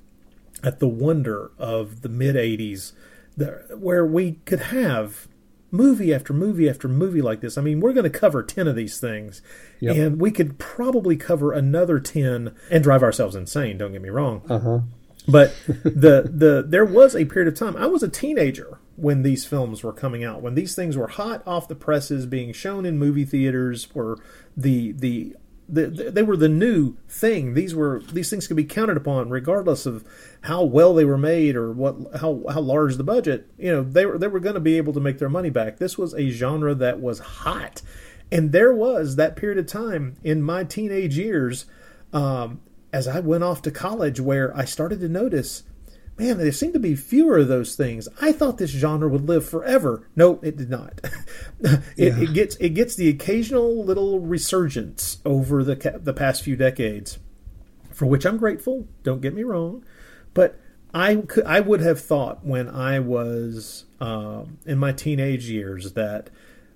at 0.62 0.78
the 0.78 0.88
wonder 0.88 1.50
of 1.58 2.02
the 2.02 2.08
mid 2.08 2.36
80s 2.36 2.92
where 3.36 4.06
we 4.06 4.32
could 4.44 4.60
have 4.60 5.28
movie 5.70 6.12
after 6.12 6.32
movie 6.32 6.68
after 6.68 6.86
movie 6.86 7.22
like 7.22 7.40
this. 7.40 7.56
I 7.58 7.62
mean, 7.62 7.80
we're 7.80 7.94
going 7.94 8.10
to 8.10 8.18
cover 8.18 8.42
10 8.42 8.68
of 8.68 8.76
these 8.76 9.00
things, 9.00 9.42
yep. 9.80 9.96
and 9.96 10.20
we 10.20 10.30
could 10.30 10.58
probably 10.58 11.16
cover 11.16 11.52
another 11.52 11.98
10 11.98 12.54
and 12.70 12.84
drive 12.84 13.02
ourselves 13.02 13.34
insane, 13.34 13.78
don't 13.78 13.92
get 13.92 14.02
me 14.02 14.10
wrong. 14.10 14.42
Uh-huh. 14.48 14.80
But 15.26 15.54
the 15.66 16.28
the 16.32 16.64
there 16.66 16.84
was 16.84 17.14
a 17.14 17.24
period 17.24 17.52
of 17.52 17.58
time. 17.58 17.76
I 17.76 17.86
was 17.86 18.02
a 18.02 18.08
teenager 18.08 18.78
when 18.96 19.22
these 19.22 19.44
films 19.44 19.82
were 19.82 19.92
coming 19.92 20.24
out. 20.24 20.42
When 20.42 20.54
these 20.54 20.74
things 20.74 20.96
were 20.96 21.08
hot 21.08 21.42
off 21.46 21.68
the 21.68 21.74
presses 21.74 22.26
being 22.26 22.52
shown 22.52 22.84
in 22.84 22.98
movie 22.98 23.24
theaters 23.24 23.94
were 23.94 24.18
the 24.56 24.92
the 24.92 25.36
the, 25.68 25.86
they 25.86 26.22
were 26.22 26.36
the 26.36 26.48
new 26.48 26.96
thing. 27.08 27.54
These 27.54 27.74
were 27.74 28.02
these 28.12 28.28
things 28.28 28.46
could 28.46 28.56
be 28.56 28.64
counted 28.64 28.96
upon, 28.96 29.30
regardless 29.30 29.86
of 29.86 30.04
how 30.42 30.64
well 30.64 30.94
they 30.94 31.04
were 31.04 31.18
made 31.18 31.56
or 31.56 31.72
what 31.72 31.96
how 32.20 32.42
how 32.50 32.60
large 32.60 32.96
the 32.96 33.04
budget. 33.04 33.48
You 33.58 33.72
know, 33.72 33.82
they 33.82 34.04
were 34.04 34.18
they 34.18 34.28
were 34.28 34.40
going 34.40 34.54
to 34.54 34.60
be 34.60 34.76
able 34.76 34.92
to 34.92 35.00
make 35.00 35.18
their 35.18 35.28
money 35.28 35.50
back. 35.50 35.78
This 35.78 35.96
was 35.96 36.14
a 36.14 36.30
genre 36.30 36.74
that 36.74 37.00
was 37.00 37.20
hot, 37.20 37.82
and 38.30 38.52
there 38.52 38.74
was 38.74 39.16
that 39.16 39.36
period 39.36 39.58
of 39.58 39.66
time 39.66 40.16
in 40.22 40.42
my 40.42 40.64
teenage 40.64 41.16
years, 41.16 41.66
um, 42.12 42.60
as 42.92 43.08
I 43.08 43.20
went 43.20 43.44
off 43.44 43.62
to 43.62 43.70
college, 43.70 44.20
where 44.20 44.54
I 44.56 44.64
started 44.64 45.00
to 45.00 45.08
notice 45.08 45.62
man, 46.22 46.38
there 46.38 46.52
seem 46.52 46.72
to 46.72 46.78
be 46.78 46.94
fewer 46.94 47.38
of 47.38 47.48
those 47.48 47.74
things. 47.74 48.08
I 48.20 48.32
thought 48.32 48.58
this 48.58 48.70
genre 48.70 49.08
would 49.08 49.28
live 49.28 49.48
forever. 49.48 50.08
No, 50.14 50.38
it 50.42 50.56
did 50.56 50.70
not. 50.70 51.00
it, 51.60 51.82
yeah. 51.96 52.20
it, 52.20 52.32
gets 52.32 52.56
it 52.56 52.70
gets 52.70 52.94
the 52.94 53.08
occasional 53.08 53.84
little 53.84 54.20
resurgence 54.20 55.18
over 55.24 55.64
the 55.64 56.00
the 56.02 56.12
past 56.12 56.42
few 56.42 56.56
decades, 56.56 57.18
for 57.92 58.06
which 58.06 58.24
I'm 58.24 58.36
grateful. 58.36 58.86
Don't 59.02 59.20
get 59.20 59.34
me 59.34 59.42
wrong, 59.42 59.84
but 60.34 60.58
I 60.94 61.16
could, 61.16 61.44
I 61.44 61.60
would 61.60 61.80
have 61.80 62.00
thought 62.00 62.44
when 62.44 62.68
I 62.68 63.00
was 63.00 63.86
uh, 64.00 64.44
in 64.66 64.78
my 64.78 64.92
teenage 64.92 65.48
years 65.48 65.92
that 65.92 66.30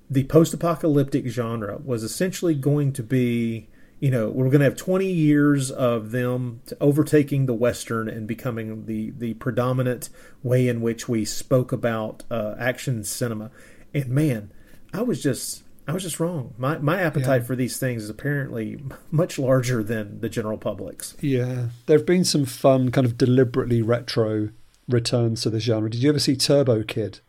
the 0.09 0.25
post-apocalyptic 0.25 1.27
genre 1.27 1.79
was 1.85 2.03
essentially 2.03 2.55
going 2.55 2.93
to 2.93 3.03
be 3.03 3.69
you 3.99 4.11
know 4.11 4.29
we're 4.29 4.47
going 4.47 4.61
to 4.61 4.65
have 4.65 4.77
20 4.77 5.07
years 5.07 5.71
of 5.71 6.11
them 6.11 6.61
overtaking 6.81 7.47
the 7.47 7.55
western 7.55 8.09
and 8.09 8.27
becoming 8.27 8.87
the 8.87 9.11
the 9.11 9.35
predominant 9.35 10.09
way 10.43 10.69
in 10.69 10.81
which 10.81 11.09
we 11.09 11.25
spoke 11.25 11.73
about 11.73 12.25
uh, 12.31 12.55
action 12.59 13.05
cinema. 13.05 13.51
And 13.95 14.09
man 14.09 14.53
i 14.93 15.03
was 15.03 15.23
just 15.23 15.63
i 15.89 15.93
was 15.93 16.03
just 16.03 16.21
wrong. 16.21 16.55
My 16.59 16.79
my 16.79 17.01
appetite 17.01 17.43
yeah. 17.43 17.47
for 17.47 17.57
these 17.57 17.79
things 17.79 18.05
is 18.05 18.11
apparently 18.11 18.79
much 19.11 19.39
larger 19.39 19.83
than 19.83 20.21
the 20.21 20.29
general 20.29 20.59
public's. 20.59 21.17
Yeah. 21.21 21.69
There 21.87 21.99
have 21.99 22.07
been 22.07 22.25
some 22.25 22.45
fun 22.45 22.91
kind 22.91 23.07
of 23.07 23.17
deliberately 23.17 23.83
retro 23.83 24.51
returns 24.89 25.43
to 25.43 25.51
the 25.51 25.61
genre. 25.61 25.91
Did 25.91 26.03
you 26.03 26.11
ever 26.11 26.19
see 26.19 26.37
turbo 26.37 26.83
kid 26.83 27.21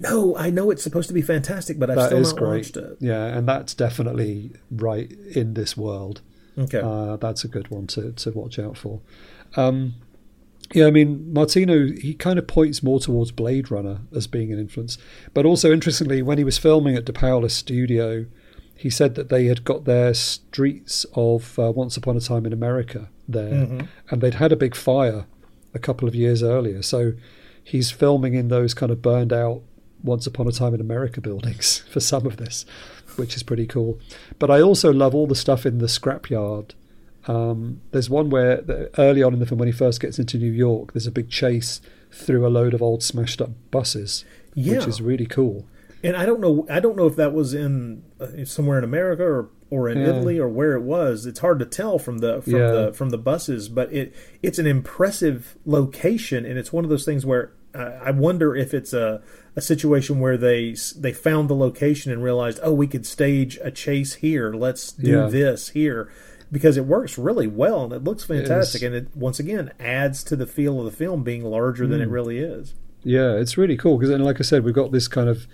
no, 0.00 0.36
I 0.36 0.50
know 0.50 0.70
it's 0.70 0.82
supposed 0.82 1.08
to 1.08 1.14
be 1.14 1.22
fantastic, 1.22 1.78
but 1.78 1.90
I've 1.90 1.96
that 1.96 2.06
still 2.06 2.22
not 2.22 2.36
great. 2.36 2.58
watched 2.58 2.76
it. 2.76 2.96
Yeah, 3.00 3.24
and 3.24 3.46
that's 3.46 3.74
definitely 3.74 4.52
right 4.70 5.10
in 5.34 5.54
this 5.54 5.76
world. 5.76 6.20
Okay, 6.58 6.80
uh, 6.82 7.16
that's 7.16 7.44
a 7.44 7.48
good 7.48 7.68
one 7.68 7.86
to 7.88 8.12
to 8.12 8.30
watch 8.30 8.58
out 8.58 8.76
for. 8.76 9.00
Um, 9.56 9.94
yeah, 10.74 10.86
I 10.86 10.90
mean 10.90 11.32
Martino, 11.32 11.86
he 11.86 12.14
kind 12.14 12.38
of 12.38 12.46
points 12.46 12.82
more 12.82 13.00
towards 13.00 13.30
Blade 13.30 13.70
Runner 13.70 14.00
as 14.14 14.26
being 14.26 14.52
an 14.52 14.58
influence, 14.58 14.98
but 15.34 15.44
also 15.44 15.72
interestingly, 15.72 16.22
when 16.22 16.38
he 16.38 16.44
was 16.44 16.58
filming 16.58 16.96
at 16.96 17.04
De 17.04 17.12
Paolis 17.12 17.52
Studio, 17.52 18.26
he 18.74 18.90
said 18.90 19.14
that 19.14 19.28
they 19.28 19.46
had 19.46 19.64
got 19.64 19.84
their 19.84 20.14
streets 20.14 21.04
of 21.14 21.58
uh, 21.58 21.70
Once 21.72 21.96
Upon 21.96 22.16
a 22.16 22.20
Time 22.20 22.46
in 22.46 22.52
America 22.52 23.10
there, 23.28 23.52
mm-hmm. 23.52 23.80
and 24.10 24.20
they'd 24.20 24.34
had 24.34 24.52
a 24.52 24.56
big 24.56 24.74
fire 24.74 25.26
a 25.74 25.78
couple 25.78 26.08
of 26.08 26.14
years 26.14 26.42
earlier, 26.42 26.82
so 26.82 27.12
he's 27.62 27.90
filming 27.90 28.34
in 28.34 28.48
those 28.48 28.74
kind 28.74 28.90
of 28.90 29.00
burned 29.00 29.32
out 29.32 29.62
Once 30.02 30.26
Upon 30.26 30.48
a 30.48 30.52
Time 30.52 30.74
in 30.74 30.80
America 30.80 31.20
buildings 31.20 31.78
for 31.90 32.00
some 32.00 32.26
of 32.26 32.36
this, 32.36 32.64
which 33.16 33.36
is 33.36 33.42
pretty 33.42 33.66
cool. 33.66 33.98
But 34.38 34.50
I 34.50 34.60
also 34.60 34.92
love 34.92 35.14
all 35.14 35.26
the 35.26 35.34
stuff 35.34 35.66
in 35.66 35.78
the 35.78 35.86
scrapyard. 35.86 36.72
Um, 37.26 37.80
there's 37.92 38.10
one 38.10 38.30
where 38.30 38.62
early 38.98 39.22
on 39.22 39.32
in 39.32 39.38
the 39.38 39.46
film, 39.46 39.58
when 39.58 39.68
he 39.68 39.72
first 39.72 40.00
gets 40.00 40.18
into 40.18 40.38
New 40.38 40.50
York, 40.50 40.92
there's 40.92 41.06
a 41.06 41.12
big 41.12 41.30
chase 41.30 41.80
through 42.10 42.46
a 42.46 42.48
load 42.48 42.74
of 42.74 42.82
old 42.82 43.02
smashed 43.02 43.40
up 43.40 43.50
buses, 43.70 44.24
yeah. 44.54 44.76
which 44.76 44.86
is 44.86 45.00
really 45.00 45.26
cool. 45.26 45.66
And 46.04 46.16
I 46.16 46.26
don't 46.26 46.40
know, 46.40 46.66
I 46.68 46.80
don't 46.80 46.96
know 46.96 47.06
if 47.06 47.14
that 47.16 47.32
was 47.32 47.54
in 47.54 48.02
uh, 48.20 48.44
somewhere 48.44 48.78
in 48.78 48.84
America 48.84 49.22
or 49.22 49.50
or 49.70 49.88
in 49.88 49.98
yeah. 49.98 50.08
Italy 50.08 50.38
or 50.38 50.48
where 50.48 50.74
it 50.74 50.82
was. 50.82 51.24
It's 51.24 51.40
hard 51.40 51.58
to 51.60 51.64
tell 51.64 51.98
from 51.98 52.18
the 52.18 52.42
from 52.42 52.52
yeah. 52.52 52.70
the 52.70 52.92
from 52.92 53.08
the 53.10 53.18
buses, 53.18 53.68
but 53.68 53.92
it 53.92 54.14
it's 54.42 54.58
an 54.58 54.66
impressive 54.66 55.56
location, 55.64 56.44
and 56.44 56.58
it's 56.58 56.72
one 56.72 56.84
of 56.84 56.90
those 56.90 57.04
things 57.04 57.24
where 57.24 57.52
uh, 57.74 57.98
I 58.02 58.10
wonder 58.10 58.54
if 58.54 58.74
it's 58.74 58.92
a 58.92 59.22
a 59.54 59.60
situation 59.60 60.20
where 60.20 60.36
they 60.36 60.74
they 60.96 61.12
found 61.12 61.48
the 61.48 61.54
location 61.54 62.12
and 62.12 62.22
realized, 62.22 62.58
oh, 62.62 62.72
we 62.72 62.86
could 62.86 63.06
stage 63.06 63.58
a 63.62 63.70
chase 63.70 64.14
here. 64.14 64.52
Let's 64.52 64.92
do 64.92 65.10
yeah. 65.10 65.26
this 65.26 65.70
here. 65.70 66.10
Because 66.50 66.76
it 66.76 66.84
works 66.84 67.16
really 67.16 67.46
well 67.46 67.84
and 67.84 67.94
it 67.94 68.04
looks 68.04 68.24
fantastic, 68.24 68.82
it 68.82 68.86
and 68.86 68.94
it 68.94 69.16
once 69.16 69.40
again 69.40 69.72
adds 69.80 70.22
to 70.24 70.36
the 70.36 70.46
feel 70.46 70.78
of 70.78 70.84
the 70.84 70.90
film 70.90 71.22
being 71.22 71.42
larger 71.42 71.86
mm. 71.86 71.90
than 71.90 72.02
it 72.02 72.10
mm. 72.10 72.12
really 72.12 72.38
is. 72.40 72.74
Yeah, 73.04 73.32
it's 73.36 73.56
really 73.56 73.76
cool 73.76 73.96
because, 73.96 74.10
like 74.20 74.38
I 74.38 74.42
said, 74.42 74.62
we've 74.62 74.74
got 74.74 74.92
this 74.92 75.08
kind 75.08 75.30
of 75.30 75.46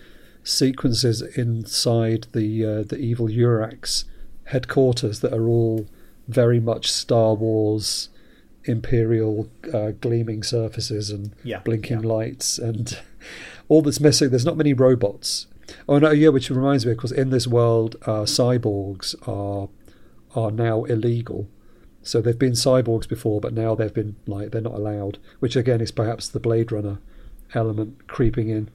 sequences 0.43 1.23
inside 1.23 2.27
the 2.33 2.65
uh, 2.65 2.83
the 2.83 2.99
evil 2.99 3.29
Urax 3.29 4.05
headquarters 4.45 5.21
that 5.21 5.33
are 5.33 5.47
all 5.47 5.87
very 6.27 6.61
much 6.61 6.91
Star 6.91 7.35
Wars 7.35 8.09
imperial 8.65 9.49
uh, 9.73 9.93
gleaming 10.01 10.43
surfaces 10.43 11.11
and 11.11 11.33
yeah, 11.43 11.61
blinking 11.61 12.03
yeah. 12.03 12.09
lights 12.09 12.59
and 12.59 12.99
all 13.69 13.83
that's 13.83 14.01
missing. 14.01 14.31
There's 14.31 14.45
not 14.45 14.57
many 14.57 14.73
robots. 14.73 15.47
Oh 15.89 15.99
no, 15.99 16.11
yeah, 16.11 16.29
which 16.29 16.51
reminds 16.51 16.87
me, 16.87 16.93
of 16.93 16.99
course, 16.99 17.13
in 17.13 17.31
this 17.31 17.47
world, 17.47 17.97
uh, 18.03 18.23
cyborgs 18.23 19.15
are 19.29 19.69
are 20.35 20.51
now 20.51 20.85
illegal. 20.85 21.49
So 22.03 22.21
they've 22.21 22.39
been 22.39 22.53
cyborgs 22.53 23.09
before, 23.09 23.41
but 23.41 23.53
now 23.53 23.75
they've 23.75 23.93
been 23.93 24.17
like 24.27 24.51
they're 24.51 24.61
not 24.61 24.75
allowed. 24.75 25.19
Which 25.41 25.57
again 25.57 25.81
is 25.81 25.91
perhaps 25.91 26.29
the 26.29 26.41
Blade 26.41 26.73
Runner 26.73 26.99
element 27.55 28.07
creeping 28.07 28.49
in. 28.49 28.71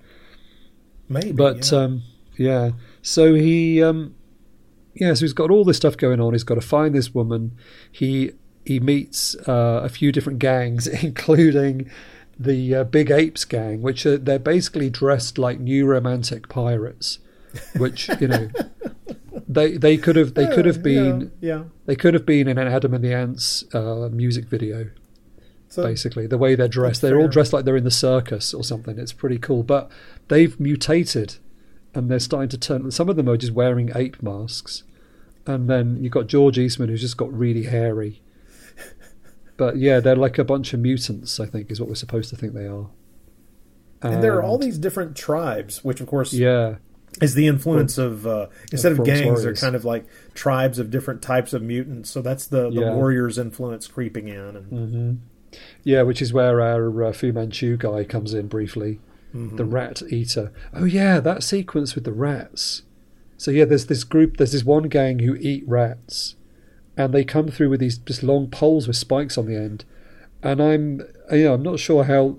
Maybe, 1.09 1.31
but 1.31 1.71
yeah. 1.71 1.79
Um, 1.79 2.03
yeah. 2.37 2.71
So 3.01 3.33
he, 3.33 3.83
um, 3.83 4.15
yeah, 4.95 5.13
so 5.13 5.21
he's 5.21 5.33
got 5.33 5.51
all 5.51 5.63
this 5.63 5.77
stuff 5.77 5.97
going 5.97 6.19
on. 6.19 6.33
He's 6.33 6.43
got 6.43 6.55
to 6.55 6.61
find 6.61 6.93
this 6.93 7.13
woman. 7.13 7.57
He 7.91 8.31
he 8.65 8.79
meets 8.79 9.35
uh, 9.47 9.81
a 9.83 9.89
few 9.89 10.11
different 10.11 10.39
gangs, 10.39 10.87
including 11.03 11.89
the 12.39 12.75
uh, 12.75 12.83
Big 12.83 13.11
Apes 13.11 13.45
gang, 13.45 13.81
which 13.81 14.05
are 14.05 14.17
they're 14.17 14.39
basically 14.39 14.89
dressed 14.89 15.37
like 15.37 15.59
new 15.59 15.85
romantic 15.85 16.49
pirates. 16.49 17.19
Which 17.77 18.09
you 18.19 18.27
know, 18.27 18.49
they 19.47 19.77
they 19.77 19.97
could 19.97 20.15
have 20.15 20.33
they 20.33 20.47
could 20.47 20.65
have 20.65 20.81
been 20.81 21.31
yeah, 21.39 21.55
yeah, 21.55 21.63
they 21.85 21.95
could 21.95 22.13
have 22.13 22.25
been 22.25 22.47
in 22.47 22.57
an 22.57 22.67
Adam 22.67 22.93
and 22.93 23.03
the 23.03 23.13
Ants 23.13 23.63
uh, 23.73 24.09
music 24.11 24.45
video. 24.45 24.89
So, 25.69 25.83
basically, 25.83 26.27
the 26.27 26.37
way 26.37 26.53
they're 26.53 26.67
dressed, 26.67 27.01
they're 27.01 27.11
fair. 27.11 27.19
all 27.21 27.27
dressed 27.27 27.51
like 27.51 27.65
they're 27.65 27.75
in 27.75 27.83
the 27.83 27.89
circus 27.89 28.53
or 28.53 28.63
something. 28.63 28.99
It's 28.99 29.13
pretty 29.13 29.39
cool, 29.39 29.63
but 29.63 29.89
they've 30.27 30.59
mutated 30.59 31.37
and 31.95 32.11
they're 32.11 32.19
starting 32.19 32.49
to 32.49 32.57
turn. 32.57 32.89
Some 32.91 33.09
of 33.09 33.15
them 33.15 33.27
are 33.27 33.37
just 33.37 33.53
wearing 33.53 33.91
ape 33.95 34.21
masks, 34.21 34.83
and 35.47 35.67
then 35.67 35.97
you've 36.03 36.11
got 36.11 36.27
George 36.27 36.59
Eastman 36.59 36.89
who's 36.89 37.01
just 37.01 37.17
got 37.17 37.33
really 37.33 37.63
hairy. 37.63 38.21
But 39.57 39.77
yeah, 39.77 39.99
they're 39.99 40.15
like 40.15 40.37
a 40.37 40.43
bunch 40.43 40.73
of 40.73 40.79
mutants. 40.79 41.39
I 41.39 41.45
think 41.45 41.71
is 41.71 41.79
what 41.79 41.89
we're 41.89 41.95
supposed 41.95 42.29
to 42.29 42.35
think 42.35 42.53
they 42.53 42.65
are. 42.65 42.89
And, 44.01 44.15
and 44.15 44.23
there 44.23 44.35
are 44.35 44.43
all 44.43 44.57
these 44.57 44.77
different 44.77 45.15
tribes, 45.15 45.83
which 45.83 46.01
of 46.01 46.07
course, 46.07 46.33
yeah, 46.33 46.75
is 47.21 47.35
the 47.35 47.47
influence 47.47 47.97
of 47.97 48.25
uh, 48.27 48.47
instead 48.71 48.91
of, 48.91 48.99
of 48.99 49.05
gangs, 49.05 49.25
warriors. 49.25 49.43
they're 49.43 49.55
kind 49.55 49.75
of 49.75 49.85
like 49.85 50.05
tribes 50.33 50.79
of 50.79 50.89
different 50.89 51.21
types 51.21 51.53
of 51.53 51.61
mutants. 51.61 52.09
So 52.09 52.21
that's 52.21 52.47
the 52.47 52.69
the 52.69 52.81
yeah. 52.81 52.93
warriors' 52.93 53.37
influence 53.37 53.87
creeping 53.87 54.27
in. 54.27 54.55
And... 54.55 54.71
Mm-hmm. 54.71 55.57
Yeah, 55.83 56.01
which 56.01 56.21
is 56.21 56.33
where 56.33 56.61
our 56.61 57.03
uh, 57.03 57.13
Fu 57.13 57.31
Manchu 57.31 57.77
guy 57.77 58.03
comes 58.03 58.33
in 58.33 58.47
briefly 58.47 58.99
mm-hmm. 59.33 59.55
the 59.55 59.65
rat 59.65 60.01
eater. 60.09 60.51
Oh 60.73 60.85
yeah, 60.85 61.19
that 61.19 61.43
sequence 61.43 61.95
with 61.95 62.03
the 62.03 62.11
rats. 62.11 62.83
So 63.37 63.51
yeah, 63.51 63.65
there's 63.65 63.87
this 63.87 64.03
group, 64.03 64.37
there's 64.37 64.51
this 64.51 64.63
one 64.63 64.83
gang 64.83 65.19
who 65.19 65.35
eat 65.35 65.63
rats, 65.67 66.35
and 66.97 67.13
they 67.13 67.23
come 67.23 67.47
through 67.47 67.69
with 67.69 67.79
these 67.79 67.97
just 67.97 68.23
long 68.23 68.47
poles 68.49 68.87
with 68.87 68.95
spikes 68.95 69.37
on 69.37 69.45
the 69.45 69.55
end. 69.55 69.85
And 70.41 70.61
I'm, 70.61 71.01
you 71.31 71.45
know, 71.45 71.53
I'm 71.53 71.63
not 71.63 71.79
sure 71.79 72.03
how. 72.03 72.37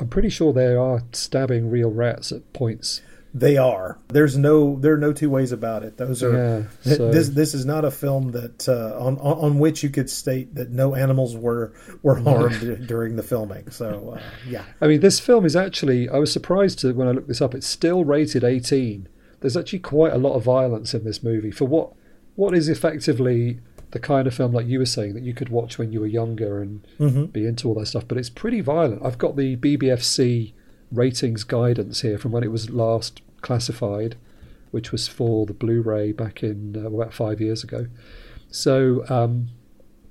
I'm 0.00 0.08
pretty 0.08 0.28
sure 0.28 0.52
they 0.52 0.74
are 0.74 1.02
stabbing 1.12 1.70
real 1.70 1.90
rats 1.90 2.32
at 2.32 2.52
points. 2.52 3.00
They 3.32 3.56
are. 3.56 3.98
There's 4.08 4.36
no. 4.36 4.78
There 4.78 4.94
are 4.94 4.98
no 4.98 5.12
two 5.12 5.30
ways 5.30 5.52
about 5.52 5.82
it. 5.82 5.96
Those 5.96 6.22
are. 6.22 6.66
Yeah, 6.84 6.96
so. 6.96 7.10
This 7.10 7.30
this 7.30 7.54
is 7.54 7.64
not 7.64 7.84
a 7.84 7.90
film 7.90 8.32
that 8.32 8.68
uh, 8.68 8.96
on 8.98 9.18
on 9.18 9.58
which 9.58 9.82
you 9.82 9.90
could 9.90 10.10
state 10.10 10.54
that 10.54 10.70
no 10.70 10.94
animals 10.94 11.36
were 11.36 11.72
were 12.02 12.16
harmed 12.16 12.86
during 12.86 13.16
the 13.16 13.22
filming. 13.22 13.70
So 13.70 14.16
uh, 14.16 14.22
yeah. 14.48 14.64
I 14.80 14.86
mean, 14.86 15.00
this 15.00 15.20
film 15.20 15.44
is 15.44 15.56
actually. 15.56 16.08
I 16.08 16.18
was 16.18 16.32
surprised 16.32 16.80
to 16.80 16.92
when 16.92 17.08
I 17.08 17.12
looked 17.12 17.28
this 17.28 17.40
up. 17.40 17.54
It's 17.54 17.66
still 17.66 18.04
rated 18.04 18.44
18. 18.44 19.08
There's 19.40 19.56
actually 19.56 19.80
quite 19.80 20.12
a 20.12 20.18
lot 20.18 20.34
of 20.34 20.44
violence 20.44 20.94
in 20.94 21.04
this 21.04 21.22
movie 21.22 21.50
for 21.50 21.66
what 21.66 21.92
what 22.36 22.54
is 22.54 22.68
effectively 22.68 23.60
the 23.94 24.00
kind 24.00 24.26
of 24.26 24.34
film 24.34 24.52
like 24.52 24.66
you 24.66 24.80
were 24.80 24.86
saying 24.86 25.14
that 25.14 25.22
you 25.22 25.32
could 25.32 25.50
watch 25.50 25.78
when 25.78 25.92
you 25.92 26.00
were 26.00 26.06
younger 26.06 26.60
and 26.60 26.84
mm-hmm. 26.98 27.26
be 27.26 27.46
into 27.46 27.68
all 27.68 27.76
that 27.76 27.86
stuff. 27.86 28.06
But 28.08 28.18
it's 28.18 28.28
pretty 28.28 28.60
violent. 28.60 29.00
I've 29.04 29.18
got 29.18 29.36
the 29.36 29.56
BBFC 29.56 30.52
ratings 30.90 31.44
guidance 31.44 32.00
here 32.00 32.18
from 32.18 32.32
when 32.32 32.42
it 32.42 32.50
was 32.50 32.70
last 32.70 33.22
classified, 33.40 34.16
which 34.72 34.90
was 34.90 35.06
for 35.06 35.46
the 35.46 35.52
Blu-ray 35.52 36.10
back 36.10 36.42
in 36.42 36.74
uh, 36.76 36.88
about 36.88 37.14
five 37.14 37.40
years 37.40 37.62
ago. 37.62 37.86
So 38.50 39.04
um, 39.08 39.50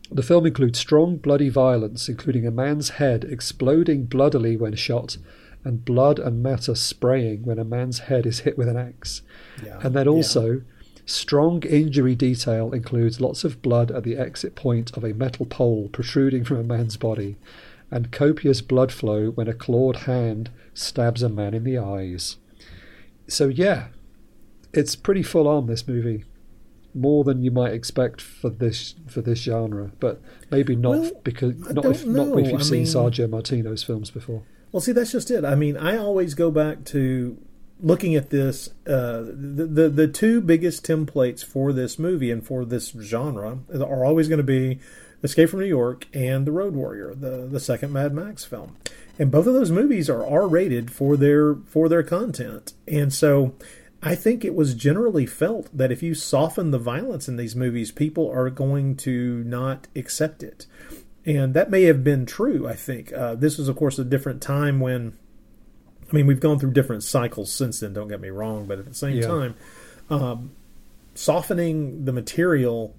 the 0.09 0.23
film 0.23 0.45
includes 0.45 0.79
strong, 0.79 1.17
bloody 1.17 1.49
violence, 1.49 2.07
including 2.07 2.47
a 2.47 2.51
man's 2.51 2.91
head 2.91 3.25
exploding 3.25 4.05
bloodily 4.05 4.55
when 4.55 4.75
shot, 4.75 5.17
and 5.65 5.83
blood 5.83 6.19
and 6.19 6.41
matter 6.41 6.73
spraying 6.73 7.43
when 7.43 7.59
a 7.59 7.65
man's 7.65 7.99
head 7.99 8.25
is 8.25 8.39
hit 8.39 8.57
with 8.57 8.69
an 8.69 8.77
axe. 8.77 9.23
Yeah, 9.61 9.81
and 9.83 9.93
then 9.93 10.07
also. 10.07 10.51
Yeah. 10.51 10.59
Strong 11.05 11.63
injury 11.63 12.15
detail 12.15 12.71
includes 12.71 13.19
lots 13.19 13.43
of 13.43 13.61
blood 13.61 13.91
at 13.91 14.03
the 14.03 14.17
exit 14.17 14.55
point 14.55 14.95
of 14.95 15.03
a 15.03 15.13
metal 15.13 15.45
pole 15.45 15.89
protruding 15.91 16.45
from 16.45 16.57
a 16.57 16.63
man's 16.63 16.95
body, 16.95 17.35
and 17.91 18.11
copious 18.11 18.61
blood 18.61 18.91
flow 18.91 19.29
when 19.31 19.47
a 19.47 19.53
clawed 19.53 19.97
hand 19.97 20.49
stabs 20.73 21.21
a 21.21 21.29
man 21.29 21.53
in 21.53 21.63
the 21.63 21.77
eyes. 21.77 22.37
So 23.27 23.47
yeah, 23.47 23.87
it's 24.73 24.95
pretty 24.95 25.23
full 25.23 25.47
on 25.47 25.67
this 25.67 25.87
movie, 25.87 26.23
more 26.95 27.23
than 27.23 27.43
you 27.43 27.51
might 27.51 27.73
expect 27.73 28.21
for 28.21 28.49
this 28.49 28.95
for 29.07 29.21
this 29.21 29.39
genre, 29.39 29.91
but 29.99 30.21
maybe 30.49 30.75
not 30.75 30.99
well, 30.99 31.11
because 31.23 31.57
not 31.73 31.85
if 31.85 32.05
know. 32.05 32.25
not 32.25 32.39
if 32.39 32.51
you've 32.51 32.61
I 32.61 32.63
seen 32.63 32.83
mean, 32.83 32.87
Sergio 32.87 33.29
Martino's 33.29 33.83
films 33.83 34.09
before. 34.09 34.43
Well, 34.71 34.81
see, 34.81 34.91
that's 34.91 35.11
just 35.11 35.29
it. 35.29 35.45
I 35.45 35.55
mean, 35.55 35.77
I 35.77 35.97
always 35.97 36.33
go 36.33 36.49
back 36.49 36.85
to 36.85 37.37
looking 37.83 38.15
at 38.15 38.31
this. 38.31 38.69
Uh, 38.87 39.21
the, 39.21 39.67
the 39.69 39.89
the 39.89 40.07
two 40.07 40.41
biggest 40.41 40.83
templates 40.83 41.45
for 41.45 41.71
this 41.71 41.99
movie 41.99 42.31
and 42.31 42.43
for 42.43 42.65
this 42.65 42.89
genre 42.99 43.59
are 43.71 44.05
always 44.05 44.27
going 44.27 44.37
to 44.37 44.43
be 44.43 44.79
Escape 45.21 45.49
from 45.49 45.59
New 45.59 45.67
York 45.67 46.07
and 46.13 46.47
The 46.47 46.51
Road 46.51 46.73
Warrior, 46.73 47.13
the 47.13 47.47
the 47.47 47.59
second 47.59 47.93
Mad 47.93 48.13
Max 48.13 48.43
film. 48.43 48.77
And 49.19 49.29
both 49.29 49.45
of 49.45 49.53
those 49.53 49.69
movies 49.69 50.09
are 50.09 50.25
R 50.25 50.47
rated 50.47 50.89
for 50.91 51.15
their 51.15 51.55
for 51.67 51.87
their 51.87 52.03
content. 52.03 52.73
And 52.87 53.13
so 53.13 53.53
I 54.01 54.15
think 54.15 54.43
it 54.43 54.55
was 54.55 54.73
generally 54.73 55.25
felt 55.25 55.69
that 55.75 55.91
if 55.91 56.03
you 56.03 56.13
soften 56.13 56.71
the 56.71 56.79
violence 56.79 57.29
in 57.29 57.37
these 57.37 57.55
movies, 57.55 57.91
people 57.91 58.29
are 58.29 58.49
going 58.49 58.97
to 58.97 59.43
not 59.45 59.87
accept 59.95 60.43
it. 60.43 60.65
And 61.25 61.53
that 61.53 61.71
may 61.71 61.83
have 61.83 62.03
been 62.03 62.25
true, 62.25 62.67
I 62.67 62.73
think. 62.73 63.13
Uh, 63.13 63.35
this 63.35 63.57
was, 63.57 63.69
of 63.69 63.77
course, 63.77 63.97
a 63.97 64.03
different 64.03 64.41
time 64.41 64.81
when, 64.81 65.13
I 66.13 66.15
mean, 66.15 66.27
we've 66.27 66.39
gone 66.39 66.59
through 66.59 66.71
different 66.71 67.03
cycles 67.03 67.51
since 67.51 67.79
then, 67.79 67.93
don't 67.93 68.07
get 68.07 68.21
me 68.21 68.29
wrong, 68.29 68.67
but 68.67 68.77
at 68.77 68.85
the 68.85 68.93
same 68.93 69.17
yeah. 69.17 69.27
time, 69.27 69.55
um, 70.11 70.51
softening 71.15 72.05
the 72.05 72.13
material 72.13 72.95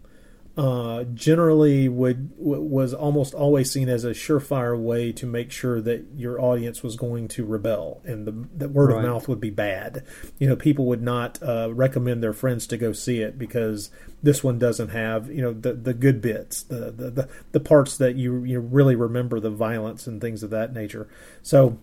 uh, 0.57 1.03
generally 1.15 1.89
would 1.89 2.31
was 2.37 2.95
almost 2.95 3.35
always 3.35 3.71
seen 3.71 3.89
as 3.89 4.05
a 4.05 4.11
surefire 4.11 4.79
way 4.79 5.11
to 5.11 5.27
make 5.27 5.51
sure 5.51 5.81
that 5.81 6.05
your 6.15 6.41
audience 6.41 6.81
was 6.81 6.95
going 6.95 7.27
to 7.27 7.45
rebel 7.45 8.01
and 8.05 8.25
the, 8.25 8.47
the 8.57 8.69
word 8.69 8.91
right. 8.91 8.99
of 8.99 9.05
mouth 9.05 9.27
would 9.27 9.41
be 9.41 9.51
bad. 9.51 10.05
You 10.39 10.49
know, 10.49 10.55
people 10.55 10.87
would 10.87 11.03
not 11.03 11.43
uh, 11.43 11.73
recommend 11.73 12.23
their 12.23 12.33
friends 12.33 12.69
to 12.69 12.77
go 12.77 12.93
see 12.93 13.21
it 13.21 13.37
because 13.37 13.91
this 14.23 14.45
one 14.45 14.59
doesn't 14.61 14.91
have 14.91 15.29
you 15.29 15.43
know 15.43 15.53
the 15.53 15.73
the 15.73 15.95
good 15.95 16.21
bits, 16.21 16.63
the 16.63 16.93
the 16.93 17.11
the, 17.11 17.29
the 17.51 17.61
parts 17.61 17.97
that 17.99 18.15
you 18.15 18.45
you 18.45 18.61
really 18.61 18.95
remember, 18.95 19.41
the 19.41 19.51
violence 19.51 20.07
and 20.07 20.21
things 20.21 20.43
of 20.43 20.51
that 20.51 20.73
nature. 20.73 21.09
So. 21.43 21.79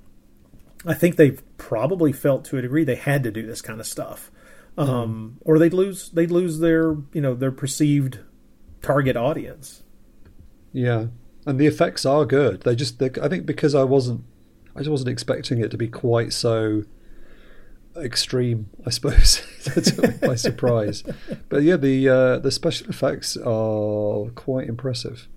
I 0.86 0.94
think 0.94 1.16
they 1.16 1.32
probably 1.58 2.12
felt 2.12 2.46
to 2.46 2.58
a 2.58 2.62
degree 2.62 2.84
they 2.84 2.96
had 2.96 3.24
to 3.24 3.32
do 3.32 3.46
this 3.46 3.62
kind 3.62 3.80
of 3.80 3.86
stuff, 3.86 4.32
um, 4.78 5.38
or 5.42 5.60
they'd 5.60 5.74
lose 5.74 6.10
they'd 6.10 6.32
lose 6.32 6.60
their 6.60 6.96
you 7.14 7.22
know 7.22 7.36
their 7.36 7.52
perceived 7.52 8.20
target 8.82 9.16
audience. 9.16 9.84
Yeah, 10.74 11.08
and 11.46 11.60
the 11.60 11.68
effects 11.68 12.06
are 12.06 12.26
good. 12.26 12.62
They 12.62 12.76
just, 12.76 13.02
I 13.02 13.28
think, 13.28 13.46
because 13.46 13.76
I 13.76 13.84
wasn't, 13.84 14.24
I 14.76 14.80
just 14.80 14.90
wasn't 14.90 15.10
expecting 15.10 15.60
it 15.60 15.72
to 15.72 15.78
be 15.78 15.88
quite 15.88 16.34
so 16.34 16.84
extreme. 17.96 18.70
I 18.86 18.90
suppose 18.90 19.46
that 19.66 19.84
took 19.84 20.22
me 20.22 20.28
by 20.28 20.36
surprise. 20.36 21.04
But 21.50 21.64
yeah, 21.64 21.78
the 21.78 22.10
uh, 22.10 22.40
the 22.40 22.52
special 22.52 22.90
effects 22.90 23.38
are 23.38 24.30
quite 24.36 24.68
impressive, 24.68 25.28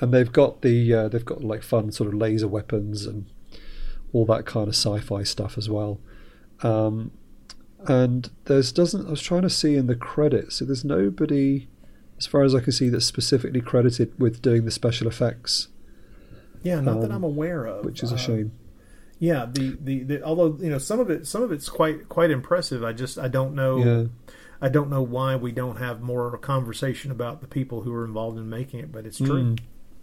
and 0.00 0.12
they've 0.12 0.32
got 0.32 0.62
the 0.62 0.94
uh, 0.94 1.08
they've 1.08 1.24
got 1.24 1.42
like 1.42 1.62
fun 1.62 1.92
sort 1.92 2.08
of 2.08 2.14
laser 2.14 2.48
weapons 2.48 3.06
and 3.06 3.26
all 4.12 4.26
that 4.26 4.46
kind 4.46 4.68
of 4.68 4.74
sci-fi 4.74 5.22
stuff 5.22 5.56
as 5.56 5.68
well. 5.68 6.00
Um, 6.62 7.12
and 7.86 8.30
there's 8.44 8.70
doesn't 8.72 9.06
I 9.06 9.10
was 9.10 9.22
trying 9.22 9.42
to 9.42 9.50
see 9.50 9.74
in 9.74 9.86
the 9.86 9.96
credits, 9.96 10.56
so 10.56 10.64
there's 10.64 10.84
nobody 10.84 11.68
as 12.22 12.26
far 12.26 12.44
as 12.44 12.54
I 12.54 12.60
can 12.60 12.70
see, 12.70 12.88
that's 12.88 13.04
specifically 13.04 13.60
credited 13.60 14.12
with 14.16 14.42
doing 14.42 14.64
the 14.64 14.70
special 14.70 15.08
effects. 15.08 15.66
Yeah, 16.62 16.78
not 16.78 16.94
um, 16.96 17.00
that 17.00 17.10
I'm 17.10 17.24
aware 17.24 17.64
of, 17.64 17.84
which 17.84 18.00
is 18.04 18.12
a 18.12 18.14
uh, 18.14 18.18
shame. 18.18 18.52
Yeah, 19.18 19.46
the, 19.50 19.76
the, 19.80 20.04
the 20.04 20.22
although 20.22 20.56
you 20.60 20.70
know 20.70 20.78
some 20.78 21.00
of 21.00 21.10
it 21.10 21.26
some 21.26 21.42
of 21.42 21.50
it's 21.50 21.68
quite 21.68 22.08
quite 22.08 22.30
impressive. 22.30 22.84
I 22.84 22.92
just 22.92 23.18
I 23.18 23.26
don't 23.26 23.56
know 23.56 23.78
yeah. 23.78 24.32
I 24.60 24.68
don't 24.68 24.88
know 24.88 25.02
why 25.02 25.34
we 25.34 25.50
don't 25.50 25.78
have 25.78 26.00
more 26.00 26.38
conversation 26.38 27.10
about 27.10 27.40
the 27.40 27.48
people 27.48 27.82
who 27.82 27.92
are 27.92 28.04
involved 28.04 28.38
in 28.38 28.48
making 28.48 28.78
it, 28.78 28.92
but 28.92 29.04
it's 29.04 29.18
true. 29.18 29.42
Mm. 29.42 29.58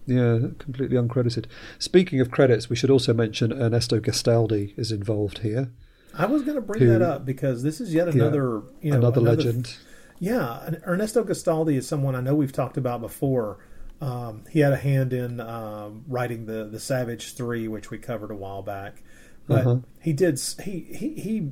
Yeah, 0.10 0.40
completely 0.58 0.98
uncredited. 0.98 1.46
Speaking 1.78 2.20
of 2.20 2.32
credits, 2.32 2.70
we 2.70 2.76
should 2.76 2.90
also 2.90 3.14
mention 3.14 3.54
Ernesto 3.54 4.00
Gastaldi 4.00 4.78
is 4.78 4.92
involved 4.92 5.40
here. 5.40 5.72
I 6.14 6.26
was 6.26 6.42
going 6.42 6.56
to 6.56 6.62
bring 6.62 6.82
who, 6.82 6.90
that 6.90 7.02
up 7.02 7.26
because 7.26 7.64
this 7.64 7.80
is 7.80 7.94
yet 7.94 8.08
another 8.08 8.62
yeah, 8.82 8.86
you 8.86 8.92
know, 8.92 8.98
another, 8.98 9.22
another 9.22 9.22
legend. 9.22 9.78
Yeah, 10.20 10.72
Ernesto 10.86 11.24
Gastaldi 11.24 11.76
is 11.76 11.88
someone 11.88 12.16
I 12.16 12.22
know 12.22 12.36
we've 12.36 12.52
talked 12.52 12.78
about 12.78 13.00
before. 13.00 13.60
Um, 14.02 14.44
he 14.50 14.60
had 14.60 14.74
a 14.74 14.78
hand 14.78 15.14
in 15.14 15.40
um, 15.40 16.04
writing 16.08 16.46
the 16.46 16.66
the 16.66 16.80
Savage 16.80 17.36
Three, 17.36 17.68
which 17.68 17.90
we 17.90 17.98
covered 17.98 18.32
a 18.32 18.36
while 18.36 18.62
back. 18.62 19.04
But 19.48 19.66
uh-huh. 19.66 19.78
he 20.02 20.14
did 20.14 20.40
he, 20.64 20.80
he 20.92 21.14
he 21.14 21.52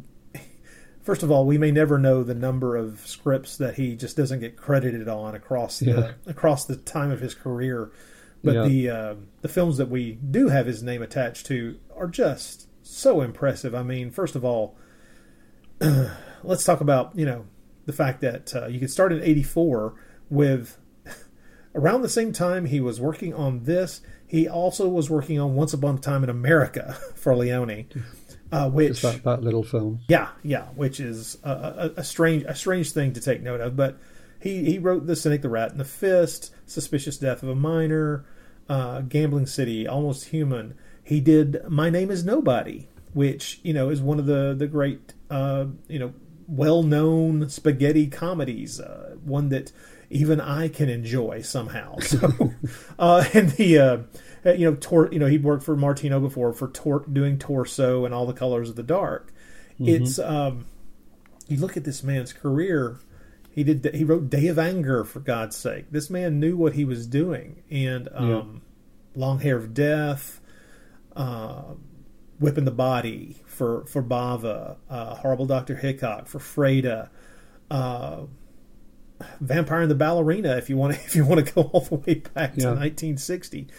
first 1.07 1.23
of 1.23 1.31
all, 1.31 1.45
we 1.45 1.57
may 1.57 1.71
never 1.71 1.97
know 1.97 2.21
the 2.21 2.35
number 2.35 2.75
of 2.75 3.07
scripts 3.07 3.55
that 3.57 3.75
he 3.75 3.95
just 3.95 4.17
doesn't 4.17 4.41
get 4.41 4.57
credited 4.57 5.07
on 5.07 5.35
across 5.35 5.79
the 5.79 5.85
yeah. 5.85 6.11
across 6.25 6.65
the 6.65 6.75
time 6.75 7.11
of 7.11 7.21
his 7.21 7.33
career. 7.33 7.91
But 8.43 8.55
yeah. 8.55 8.67
the 8.67 8.89
uh, 8.89 9.15
the 9.41 9.49
films 9.49 9.77
that 9.77 9.89
we 9.89 10.13
do 10.13 10.49
have 10.49 10.65
his 10.65 10.83
name 10.83 11.01
attached 11.01 11.45
to 11.47 11.79
are 11.95 12.07
just 12.07 12.67
so 12.83 13.21
impressive. 13.21 13.73
I 13.75 13.83
mean, 13.83 14.11
first 14.11 14.35
of 14.35 14.45
all, 14.45 14.77
let's 16.43 16.63
talk 16.63 16.81
about 16.81 17.15
you 17.15 17.25
know 17.25 17.45
the 17.85 17.93
fact 17.93 18.21
that 18.21 18.55
uh, 18.55 18.67
you 18.67 18.79
could 18.79 18.91
start 18.91 19.11
in 19.11 19.21
84 19.21 19.95
with 20.29 20.77
around 21.75 22.01
the 22.01 22.09
same 22.09 22.31
time 22.31 22.65
he 22.65 22.79
was 22.79 22.99
working 22.99 23.33
on 23.33 23.63
this 23.63 24.01
he 24.25 24.47
also 24.47 24.87
was 24.87 25.09
working 25.09 25.39
on 25.39 25.55
once 25.55 25.73
upon 25.73 25.95
a 25.95 25.99
time 25.99 26.23
in 26.23 26.29
america 26.29 26.97
for 27.15 27.35
leone 27.35 27.85
uh, 28.51 28.69
which 28.69 29.01
that, 29.01 29.23
that, 29.23 29.43
little 29.43 29.63
film 29.63 29.99
yeah 30.07 30.29
yeah 30.43 30.65
which 30.75 30.99
is 30.99 31.37
a, 31.43 31.49
a, 31.51 31.91
a, 31.97 32.03
strange 32.03 32.43
a 32.43 32.55
strange 32.55 32.91
thing 32.91 33.13
to 33.13 33.21
take 33.21 33.41
note 33.41 33.61
of 33.61 33.75
but 33.75 33.97
he, 34.39 34.65
he 34.65 34.77
wrote 34.77 35.07
the 35.07 35.15
cynic 35.15 35.41
the 35.41 35.49
rat 35.49 35.71
and 35.71 35.79
the 35.79 35.85
fist 35.85 36.53
suspicious 36.67 37.17
death 37.17 37.41
of 37.41 37.49
a 37.49 37.55
minor 37.55 38.25
uh, 38.69 39.01
gambling 39.01 39.47
city 39.47 39.87
almost 39.87 40.25
human 40.25 40.75
he 41.03 41.19
did 41.19 41.61
my 41.67 41.89
name 41.89 42.11
is 42.11 42.23
nobody 42.23 42.87
which 43.13 43.59
you 43.63 43.73
know 43.73 43.89
is 43.89 44.01
one 44.01 44.19
of 44.19 44.25
the 44.25 44.53
the 44.55 44.67
great 44.67 45.13
uh, 45.31 45.65
you 45.87 45.97
know 45.97 46.13
well-known 46.47 47.49
spaghetti 47.49 48.07
comedies, 48.07 48.79
uh, 48.79 49.15
one 49.23 49.49
that 49.49 49.71
even 50.09 50.39
I 50.39 50.69
can 50.69 50.89
enjoy 50.89 51.41
somehow. 51.41 51.97
So, 52.01 52.53
uh, 52.99 53.25
and 53.33 53.49
the 53.51 53.79
uh, 53.79 54.51
you 54.51 54.69
know, 54.69 54.75
tor- 54.75 55.09
you 55.11 55.19
know, 55.19 55.25
he 55.25 55.37
worked 55.37 55.63
for 55.63 55.75
Martino 55.75 56.19
before 56.19 56.53
for 56.53 56.69
tor- 56.69 57.05
doing 57.11 57.37
Torso 57.37 58.05
and 58.05 58.13
All 58.13 58.25
the 58.25 58.33
Colors 58.33 58.69
of 58.69 58.75
the 58.75 58.83
Dark. 58.83 59.33
Mm-hmm. 59.73 60.03
It's 60.03 60.19
um, 60.19 60.65
you 61.47 61.57
look 61.57 61.75
at 61.75 61.83
this 61.83 62.03
man's 62.03 62.31
career. 62.33 62.97
He 63.57 63.63
did. 63.63 63.95
He 63.95 64.03
wrote 64.03 64.29
Day 64.29 64.49
of 64.49 64.59
Anger 64.59 65.03
for 65.03 65.19
God's 65.19 65.55
sake. 65.55 65.85
This 65.89 66.11
man 66.11 66.39
knew 66.39 66.55
what 66.55 66.73
he 66.73 66.85
was 66.85 67.07
doing, 67.07 67.63
and 67.71 68.07
um, 68.13 68.29
yeah. 68.29 69.19
Long 69.19 69.39
Hair 69.39 69.57
of 69.57 69.73
Death, 69.73 70.39
uh, 71.15 71.63
Whipping 72.39 72.65
the 72.65 72.71
Body, 72.71 73.37
for 73.47 73.83
for 73.87 74.03
Bava, 74.03 74.77
uh, 74.87 75.15
Horrible 75.15 75.47
Doctor 75.47 75.75
Hickok 75.75 76.27
for 76.27 76.37
Freda, 76.37 77.09
uh, 77.71 78.25
Vampire 79.41 79.81
and 79.81 79.89
the 79.89 79.95
Ballerina. 79.95 80.55
If 80.57 80.69
you 80.69 80.77
want 80.77 80.93
to, 80.93 80.99
if 81.05 81.15
you 81.15 81.25
want 81.25 81.43
to 81.43 81.51
go 81.51 81.61
all 81.63 81.81
the 81.81 81.95
way 81.95 82.13
back 82.13 82.53
to 82.57 82.67
1960, 82.67 83.69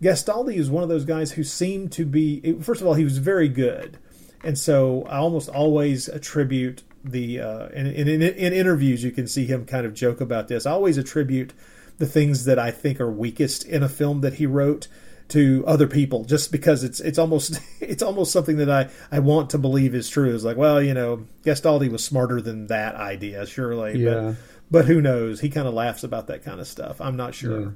Gastaldi 0.00 0.54
is 0.54 0.70
one 0.70 0.82
of 0.82 0.88
those 0.88 1.04
guys 1.04 1.32
who 1.32 1.44
seemed 1.44 1.92
to 1.92 2.06
be. 2.06 2.54
First 2.62 2.80
of 2.80 2.86
all, 2.86 2.94
he 2.94 3.04
was 3.04 3.18
very 3.18 3.50
good, 3.50 3.98
and 4.42 4.58
so 4.58 5.02
I 5.10 5.18
almost 5.18 5.50
always 5.50 6.08
attribute 6.08 6.84
the. 7.10 7.40
Uh, 7.40 7.68
in, 7.68 7.86
in, 7.86 8.22
in 8.22 8.52
interviews, 8.52 9.02
you 9.02 9.10
can 9.10 9.26
see 9.26 9.46
him 9.46 9.64
kind 9.64 9.86
of 9.86 9.94
joke 9.94 10.20
about 10.20 10.48
this. 10.48 10.66
I 10.66 10.72
always 10.72 10.98
attribute 10.98 11.52
the 11.98 12.06
things 12.06 12.44
that 12.44 12.58
I 12.58 12.70
think 12.70 13.00
are 13.00 13.10
weakest 13.10 13.64
in 13.64 13.82
a 13.82 13.88
film 13.88 14.20
that 14.20 14.34
he 14.34 14.46
wrote 14.46 14.88
to 15.28 15.64
other 15.66 15.88
people 15.88 16.24
just 16.24 16.52
because 16.52 16.84
it's 16.84 17.00
it's 17.00 17.18
almost 17.18 17.60
it's 17.80 18.02
almost 18.02 18.32
something 18.32 18.58
that 18.58 18.70
I, 18.70 18.88
I 19.10 19.18
want 19.18 19.50
to 19.50 19.58
believe 19.58 19.94
is 19.94 20.08
true. 20.08 20.34
It's 20.34 20.44
like, 20.44 20.56
well, 20.56 20.80
you 20.80 20.94
know, 20.94 21.26
Gastaldi 21.42 21.90
was 21.90 22.04
smarter 22.04 22.40
than 22.40 22.68
that 22.68 22.94
idea, 22.94 23.46
surely. 23.46 23.98
Yeah. 23.98 24.14
But, 24.14 24.36
but 24.68 24.84
who 24.86 25.00
knows? 25.00 25.40
He 25.40 25.48
kind 25.48 25.66
of 25.68 25.74
laughs 25.74 26.04
about 26.04 26.26
that 26.28 26.44
kind 26.44 26.60
of 26.60 26.66
stuff. 26.66 27.00
I'm 27.00 27.16
not 27.16 27.34
sure. 27.34 27.60
Yeah. 27.60 27.70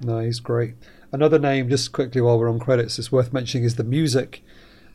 No, 0.00 0.18
he's 0.18 0.40
great. 0.40 0.74
Another 1.12 1.38
name, 1.38 1.68
just 1.68 1.92
quickly 1.92 2.20
while 2.20 2.38
we're 2.38 2.50
on 2.50 2.58
credits, 2.58 2.98
is 2.98 3.12
worth 3.12 3.32
mentioning 3.32 3.64
is 3.64 3.76
the 3.76 3.84
music, 3.84 4.42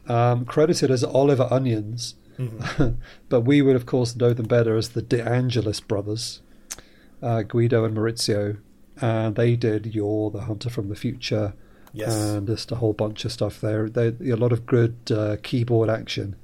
um, 0.07 0.45
credited 0.45 0.91
as 0.91 1.03
Oliver 1.03 1.47
Onions, 1.51 2.15
mm-hmm. 2.37 2.99
but 3.29 3.41
we 3.41 3.61
would 3.61 3.75
of 3.75 3.85
course 3.85 4.15
know 4.15 4.33
them 4.33 4.47
better 4.47 4.75
as 4.75 4.89
the 4.89 5.01
De 5.01 5.21
Angelis 5.21 5.79
brothers, 5.79 6.41
uh, 7.21 7.41
Guido 7.43 7.85
and 7.85 7.95
Maurizio, 7.95 8.57
and 9.01 9.35
they 9.35 9.55
did 9.55 9.93
"Yor 9.93 10.31
the 10.31 10.41
Hunter 10.41 10.69
from 10.69 10.89
the 10.89 10.95
Future," 10.95 11.53
Yes. 11.97 12.13
And 12.15 12.47
just 12.47 12.71
a 12.71 12.75
whole 12.75 12.93
bunch 12.93 13.25
of 13.25 13.31
stuff 13.31 13.59
there. 13.59 13.89
There 13.89 14.13
a 14.21 14.35
lot 14.35 14.51
of 14.51 14.67
good 14.67 14.97
uh, 15.11 15.37
keyboard 15.41 15.89
action 15.89 16.35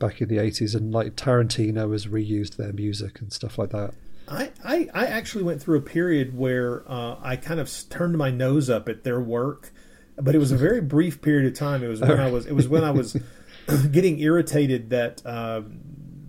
back 0.00 0.20
in 0.20 0.28
the 0.28 0.38
80s, 0.38 0.74
and 0.74 0.92
like 0.92 1.14
Tarantino 1.14 1.92
has 1.92 2.06
reused 2.06 2.56
their 2.56 2.72
music 2.72 3.20
and 3.20 3.32
stuff 3.32 3.58
like 3.58 3.70
that. 3.70 3.94
I, 4.26 4.50
I, 4.64 4.88
I 4.92 5.06
actually 5.06 5.44
went 5.44 5.62
through 5.62 5.78
a 5.78 5.82
period 5.82 6.36
where 6.36 6.82
uh, 6.90 7.16
I 7.22 7.36
kind 7.36 7.60
of 7.60 7.70
turned 7.90 8.18
my 8.18 8.30
nose 8.30 8.68
up 8.68 8.88
at 8.88 9.04
their 9.04 9.20
work, 9.20 9.72
but 10.16 10.34
it 10.34 10.38
was 10.38 10.50
a 10.50 10.56
very 10.56 10.80
brief 10.96 11.22
period 11.22 11.46
of 11.46 11.56
time. 11.56 11.84
It 11.84 11.88
was 11.88 12.00
when 12.00 12.18
I 12.18 12.30
was 12.30 12.46
it 12.46 12.52
was 12.52 12.66
when 12.66 12.82
I 12.82 12.90
was 12.90 13.16
getting 13.90 14.18
irritated 14.20 14.90
that 14.90 15.22
uh, 15.24 15.62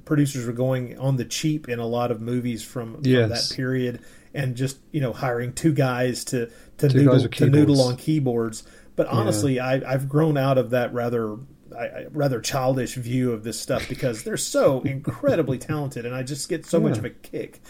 producers 0.05 0.45
were 0.45 0.53
going 0.53 0.97
on 0.99 1.17
the 1.17 1.25
cheap 1.25 1.69
in 1.69 1.79
a 1.79 1.85
lot 1.85 2.11
of 2.11 2.21
movies 2.21 2.63
from, 2.63 2.95
from 2.95 3.03
that 3.03 3.51
period 3.55 4.01
and 4.33 4.55
just 4.55 4.79
you 4.91 4.99
know 4.99 5.13
hiring 5.13 5.53
two 5.53 5.73
guys 5.73 6.23
to 6.25 6.49
to, 6.77 6.89
two 6.89 7.03
noodle, 7.03 7.29
to 7.29 7.49
noodle 7.49 7.81
on 7.81 7.95
keyboards. 7.95 8.63
But 8.95 9.07
honestly, 9.07 9.55
yeah. 9.55 9.67
I, 9.67 9.93
I've 9.93 10.07
grown 10.07 10.37
out 10.37 10.57
of 10.57 10.71
that 10.71 10.93
rather 10.93 11.37
I, 11.77 12.05
rather 12.11 12.39
childish 12.41 12.95
view 12.95 13.31
of 13.31 13.43
this 13.43 13.59
stuff 13.59 13.87
because 13.89 14.23
they're 14.23 14.37
so 14.37 14.81
incredibly 14.85 15.57
talented, 15.57 16.05
and 16.05 16.15
I 16.15 16.23
just 16.23 16.49
get 16.49 16.65
so 16.65 16.77
yeah. 16.79 16.89
much 16.89 16.97
of 16.97 17.05
a 17.05 17.09
kick 17.09 17.61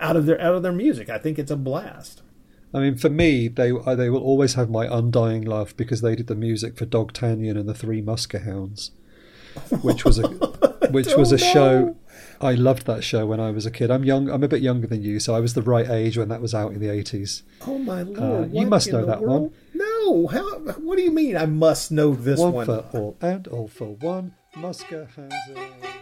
out 0.00 0.16
of 0.16 0.26
their 0.26 0.40
out 0.40 0.54
of 0.54 0.62
their 0.62 0.72
music. 0.72 1.08
I 1.08 1.18
think 1.18 1.38
it's 1.38 1.50
a 1.50 1.56
blast. 1.56 2.22
I 2.74 2.80
mean, 2.80 2.96
for 2.96 3.10
me, 3.10 3.48
they 3.48 3.70
they 3.70 4.10
will 4.10 4.22
always 4.22 4.54
have 4.54 4.70
my 4.70 4.86
undying 4.86 5.42
love 5.42 5.76
because 5.76 6.00
they 6.00 6.16
did 6.16 6.26
the 6.26 6.34
music 6.34 6.76
for 6.76 6.86
Dog 6.86 7.12
Dogtanian 7.12 7.58
and 7.58 7.68
the 7.68 7.74
Three 7.74 8.02
Muskehounds, 8.02 8.90
which 9.82 10.04
was 10.04 10.18
a 10.18 10.28
which 10.90 11.14
was 11.16 11.32
a 11.32 11.36
know. 11.36 11.52
show. 11.52 11.96
I 12.40 12.54
loved 12.54 12.86
that 12.86 13.04
show 13.04 13.24
when 13.26 13.38
I 13.38 13.52
was 13.52 13.66
a 13.66 13.70
kid. 13.70 13.90
I'm 13.90 14.04
young. 14.04 14.28
I'm 14.28 14.42
a 14.42 14.48
bit 14.48 14.62
younger 14.62 14.86
than 14.86 15.02
you, 15.02 15.20
so 15.20 15.34
I 15.34 15.40
was 15.40 15.54
the 15.54 15.62
right 15.62 15.88
age 15.88 16.18
when 16.18 16.28
that 16.28 16.40
was 16.40 16.54
out 16.54 16.72
in 16.72 16.80
the 16.80 16.88
eighties. 16.88 17.42
Oh 17.66 17.78
my 17.78 18.02
lord! 18.02 18.50
Uh, 18.50 18.60
you 18.60 18.66
must 18.66 18.90
know 18.90 19.04
that 19.06 19.20
world? 19.22 19.42
one. 19.42 19.52
No, 19.74 20.26
how? 20.26 20.58
What 20.58 20.96
do 20.96 21.02
you 21.02 21.12
mean? 21.12 21.36
I 21.36 21.46
must 21.46 21.92
know 21.92 22.14
this 22.14 22.40
one, 22.40 22.52
one. 22.52 22.66
for 22.66 22.84
all 22.92 23.16
and 23.20 23.46
all 23.48 23.68
for 23.68 23.94
one. 23.94 24.34
Muskehounds. 24.56 25.54
One 25.54 25.92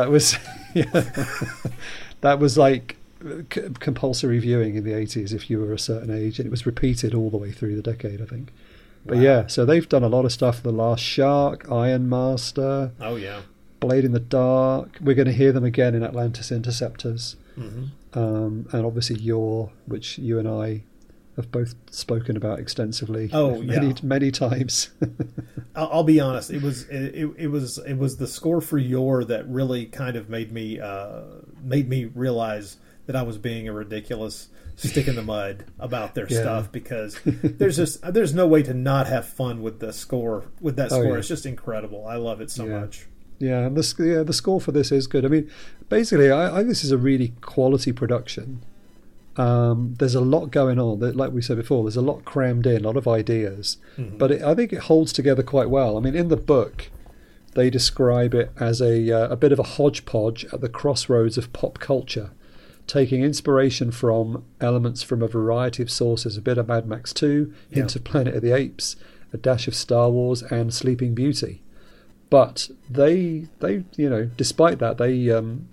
That 0.00 0.10
was 0.10 0.36
yeah. 0.74 0.84
that 2.22 2.38
was 2.38 2.56
like 2.56 2.96
c- 3.52 3.68
compulsory 3.80 4.38
viewing 4.38 4.76
in 4.76 4.84
the 4.84 4.92
80s 4.92 5.34
if 5.34 5.50
you 5.50 5.60
were 5.60 5.74
a 5.74 5.78
certain 5.78 6.10
age 6.10 6.38
and 6.38 6.46
it 6.46 6.50
was 6.50 6.64
repeated 6.64 7.14
all 7.14 7.28
the 7.30 7.36
way 7.36 7.52
through 7.52 7.76
the 7.76 7.82
decade 7.82 8.20
I 8.22 8.24
think. 8.24 8.50
But 9.04 9.18
yeah, 9.18 9.46
so 9.46 9.64
they've 9.64 9.88
done 9.88 10.02
a 10.02 10.08
lot 10.08 10.24
of 10.26 10.32
stuff. 10.32 10.62
The 10.62 10.72
Last 10.72 11.02
Shark, 11.02 11.70
Iron 11.70 12.08
Master, 12.08 12.92
Oh 13.00 13.16
yeah. 13.16 13.42
Blade 13.80 14.04
in 14.04 14.12
the 14.12 14.20
Dark. 14.20 14.98
We're 15.00 15.14
going 15.14 15.26
to 15.26 15.32
hear 15.32 15.52
them 15.52 15.64
again 15.64 15.94
in 15.94 16.02
Atlantis 16.02 16.50
Interceptors. 16.50 17.36
Mm-hmm. 17.58 18.18
Um, 18.18 18.68
and 18.72 18.84
obviously 18.84 19.16
Yor, 19.20 19.70
which 19.86 20.18
you 20.18 20.38
and 20.38 20.46
I 20.48 20.82
have 21.40 21.50
both 21.50 21.74
spoken 21.90 22.36
about 22.36 22.58
extensively 22.58 23.30
Oh, 23.32 23.60
many, 23.62 23.88
yeah. 23.88 23.92
many 24.02 24.30
times. 24.30 24.90
I'll, 25.74 26.04
be 26.04 26.20
honest. 26.20 26.50
It 26.50 26.62
was 26.62 26.84
it, 26.88 27.30
it, 27.36 27.48
was 27.48 27.78
it 27.78 27.94
was 27.94 28.16
the 28.16 28.26
score 28.26 28.60
for 28.60 28.78
Yor 28.78 29.24
that 29.24 29.48
really 29.48 29.86
kind 29.86 30.16
of 30.16 30.28
made 30.28 30.52
me 30.52 30.80
uh, 30.80 31.22
made 31.62 31.88
me 31.88 32.04
realize 32.06 32.76
that 33.06 33.16
I 33.16 33.22
was 33.22 33.38
being 33.38 33.68
a 33.68 33.72
ridiculous 33.72 34.48
stick 34.76 35.08
in 35.08 35.14
the 35.16 35.22
mud 35.22 35.64
about 35.78 36.14
their 36.14 36.26
Yeah. 36.30 36.40
stuff 36.40 36.72
because 36.72 37.18
there's 37.24 37.76
just 37.76 38.00
there's 38.12 38.34
no 38.34 38.46
way 38.46 38.62
to 38.62 38.72
not 38.74 39.06
have 39.06 39.26
fun 39.28 39.62
with 39.62 39.80
the 39.80 39.92
score 39.92 40.44
with 40.60 40.76
that 40.76 40.86
Oh, 40.92 41.00
score. 41.00 41.12
yeah. 41.12 41.18
It's 41.18 41.28
just 41.28 41.46
incredible. 41.46 42.06
I 42.06 42.16
love 42.16 42.40
it 42.40 42.50
so 42.50 42.64
Yeah. 42.66 42.80
much. 42.80 43.06
Yeah, 43.38 43.60
and 43.66 43.76
the 43.76 44.04
yeah 44.04 44.22
the 44.22 44.32
score 44.34 44.60
for 44.60 44.72
this 44.72 44.92
is 44.92 45.06
good. 45.06 45.24
I 45.24 45.28
mean, 45.28 45.50
basically, 45.88 46.30
I, 46.30 46.52
I 46.52 46.56
think 46.58 46.68
this 46.68 46.84
is 46.84 46.92
a 46.92 46.98
really 46.98 47.32
quality 47.40 47.90
production. 47.90 48.62
Um, 49.40 49.94
there's 49.98 50.14
a 50.14 50.20
lot 50.20 50.50
going 50.50 50.78
on. 50.78 51.00
That, 51.00 51.16
like 51.16 51.32
we 51.32 51.42
said 51.42 51.56
before, 51.56 51.84
there's 51.84 51.96
a 51.96 52.02
lot 52.02 52.24
crammed 52.24 52.66
in, 52.66 52.84
a 52.84 52.86
lot 52.88 52.96
of 52.96 53.08
ideas, 53.08 53.78
but 53.96 54.30
it, 54.30 54.42
I 54.42 54.54
think 54.54 54.72
it 54.72 54.80
holds 54.90 55.12
together 55.12 55.42
quite 55.42 55.70
well. 55.70 55.96
I 55.96 56.00
mean, 56.00 56.14
in 56.14 56.28
the 56.28 56.36
book, 56.36 56.90
they 57.54 57.70
describe 57.70 58.34
it 58.34 58.50
as 58.58 58.80
a 58.80 59.10
uh, 59.10 59.28
a 59.28 59.36
bit 59.36 59.52
of 59.52 59.58
a 59.58 59.62
hodgepodge 59.64 60.44
at 60.52 60.60
the 60.60 60.68
crossroads 60.68 61.38
of 61.38 61.52
pop 61.52 61.78
culture, 61.78 62.30
taking 62.86 63.22
inspiration 63.22 63.90
from 63.90 64.44
elements 64.60 65.02
from 65.02 65.22
a 65.22 65.28
variety 65.28 65.82
of 65.82 65.90
sources. 65.90 66.36
A 66.36 66.42
bit 66.42 66.58
of 66.58 66.68
Mad 66.68 66.86
Max 66.86 67.12
2, 67.12 67.52
hint 67.70 67.92
Yeah. 67.94 67.98
of 67.98 68.04
Planet 68.04 68.34
of 68.36 68.42
the 68.42 68.52
Apes, 68.52 68.96
a 69.32 69.36
dash 69.36 69.66
of 69.68 69.74
Star 69.74 70.10
Wars, 70.10 70.42
and 70.42 70.72
Sleeping 70.74 71.14
Beauty 71.14 71.62
but 72.28 72.70
they 72.88 73.48
they 73.58 73.82
you 73.96 74.08
know 74.08 74.30
despite 74.36 74.78
that 74.78 74.98
they 74.98 75.28
um 75.32 75.66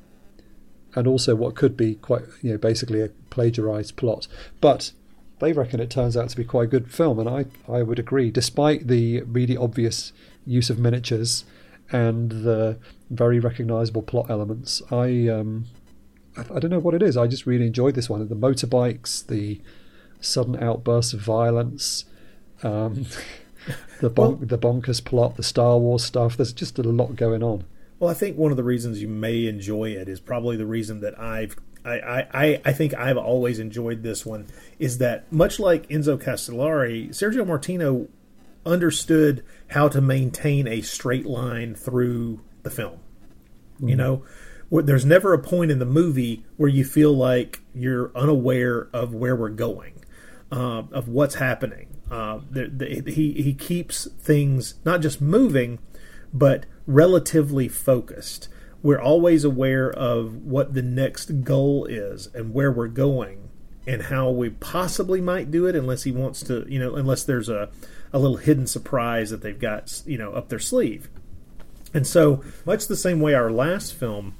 and 0.95 1.05
also 1.05 1.35
what 1.35 1.53
could 1.53 1.77
be 1.77 1.93
quite 1.93 2.23
you 2.41 2.51
know 2.51 2.57
basically 2.57 2.99
a 2.99 3.09
plagiarized 3.29 3.95
plot 3.95 4.27
but 4.61 4.91
they 5.39 5.53
reckon 5.53 5.79
it 5.79 5.89
turns 5.89 6.17
out 6.17 6.29
to 6.29 6.37
be 6.37 6.43
quite 6.43 6.65
a 6.65 6.67
good 6.67 6.91
film 6.91 7.19
and 7.19 7.29
i 7.29 7.45
i 7.71 7.81
would 7.81 7.99
agree 7.99 8.31
despite 8.31 8.87
the 8.87 9.21
really 9.21 9.57
obvious 9.57 10.13
use 10.45 10.69
of 10.69 10.79
miniatures 10.79 11.45
and 11.91 12.31
the 12.31 12.77
very 13.09 13.39
recognizable 13.39 14.01
plot 14.01 14.29
elements 14.29 14.81
i 14.91 15.27
um 15.27 15.65
I, 16.37 16.41
I 16.55 16.59
don't 16.59 16.71
know 16.71 16.79
what 16.79 16.95
it 16.95 17.03
is 17.03 17.17
i 17.17 17.27
just 17.27 17.45
really 17.45 17.67
enjoyed 17.67 17.95
this 17.95 18.09
one 18.09 18.27
the 18.27 18.35
motorbikes 18.35 19.25
the 19.25 19.61
sudden 20.19 20.61
outbursts 20.61 21.13
of 21.13 21.19
violence 21.19 22.05
um 22.63 23.05
the 23.99 24.09
bon- 24.09 24.45
the 24.45 24.57
bonkers 24.57 25.03
plot, 25.03 25.35
the 25.35 25.43
Star 25.43 25.77
Wars 25.77 26.03
stuff. 26.03 26.37
There's 26.37 26.53
just 26.53 26.77
a 26.79 26.83
lot 26.83 27.15
going 27.15 27.43
on. 27.43 27.65
Well, 27.99 28.09
I 28.09 28.13
think 28.13 28.37
one 28.37 28.51
of 28.51 28.57
the 28.57 28.63
reasons 28.63 29.01
you 29.01 29.07
may 29.07 29.47
enjoy 29.47 29.89
it 29.89 30.07
is 30.07 30.19
probably 30.19 30.55
the 30.55 30.65
reason 30.65 30.99
that 31.01 31.19
I've 31.19 31.55
I, 31.95 32.27
I, 32.33 32.61
I- 32.65 32.73
think 32.73 32.93
I've 32.93 33.17
always 33.17 33.59
enjoyed 33.59 34.03
this 34.03 34.25
one 34.25 34.47
is 34.79 34.97
that 34.99 35.31
much 35.31 35.59
like 35.59 35.87
Enzo 35.89 36.21
Castellari, 36.21 37.09
Sergio 37.09 37.45
Martino 37.45 38.07
understood 38.65 39.43
how 39.69 39.87
to 39.89 40.01
maintain 40.01 40.67
a 40.67 40.81
straight 40.81 41.25
line 41.25 41.73
through 41.75 42.41
the 42.63 42.69
film. 42.69 42.99
You 43.79 43.95
know, 43.95 44.23
there's 44.71 45.05
never 45.05 45.33
a 45.33 45.39
point 45.39 45.69
in 45.71 45.79
the 45.79 45.85
movie 45.85 46.43
where 46.57 46.69
you 46.69 46.83
feel 46.83 47.13
like 47.15 47.61
you're 47.75 48.11
unaware 48.15 48.87
of 48.91 49.13
where 49.13 49.35
we're 49.35 49.49
going, 49.49 50.03
uh, 50.51 50.83
of 50.91 51.07
what's 51.07 51.35
happening. 51.35 51.87
Uh, 52.09 52.39
the, 52.49 52.67
the, 52.67 53.11
he 53.11 53.33
he 53.33 53.53
keeps 53.53 54.07
things 54.19 54.75
not 54.83 55.01
just 55.01 55.21
moving, 55.21 55.77
but 56.33 56.65
relatively 56.87 57.67
focused. 57.67 58.49
We're 58.83 59.01
always 59.01 59.43
aware 59.43 59.91
of 59.91 60.45
what 60.45 60.73
the 60.73 60.81
next 60.81 61.43
goal 61.43 61.85
is 61.85 62.27
and 62.33 62.53
where 62.53 62.71
we're 62.71 62.87
going 62.87 63.49
and 63.87 64.03
how 64.03 64.29
we 64.29 64.49
possibly 64.49 65.21
might 65.21 65.49
do 65.49 65.65
it, 65.65 65.75
unless 65.75 66.03
he 66.03 66.11
wants 66.11 66.41
to, 66.41 66.65
you 66.67 66.77
know, 66.77 66.95
unless 66.95 67.23
there's 67.23 67.49
a 67.49 67.69
a 68.13 68.19
little 68.19 68.37
hidden 68.37 68.67
surprise 68.67 69.29
that 69.29 69.41
they've 69.41 69.59
got, 69.59 70.01
you 70.05 70.17
know, 70.17 70.31
up 70.31 70.49
their 70.49 70.59
sleeve. 70.59 71.09
And 71.93 72.05
so, 72.05 72.43
much 72.65 72.87
the 72.87 72.95
same 72.95 73.19
way 73.19 73.33
our 73.33 73.51
last 73.51 73.93
film, 73.93 74.33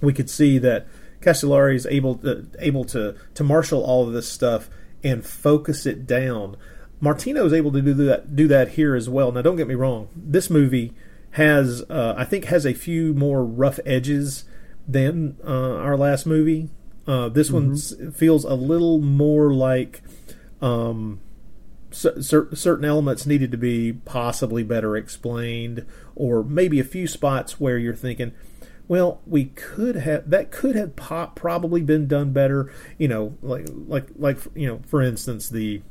we 0.00 0.12
could 0.12 0.30
see 0.30 0.58
that 0.58 0.86
Castellari 1.20 1.74
is 1.74 1.86
able 1.86 2.16
to, 2.16 2.46
able 2.58 2.84
to 2.86 3.16
to 3.34 3.44
marshal 3.44 3.84
all 3.84 4.06
of 4.06 4.12
this 4.12 4.28
stuff 4.28 4.70
and 5.02 5.24
focus 5.24 5.84
it 5.84 6.06
down. 6.06 6.56
Martino 7.00 7.44
is 7.44 7.52
able 7.52 7.72
to 7.72 7.82
do 7.82 7.94
that 7.94 8.36
do 8.36 8.46
that 8.48 8.70
here 8.70 8.94
as 8.94 9.08
well. 9.08 9.32
Now, 9.32 9.42
don't 9.42 9.56
get 9.56 9.68
me 9.68 9.74
wrong. 9.74 10.08
This 10.14 10.48
movie 10.48 10.92
has, 11.32 11.82
uh, 11.88 12.14
I 12.16 12.24
think, 12.24 12.46
has 12.46 12.66
a 12.66 12.74
few 12.74 13.14
more 13.14 13.44
rough 13.44 13.78
edges 13.86 14.44
than 14.86 15.36
uh, 15.44 15.76
our 15.76 15.96
last 15.96 16.26
movie. 16.26 16.70
Uh, 17.06 17.28
this 17.28 17.50
one 17.50 17.76
feels 18.12 18.44
a 18.44 18.54
little 18.54 19.00
more 19.00 19.52
like. 19.52 20.02
Um, 20.60 21.20
cer- 21.90 22.22
cer- 22.22 22.54
certain 22.54 22.84
elements 22.84 23.26
needed 23.26 23.50
to 23.50 23.56
be 23.56 23.92
possibly 23.92 24.62
better 24.62 24.96
explained, 24.96 25.86
or 26.14 26.42
maybe 26.42 26.80
a 26.80 26.84
few 26.84 27.06
spots 27.06 27.60
where 27.60 27.78
you're 27.78 27.94
thinking, 27.94 28.32
well, 28.88 29.20
we 29.26 29.46
could 29.46 29.96
have 29.96 30.28
that 30.30 30.50
could 30.50 30.74
have 30.76 30.96
po- 30.96 31.32
probably 31.34 31.82
been 31.82 32.06
done 32.06 32.32
better. 32.32 32.72
You 32.98 33.08
know, 33.08 33.38
like 33.42 33.66
like 33.70 34.08
like 34.16 34.38
you 34.54 34.66
know, 34.66 34.80
for 34.86 35.02
instance, 35.02 35.48
the 35.48 35.82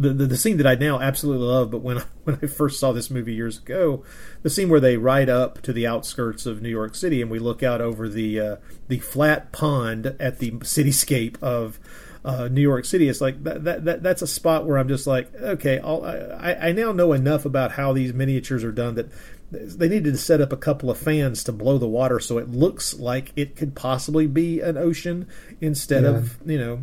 the, 0.00 0.10
the, 0.14 0.26
the 0.26 0.36
scene 0.36 0.56
that 0.56 0.66
I 0.66 0.74
now 0.74 1.00
absolutely 1.00 1.46
love, 1.46 1.70
but 1.70 1.82
when 1.82 1.98
I, 1.98 2.04
when 2.24 2.38
I 2.42 2.46
first 2.46 2.80
saw 2.80 2.92
this 2.92 3.10
movie 3.10 3.34
years 3.34 3.58
ago, 3.58 4.02
the 4.42 4.50
scene 4.50 4.68
where 4.68 4.80
they 4.80 4.96
ride 4.96 5.28
up 5.28 5.60
to 5.62 5.72
the 5.72 5.86
outskirts 5.86 6.46
of 6.46 6.62
New 6.62 6.68
York 6.70 6.94
City 6.94 7.20
and 7.22 7.30
we 7.30 7.38
look 7.38 7.62
out 7.62 7.80
over 7.80 8.08
the 8.08 8.40
uh, 8.40 8.56
the 8.88 8.98
flat 8.98 9.52
pond 9.52 10.16
at 10.18 10.38
the 10.38 10.50
cityscape 10.52 11.40
of 11.42 11.78
uh, 12.24 12.48
New 12.48 12.60
York 12.60 12.84
City. 12.84 13.08
It's 13.08 13.20
like 13.20 13.42
that, 13.44 13.64
that, 13.64 13.84
that 13.84 14.02
that's 14.02 14.22
a 14.22 14.26
spot 14.26 14.66
where 14.66 14.78
I'm 14.78 14.88
just 14.88 15.06
like, 15.06 15.34
okay, 15.34 15.78
I'll, 15.78 16.04
I 16.04 16.54
I 16.68 16.72
now 16.72 16.92
know 16.92 17.12
enough 17.12 17.44
about 17.44 17.72
how 17.72 17.92
these 17.92 18.12
miniatures 18.12 18.64
are 18.64 18.72
done 18.72 18.94
that 18.96 19.10
they 19.52 19.88
needed 19.88 20.12
to 20.12 20.18
set 20.18 20.40
up 20.40 20.52
a 20.52 20.56
couple 20.56 20.90
of 20.90 20.98
fans 20.98 21.42
to 21.42 21.50
blow 21.50 21.76
the 21.76 21.88
water 21.88 22.20
so 22.20 22.38
it 22.38 22.48
looks 22.48 22.94
like 22.94 23.32
it 23.34 23.56
could 23.56 23.74
possibly 23.74 24.28
be 24.28 24.60
an 24.60 24.78
ocean 24.78 25.26
instead 25.60 26.04
Yeah. 26.04 26.10
of 26.10 26.38
you 26.46 26.56
know 26.56 26.82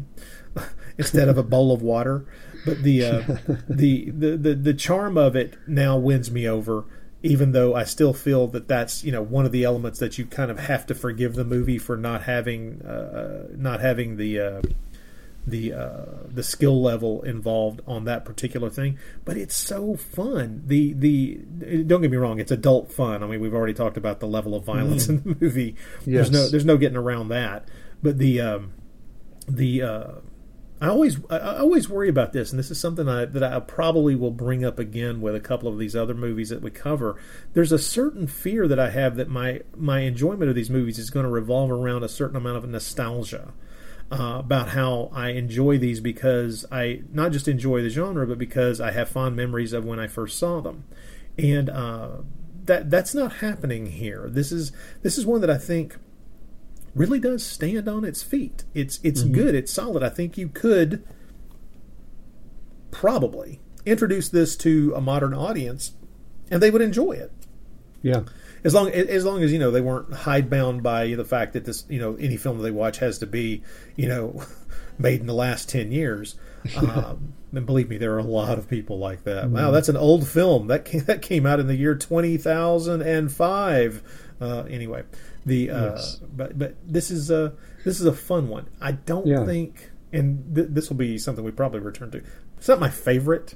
instead 0.98 1.30
of 1.30 1.38
a 1.38 1.44
bowl 1.44 1.72
of 1.72 1.82
water. 1.82 2.26
But 2.68 2.84
the, 2.84 3.06
uh, 3.06 3.22
the 3.70 4.12
the 4.12 4.38
the 4.38 4.54
the 4.54 4.74
charm 4.74 5.18
of 5.18 5.36
it 5.36 5.56
now 5.68 5.98
wins 5.98 6.30
me 6.30 6.48
over. 6.48 6.86
Even 7.24 7.52
though 7.52 7.74
I 7.74 7.84
still 7.84 8.14
feel 8.14 8.48
that 8.50 8.68
that's 8.68 9.04
you 9.04 9.12
know 9.12 9.24
one 9.24 9.46
of 9.46 9.52
the 9.52 9.64
elements 9.64 10.00
that 10.00 10.18
you 10.18 10.26
kind 10.26 10.52
of 10.52 10.60
have 10.60 10.86
to 10.86 10.96
forgive 10.96 11.34
the 11.34 11.44
movie 11.44 11.80
for 11.80 11.98
not 11.98 12.24
having 12.24 12.82
uh, 12.84 13.48
not 13.56 13.82
having 13.82 14.18
the 14.18 14.40
uh, 14.40 14.62
the 15.48 15.74
uh, 15.74 16.06
the 16.28 16.44
skill 16.44 16.82
level 16.82 17.24
involved 17.24 17.82
on 17.88 18.04
that 18.04 18.26
particular 18.26 18.70
thing. 18.70 19.00
But 19.24 19.38
it's 19.38 19.56
so 19.56 19.96
fun. 19.96 20.64
The 20.68 20.94
the 20.94 21.36
don't 21.86 22.02
get 22.02 22.12
me 22.12 22.18
wrong, 22.18 22.40
it's 22.40 22.52
adult 22.52 22.92
fun. 22.92 23.24
I 23.24 23.28
mean, 23.28 23.40
we've 23.40 23.54
already 23.54 23.74
talked 23.74 23.98
about 23.98 24.20
the 24.20 24.28
level 24.28 24.54
of 24.54 24.64
violence 24.66 25.08
in 25.10 25.24
the 25.24 25.38
movie. 25.40 25.76
Yes. 26.06 26.30
There's 26.30 26.32
no 26.32 26.50
there's 26.50 26.66
no 26.66 26.78
getting 26.78 26.98
around 26.98 27.30
that. 27.30 27.68
But 28.04 28.18
the 28.20 28.42
um, 28.42 28.74
the 29.48 29.82
uh, 29.82 30.12
I 30.80 30.90
always 30.90 31.18
I 31.30 31.58
always 31.58 31.90
worry 31.90 32.08
about 32.08 32.34
this, 32.34 32.52
and 32.52 32.60
this 32.60 32.70
is 32.70 32.80
something 32.80 33.10
I, 33.10 33.26
that 33.26 33.44
I 33.44 33.60
probably 33.60 34.16
will 34.16 34.32
bring 34.32 34.64
up 34.64 34.78
again 34.78 35.22
with 35.22 35.36
a 35.36 35.40
couple 35.40 35.68
of 35.68 35.80
these 35.80 35.96
other 35.96 36.14
movies 36.14 36.50
that 36.50 36.62
we 36.62 36.70
cover. 36.70 37.20
There's 37.54 37.72
a 37.72 37.80
certain 37.80 38.28
fear 38.28 38.68
that 38.68 38.80
I 38.80 38.92
have 38.92 39.16
that 39.16 39.28
my 39.28 39.62
my 39.76 40.02
enjoyment 40.02 40.50
of 40.50 40.56
these 40.56 40.70
movies 40.70 41.00
is 41.00 41.10
going 41.10 41.24
to 41.24 41.32
revolve 41.32 41.72
around 41.72 42.04
a 42.04 42.10
certain 42.10 42.38
amount 42.38 42.58
of 42.58 42.70
nostalgia 42.70 43.54
uh, 44.12 44.36
about 44.40 44.70
how 44.70 45.10
I 45.14 45.30
enjoy 45.30 45.80
these 45.80 46.00
because 46.00 46.64
I 46.72 47.02
not 47.12 47.32
just 47.32 47.48
enjoy 47.48 47.82
the 47.82 47.90
genre, 47.90 48.28
but 48.28 48.38
because 48.38 48.80
I 48.80 48.92
have 48.92 49.10
fond 49.10 49.36
memories 49.36 49.74
of 49.74 49.84
when 49.84 50.00
I 50.00 50.06
first 50.06 50.38
saw 50.38 50.62
them, 50.62 50.84
and 51.40 51.72
uh, 51.72 52.10
that 52.66 52.92
that's 52.92 53.16
not 53.16 53.38
happening 53.38 53.88
here. 53.88 54.30
This 54.30 54.52
is 54.52 54.72
this 55.02 55.18
is 55.18 55.26
one 55.26 55.42
that 55.42 55.50
I 55.50 55.58
think 55.58 55.98
really 56.98 57.20
does 57.20 57.46
stand 57.46 57.88
on 57.88 58.04
its 58.04 58.22
feet. 58.24 58.64
It's 58.74 59.00
it's 59.04 59.24
good. 59.24 59.56
It's 59.56 59.72
solid. 59.72 60.04
I 60.04 60.10
think 60.10 60.38
you 60.38 60.50
could 60.50 61.04
probably 62.92 63.60
introduce 63.86 64.28
this 64.30 64.56
to 64.58 64.94
a 64.96 65.02
modern 65.02 65.34
audience, 65.34 65.92
and 66.50 66.62
they 66.62 66.72
would 66.72 66.82
enjoy 66.82 67.12
it 67.14 67.32
Yeah. 68.02 68.24
as 68.64 68.74
long 68.74 68.90
as 68.90 69.24
long 69.26 69.44
as 69.44 69.52
you 69.54 69.60
know 69.60 69.72
they 69.72 69.82
weren't 69.82 70.14
hidebound 70.14 70.82
by 70.84 71.14
the 71.16 71.26
fact 71.26 71.54
that 71.54 71.66
this 71.66 71.86
you 71.90 72.00
know 72.00 72.16
any 72.16 72.38
film 72.38 72.58
that 72.58 72.64
they 72.64 72.72
watch 72.72 72.98
has 73.00 73.18
to 73.20 73.28
be 73.28 73.64
you 73.96 74.08
know 74.08 74.42
made 75.00 75.20
in 75.22 75.28
the 75.28 75.34
last 75.34 75.70
10 75.70 75.92
years 75.92 76.36
um, 76.78 77.34
and 77.54 77.66
believe 77.68 77.88
me 77.90 77.98
there 77.98 78.14
are 78.16 78.20
a 78.20 78.24
lot 78.24 78.58
of 78.58 78.68
people 78.68 78.98
like 78.98 79.24
that 79.26 79.48
wow 79.50 79.70
that's 79.72 79.90
an 79.90 79.98
old 79.98 80.28
film 80.28 80.68
that 80.68 80.86
came, 80.86 81.02
that 81.06 81.22
came 81.22 81.46
out 81.46 81.60
in 81.60 81.68
the 81.68 81.76
year 81.76 81.94
20005 81.96 84.04
uh, 84.42 84.64
anyway 84.70 85.04
the 85.48 85.72
uh, 85.72 85.86
Yes. 85.96 86.20
but 86.36 86.60
but 86.60 86.76
this 86.86 87.10
is 87.10 87.32
a 87.32 87.54
this 87.84 88.00
is 88.00 88.06
a 88.06 88.14
fun 88.14 88.48
one 88.50 88.68
i 88.82 88.92
don't 88.92 89.26
Yeah. 89.26 89.46
think 89.46 89.90
and 90.14 90.56
th- 90.56 90.68
this 90.72 90.90
will 90.90 90.98
be 90.98 91.18
something 91.18 91.44
we 91.44 91.52
probably 91.52 91.80
return 91.80 92.12
to 92.12 92.22
it's 92.58 92.68
not 92.68 92.80
my 92.80 92.90
favorite 92.90 93.56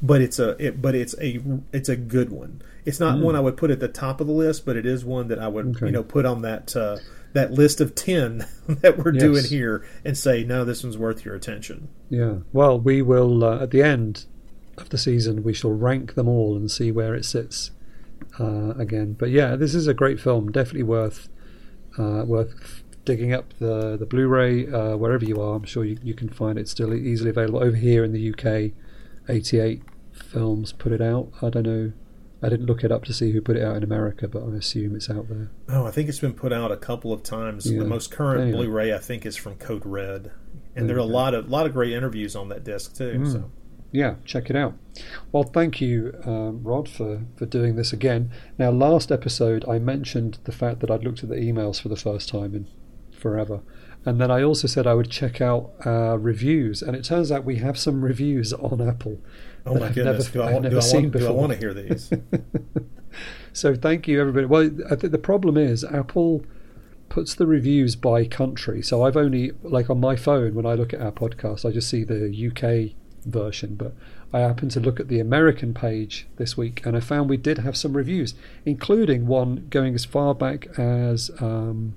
but 0.00 0.20
it's 0.20 0.38
a 0.38 0.50
it, 0.64 0.80
but 0.82 0.94
it's 0.94 1.14
a 1.20 1.40
it's 1.72 1.88
a 1.88 1.96
good 1.96 2.30
one. 2.30 2.60
It's 2.84 2.98
not 3.00 3.18
one 3.18 3.36
I 3.36 3.40
would 3.40 3.56
put 3.56 3.70
at 3.70 3.80
the 3.80 3.88
top 3.88 4.20
of 4.20 4.26
the 4.26 4.32
list, 4.32 4.64
but 4.64 4.76
it 4.76 4.86
is 4.86 5.04
one 5.04 5.28
that 5.28 5.38
I 5.38 5.48
would 5.48 5.76
Okay. 5.76 5.86
you 5.86 5.92
know 5.92 6.02
put 6.02 6.24
on 6.24 6.42
that 6.42 6.74
uh, 6.76 6.98
that 7.34 7.52
list 7.52 7.80
of 7.80 7.94
ten 7.94 8.46
that 8.68 8.98
we're 8.98 9.12
doing 9.12 9.44
here 9.44 9.84
and 10.04 10.16
say 10.16 10.42
no, 10.44 10.64
this 10.64 10.82
one's 10.82 10.98
worth 10.98 11.24
your 11.24 11.34
attention. 11.34 11.88
Yeah. 12.10 12.38
Well, 12.52 12.80
we 12.80 13.02
will 13.02 13.44
uh, 13.44 13.60
at 13.62 13.70
the 13.70 13.82
end 13.82 14.24
of 14.76 14.88
the 14.90 14.98
season 14.98 15.42
we 15.42 15.52
shall 15.52 15.72
rank 15.72 16.14
them 16.14 16.28
all 16.28 16.56
and 16.56 16.70
see 16.70 16.90
where 16.92 17.14
it 17.14 17.24
sits 17.24 17.70
uh, 18.38 18.74
again. 18.78 19.14
But 19.14 19.30
yeah, 19.30 19.56
this 19.56 19.74
is 19.74 19.86
a 19.86 19.94
great 19.94 20.20
film. 20.20 20.50
Definitely 20.52 20.84
worth 20.84 21.28
uh, 21.98 22.24
worth 22.26 22.82
digging 23.04 23.32
up 23.32 23.52
the 23.58 23.96
the 23.96 24.06
Blu-ray 24.06 24.66
uh, 24.66 24.96
wherever 24.96 25.24
you 25.24 25.40
are. 25.40 25.56
I'm 25.56 25.64
sure 25.64 25.84
you, 25.84 25.98
you 26.02 26.14
can 26.14 26.28
find 26.28 26.58
it 26.58 26.68
still 26.68 26.94
easily 26.94 27.30
available 27.30 27.62
over 27.62 27.76
here 27.76 28.04
in 28.04 28.12
the 28.12 28.30
UK. 28.30 28.72
88 29.28 29.82
Films 30.12 30.72
put 30.72 30.92
it 30.92 31.00
out. 31.00 31.30
I 31.42 31.50
don't 31.50 31.64
know. 31.64 31.92
I 32.42 32.48
didn't 32.48 32.66
look 32.66 32.84
it 32.84 32.92
up 32.92 33.04
to 33.06 33.12
see 33.12 33.32
who 33.32 33.40
put 33.40 33.56
it 33.56 33.64
out 33.64 33.76
in 33.76 33.82
America, 33.82 34.28
but 34.28 34.44
I 34.44 34.54
assume 34.56 34.94
it's 34.94 35.10
out 35.10 35.28
there. 35.28 35.50
Oh, 35.68 35.86
I 35.86 35.90
think 35.90 36.08
it's 36.08 36.20
been 36.20 36.34
put 36.34 36.52
out 36.52 36.70
a 36.70 36.76
couple 36.76 37.12
of 37.12 37.22
times. 37.22 37.70
Yeah. 37.70 37.80
The 37.80 37.84
most 37.84 38.10
current 38.12 38.48
Yeah. 38.48 38.56
Blu-ray 38.56 38.94
I 38.94 38.98
think 38.98 39.26
is 39.26 39.36
from 39.36 39.56
Code 39.56 39.84
Red, 39.84 40.30
and 40.76 40.88
there 40.88 40.96
are 40.96 41.00
a 41.00 41.04
lot 41.04 41.34
of 41.34 41.48
lot 41.50 41.66
of 41.66 41.72
great 41.72 41.92
interviews 41.92 42.36
on 42.36 42.48
that 42.50 42.62
disc 42.62 42.96
too. 42.96 43.18
Mm. 43.18 43.32
So 43.32 43.50
yeah, 43.92 44.16
check 44.24 44.50
it 44.50 44.56
out. 44.56 44.74
Well, 45.32 45.44
thank 45.44 45.80
you, 45.80 46.14
um, 46.24 46.62
Rod, 46.62 46.88
for, 46.88 47.22
for 47.36 47.46
doing 47.46 47.76
this 47.76 47.92
again. 47.92 48.30
Now, 48.58 48.70
last 48.70 49.10
episode, 49.10 49.64
I 49.68 49.78
mentioned 49.78 50.38
the 50.44 50.52
fact 50.52 50.80
that 50.80 50.90
I'd 50.90 51.04
looked 51.04 51.22
at 51.22 51.28
the 51.28 51.36
emails 51.36 51.80
for 51.80 51.88
the 51.88 51.96
first 51.96 52.28
time 52.28 52.54
in 52.54 52.66
forever. 53.12 53.60
And 54.04 54.20
then 54.20 54.30
I 54.30 54.42
also 54.42 54.68
said 54.68 54.86
I 54.86 54.94
would 54.94 55.10
check 55.10 55.40
out 55.40 55.72
uh, 55.84 56.18
reviews. 56.18 56.82
And 56.82 56.96
it 56.96 57.04
turns 57.04 57.32
out 57.32 57.44
we 57.44 57.56
have 57.56 57.78
some 57.78 58.02
reviews 58.04 58.52
on 58.52 58.80
Apple. 58.80 59.18
oh 59.66 59.74
that 59.74 59.80
my 59.80 59.86
I've 59.86 59.94
goodness, 59.94 60.34
never, 60.34 60.38
do 60.38 60.42
I, 60.42 60.56
I've 60.56 60.62
never 60.62 60.74
do, 60.74 60.78
I 60.78 60.80
seen 60.80 61.02
want, 61.02 61.12
do 61.12 61.26
I 61.26 61.30
want 61.30 61.52
to 61.52 61.58
hear 61.58 61.74
these? 61.74 62.10
So 63.58 63.74
thank 63.74 64.06
you, 64.06 64.20
everybody. 64.20 64.46
Well, 64.46 64.70
I 64.88 64.94
think 64.94 65.10
the 65.10 65.18
problem 65.18 65.56
is 65.56 65.82
Apple 65.82 66.44
puts 67.08 67.34
the 67.34 67.46
reviews 67.46 67.96
by 67.96 68.24
country. 68.24 68.82
So 68.82 69.02
I've 69.02 69.16
only, 69.16 69.50
like 69.62 69.90
on 69.90 69.98
my 69.98 70.14
phone, 70.14 70.54
when 70.54 70.64
I 70.64 70.74
look 70.74 70.92
at 70.92 71.00
our 71.00 71.10
podcast, 71.10 71.68
I 71.68 71.72
just 71.72 71.88
see 71.88 72.04
the 72.04 72.28
UK 72.28 72.94
version. 73.24 73.74
But 73.74 73.94
I 74.32 74.40
happened 74.40 74.70
to 74.72 74.80
look 74.80 75.00
at 75.00 75.08
the 75.08 75.20
American 75.20 75.74
page 75.74 76.26
this 76.36 76.56
week 76.56 76.84
and 76.84 76.96
I 76.96 77.00
found 77.00 77.28
we 77.30 77.36
did 77.36 77.58
have 77.58 77.76
some 77.76 77.96
reviews, 77.96 78.34
including 78.64 79.26
one 79.26 79.66
going 79.70 79.94
as 79.94 80.04
far 80.04 80.34
back 80.34 80.66
as 80.78 81.30
um, 81.40 81.94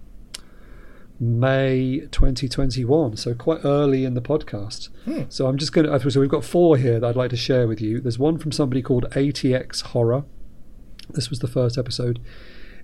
May 1.19 2.07
2021. 2.11 3.17
So 3.17 3.34
quite 3.34 3.63
early 3.63 4.05
in 4.05 4.13
the 4.13 4.22
podcast. 4.22 4.89
So 5.30 5.47
I'm 5.47 5.57
just 5.57 5.74
going 5.74 5.88
to, 5.88 6.11
so 6.11 6.19
we've 6.19 6.30
got 6.30 6.45
four 6.45 6.78
here 6.78 6.99
that 6.99 7.07
I'd 7.07 7.15
like 7.15 7.30
to 7.32 7.38
share 7.38 7.67
with 7.67 7.82
you. 7.82 7.99
There's 7.99 8.19
one 8.19 8.38
from 8.38 8.51
somebody 8.51 8.82
called 8.82 9.05
ATX 9.11 9.82
Horror. 9.82 10.24
This 11.09 11.30
was 11.30 11.39
the 11.39 11.47
first 11.47 11.78
episode. 11.78 12.19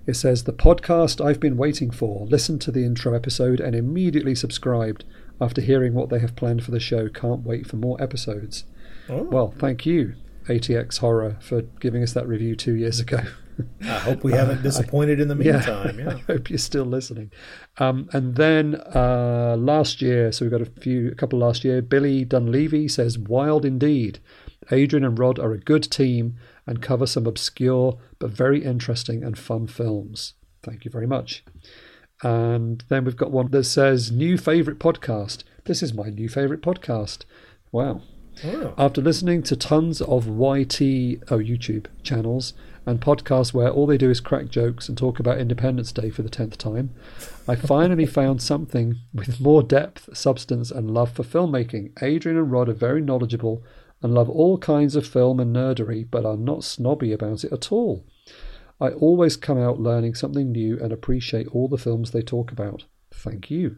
It 0.06 0.14
says, 0.14 0.44
The 0.44 0.52
podcast 0.52 1.24
I've 1.24 1.40
been 1.40 1.56
waiting 1.56 1.90
for. 1.90 2.26
Listened 2.26 2.60
to 2.62 2.70
the 2.70 2.84
intro 2.84 3.14
episode 3.14 3.60
and 3.60 3.74
immediately 3.74 4.34
subscribed 4.34 5.04
after 5.40 5.60
hearing 5.60 5.94
what 5.94 6.10
they 6.10 6.18
have 6.18 6.36
planned 6.36 6.64
for 6.64 6.70
the 6.70 6.80
show. 6.80 7.08
Can't 7.08 7.44
wait 7.44 7.66
for 7.66 7.76
more 7.76 8.00
episodes. 8.02 8.64
Oh. 9.08 9.22
Well, 9.22 9.54
thank 9.58 9.86
you, 9.86 10.14
ATX 10.46 10.98
Horror, 10.98 11.36
for 11.40 11.62
giving 11.62 12.02
us 12.02 12.12
that 12.12 12.26
review 12.26 12.56
two 12.56 12.74
years 12.74 13.00
ago. 13.00 13.20
I 13.82 13.98
hope 13.98 14.22
we 14.22 14.32
haven't 14.32 14.62
disappointed 14.62 15.20
in 15.20 15.28
the 15.28 15.34
meantime. 15.34 15.98
Yeah. 15.98 16.14
I 16.28 16.32
hope 16.32 16.50
you're 16.50 16.58
still 16.58 16.84
listening. 16.84 17.32
Um, 17.78 18.08
and 18.12 18.36
then 18.36 18.76
uh, 18.94 19.56
last 19.58 20.00
year, 20.00 20.32
so 20.32 20.44
we've 20.44 20.52
got 20.52 20.60
a 20.60 20.80
few, 20.80 21.08
a 21.08 21.14
couple 21.14 21.38
last 21.38 21.64
year. 21.64 21.82
Billy 21.82 22.24
Dunleavy 22.24 22.88
says, 22.88 23.18
"Wild 23.18 23.64
indeed. 23.64 24.20
Adrian 24.70 25.04
and 25.04 25.18
Rod 25.18 25.38
are 25.38 25.52
a 25.52 25.58
good 25.58 25.90
team 25.90 26.36
and 26.66 26.82
cover 26.82 27.06
some 27.06 27.26
obscure 27.26 27.98
but 28.18 28.30
very 28.30 28.64
interesting 28.64 29.24
and 29.24 29.38
fun 29.38 29.66
films." 29.66 30.34
Thank 30.62 30.84
you 30.84 30.90
very 30.90 31.06
much. 31.06 31.44
And 32.22 32.82
then 32.88 33.04
we've 33.04 33.16
got 33.16 33.30
one 33.30 33.50
that 33.50 33.64
says, 33.64 34.10
"New 34.10 34.36
favorite 34.36 34.78
podcast. 34.78 35.44
This 35.64 35.82
is 35.82 35.94
my 35.94 36.10
new 36.10 36.28
favorite 36.28 36.62
podcast." 36.62 37.24
Wow. 37.70 38.02
Wow. 38.44 38.74
After 38.78 39.00
listening 39.00 39.42
to 39.44 39.56
tons 39.56 40.00
of 40.00 40.26
YT, 40.26 40.80
oh, 41.30 41.38
YouTube 41.38 41.86
channels 42.02 42.54
and 42.86 43.00
podcasts 43.00 43.52
where 43.52 43.68
all 43.68 43.86
they 43.86 43.98
do 43.98 44.10
is 44.10 44.20
crack 44.20 44.48
jokes 44.48 44.88
and 44.88 44.96
talk 44.96 45.18
about 45.18 45.38
Independence 45.38 45.92
Day 45.92 46.10
for 46.10 46.22
the 46.22 46.30
10th 46.30 46.56
time, 46.56 46.90
I 47.46 47.54
finally 47.56 48.06
found 48.06 48.40
something 48.40 48.96
with 49.12 49.40
more 49.40 49.62
depth, 49.62 50.16
substance, 50.16 50.70
and 50.70 50.92
love 50.92 51.12
for 51.12 51.24
filmmaking. 51.24 52.00
Adrian 52.02 52.38
and 52.38 52.50
Rod 52.50 52.68
are 52.68 52.74
very 52.74 53.00
knowledgeable 53.00 53.62
and 54.02 54.14
love 54.14 54.30
all 54.30 54.58
kinds 54.58 54.94
of 54.94 55.06
film 55.06 55.40
and 55.40 55.54
nerdery, 55.54 56.06
but 56.08 56.24
are 56.24 56.36
not 56.36 56.64
snobby 56.64 57.12
about 57.12 57.44
it 57.44 57.52
at 57.52 57.72
all. 57.72 58.04
I 58.80 58.90
always 58.90 59.36
come 59.36 59.58
out 59.58 59.80
learning 59.80 60.14
something 60.14 60.52
new 60.52 60.78
and 60.80 60.92
appreciate 60.92 61.48
all 61.48 61.68
the 61.68 61.78
films 61.78 62.10
they 62.10 62.22
talk 62.22 62.52
about. 62.52 62.84
Thank 63.12 63.50
you. 63.50 63.76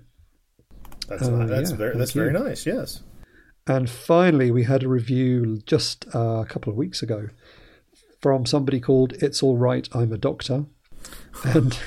That's 1.09 1.23
Oh, 1.23 1.47
that's 1.47 1.71
yeah, 1.71 1.77
very 1.77 1.97
that's 1.97 2.13
very 2.13 2.33
nice. 2.33 2.67
Yes. 2.67 3.03
And 3.67 3.89
finally, 3.89 4.51
we 4.51 4.65
had 4.65 4.83
a 4.83 4.89
review 4.89 5.61
just 5.67 6.07
uh, 6.15 6.43
a 6.43 6.47
couple 6.47 6.71
of 6.71 6.77
weeks 6.77 7.03
ago 7.03 7.29
from 8.21 8.47
somebody 8.47 8.81
called 8.81 9.15
It's 9.15 9.43
All 9.43 9.57
Right, 9.57 9.89
I'm 9.95 10.13
a 10.13 10.19
Doctor. 10.19 10.67
And 11.45 11.79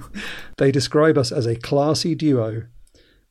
they 0.56 0.72
describe 0.72 1.16
us 1.16 1.30
as 1.30 1.46
a 1.46 1.56
classy 1.56 2.14
duo. 2.14 2.64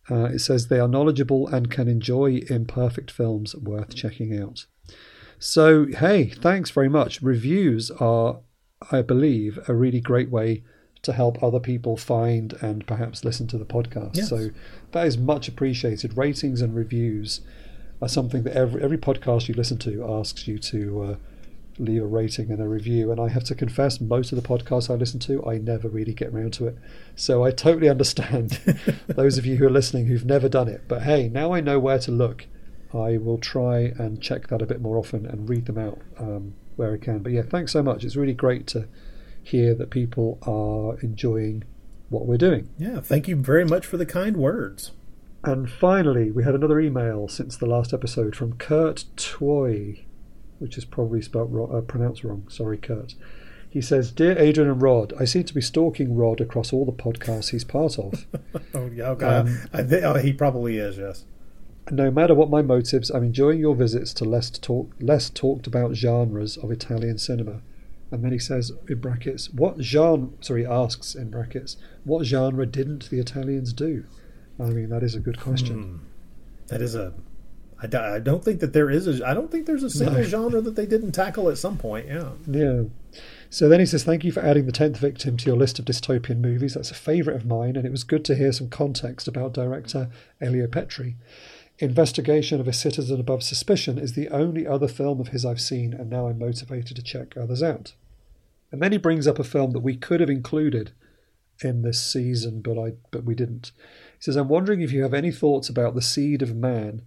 Uh, 0.09 0.25
it 0.25 0.39
says 0.39 0.67
they 0.67 0.79
are 0.79 0.87
knowledgeable 0.87 1.47
and 1.47 1.71
can 1.71 1.87
enjoy 1.87 2.41
imperfect 2.49 3.11
films 3.11 3.55
worth 3.55 3.95
checking 3.95 4.37
out. 4.37 4.65
So, 5.39 5.87
hey, 5.87 6.29
thanks 6.29 6.69
very 6.69 6.89
much. 6.89 7.21
Reviews 7.21 7.91
are, 7.91 8.39
I 8.91 9.01
believe, 9.01 9.59
a 9.67 9.73
really 9.73 10.01
great 10.01 10.29
way 10.29 10.63
to 11.01 11.13
help 11.13 11.41
other 11.41 11.59
people 11.59 11.97
find 11.97 12.53
and 12.61 12.85
perhaps 12.87 13.23
listen 13.23 13.47
to 13.47 13.57
the 13.57 13.65
podcast. 13.65 14.17
Yes. 14.17 14.29
So 14.29 14.49
that 14.91 15.05
is 15.05 15.17
much 15.17 15.47
appreciated. 15.47 16.17
Ratings 16.17 16.61
and 16.61 16.75
reviews 16.75 17.41
are 18.01 18.09
something 18.09 18.43
that 18.43 18.53
every 18.53 18.83
every 18.83 18.97
podcast 18.97 19.47
you 19.47 19.53
listen 19.53 19.77
to 19.79 20.03
asks 20.03 20.47
you 20.47 20.57
to 20.59 21.03
uh, 21.03 21.15
leave 21.77 22.01
a 22.01 22.05
rating 22.07 22.51
and 22.51 22.61
a 22.61 22.67
review. 22.67 23.11
And 23.11 23.21
I 23.21 23.29
have 23.29 23.43
to 23.45 23.55
confess, 23.55 24.01
most 24.01 24.31
of 24.31 24.41
the 24.41 24.47
podcasts 24.47 24.89
I 24.89 24.95
listen 24.95 25.19
to, 25.21 25.45
I 25.45 25.57
never 25.57 25.87
really 25.87 26.13
get 26.13 26.29
around 26.29 26.53
to 26.53 26.67
it. 26.67 26.77
So 27.15 27.43
I 27.43 27.51
totally 27.51 27.89
understand 27.89 28.59
those 29.07 29.37
of 29.37 29.45
you 29.45 29.57
who 29.57 29.67
are 29.67 29.71
listening 29.71 30.07
who've 30.07 30.25
never 30.25 30.49
done 30.49 30.67
it. 30.67 30.83
But 30.87 31.03
hey, 31.03 31.29
now 31.29 31.53
I 31.53 31.61
know 31.61 31.79
where 31.79 31.99
to 31.99 32.11
look. 32.11 32.47
I 32.93 33.17
will 33.17 33.37
try 33.37 33.93
and 33.97 34.21
check 34.21 34.47
that 34.47 34.61
a 34.61 34.65
bit 34.65 34.81
more 34.81 34.97
often 34.97 35.25
and 35.25 35.49
read 35.49 35.65
them 35.65 35.77
out 35.77 35.99
um, 36.17 36.55
where 36.75 36.93
I 36.93 36.97
can. 36.97 37.19
But 37.19 37.31
yeah, 37.31 37.41
thanks 37.43 37.71
so 37.71 37.81
much. 37.83 38.03
It's 38.03 38.15
really 38.15 38.33
great 38.33 38.67
to 38.67 38.87
hear 39.41 39.73
that 39.75 39.89
people 39.89 40.39
are 40.43 40.99
enjoying 41.01 41.63
what 42.09 42.25
we're 42.25 42.37
doing. 42.37 42.69
Yeah, 42.77 42.99
thank 42.99 43.27
you 43.27 43.35
very 43.35 43.65
much 43.65 43.85
for 43.85 43.97
the 43.97 44.05
kind 44.05 44.37
words. 44.37 44.91
And 45.43 45.69
finally, 45.69 46.31
we 46.31 46.43
had 46.43 46.55
another 46.55 46.79
email 46.79 47.27
since 47.27 47.55
the 47.55 47.67
last 47.67 47.93
episode 47.93 48.35
from 48.35 48.53
Kurt 48.57 49.05
Toy, 49.15 50.03
which 50.59 50.77
is 50.77 50.85
probably 50.85 51.21
spelled 51.21 51.53
wrong, 51.53 51.75
uh, 51.75 51.81
pronounced 51.81 52.23
wrong. 52.23 52.47
Sorry, 52.49 52.77
Kurt. 52.77 53.13
He 53.69 53.81
says, 53.81 54.11
"Dear 54.11 54.37
Adrian 54.39 54.71
and 54.71 54.81
Rod, 54.81 55.13
I 55.19 55.25
seem 55.25 55.43
to 55.43 55.53
be 55.53 55.61
stalking 55.61 56.15
Rod 56.15 56.39
across 56.41 56.71
all 56.73 56.85
the 56.85 56.91
podcasts 56.93 57.49
he's 57.51 57.63
part 57.65 57.99
of. 57.99 58.25
Oh 58.73 58.89
yeah, 58.93 59.09
okay. 59.11 59.25
Um, 59.25 59.59
I 59.73 59.83
thi- 59.83 60.01
oh, 60.01 60.15
he 60.15 60.33
probably 60.33 60.77
is. 60.77 60.97
Yes. 60.97 61.25
No 61.91 62.09
matter 62.11 62.33
what 62.33 62.49
my 62.49 62.61
motives, 62.61 63.09
I'm 63.09 63.23
enjoying 63.23 63.59
your 63.59 63.75
visits 63.75 64.13
to 64.15 64.25
less 64.25 64.49
talk, 64.49 64.91
less 64.99 65.29
talked 65.29 65.67
about 65.67 65.95
genres 65.95 66.57
of 66.57 66.71
Italian 66.71 67.17
cinema." 67.17 67.61
And 68.11 68.23
then 68.23 68.31
he 68.31 68.39
says 68.39 68.71
in 68.87 68.99
brackets, 68.99 69.51
"What 69.53 69.81
genre?" 69.81 70.29
Sorry, 70.41 70.65
asks 70.65 71.15
in 71.15 71.29
brackets, 71.29 71.77
"What 72.03 72.25
genre 72.25 72.65
didn't 72.65 73.09
the 73.09 73.19
Italians 73.19 73.73
do?" 73.73 74.05
I 74.59 74.65
mean, 74.69 74.89
that 74.89 75.03
is 75.03 75.15
a 75.15 75.19
good 75.19 75.39
question. 75.39 75.83
Hmm. 75.83 75.97
That 76.67 76.81
is 76.81 76.95
a. 76.95 77.13
I, 77.81 78.15
I 78.15 78.19
don't 78.19 78.43
think 78.43 78.61
that 78.61 78.71
there 78.73 78.89
is 78.89 79.07
a. 79.07 79.27
I 79.27 79.33
don't 79.33 79.51
think 79.51 79.65
there's 79.65 79.83
a 79.83 79.89
single 79.89 80.19
No. 80.19 80.23
genre 80.23 80.61
that 80.61 80.75
they 80.75 80.85
didn't 80.85 81.11
tackle 81.11 81.49
at 81.49 81.57
some 81.57 81.77
point. 81.77 82.07
Yeah. 82.07 82.29
Yeah. 82.47 82.83
So 83.49 83.69
then 83.69 83.79
he 83.79 83.85
says, 83.85 84.03
Thank 84.03 84.23
you 84.23 84.31
for 84.31 84.41
adding 84.41 84.65
the 84.65 84.71
10th 84.71 84.97
victim 84.97 85.37
to 85.37 85.45
your 85.45 85.55
list 85.57 85.79
of 85.79 85.85
dystopian 85.85 86.39
movies. 86.39 86.73
That's 86.73 86.91
a 86.91 86.95
favourite 86.95 87.37
of 87.37 87.45
mine, 87.45 87.75
and 87.75 87.85
it 87.85 87.91
was 87.91 88.03
good 88.03 88.25
to 88.25 88.35
hear 88.35 88.51
some 88.51 88.69
context 88.69 89.27
about 89.27 89.53
director 89.53 90.09
Elio 90.41 90.67
Petri. 90.67 91.15
Investigation 91.79 92.61
of 92.61 92.67
a 92.67 92.73
Citizen 92.73 93.19
Above 93.19 93.43
Suspicion 93.43 93.97
is 93.97 94.13
the 94.13 94.29
only 94.29 94.65
other 94.65 94.87
film 94.87 95.19
of 95.19 95.29
his 95.29 95.45
I've 95.45 95.59
seen, 95.59 95.93
and 95.93 96.09
now 96.09 96.27
I'm 96.27 96.39
motivated 96.39 96.95
to 96.95 97.03
check 97.03 97.35
others 97.35 97.61
out. 97.61 97.93
And 98.71 98.81
then 98.81 98.91
he 98.91 98.97
brings 98.97 99.27
up 99.27 99.39
a 99.39 99.43
film 99.43 99.71
that 99.71 99.81
we 99.81 99.97
could 99.97 100.21
have 100.21 100.29
included 100.29 100.91
in 101.61 101.81
this 101.81 102.01
season, 102.01 102.61
but 102.61 102.79
I 102.79 102.93
but 103.11 103.23
we 103.23 103.35
didn't. 103.35 103.71
He 104.17 104.23
says, 104.23 104.35
I'm 104.35 104.47
wondering 104.47 104.81
if 104.81 104.91
you 104.91 105.03
have 105.03 105.13
any 105.13 105.31
thoughts 105.31 105.69
about 105.69 105.95
The 105.95 106.01
Seed 106.01 106.41
of 106.41 106.55
Man 106.55 107.01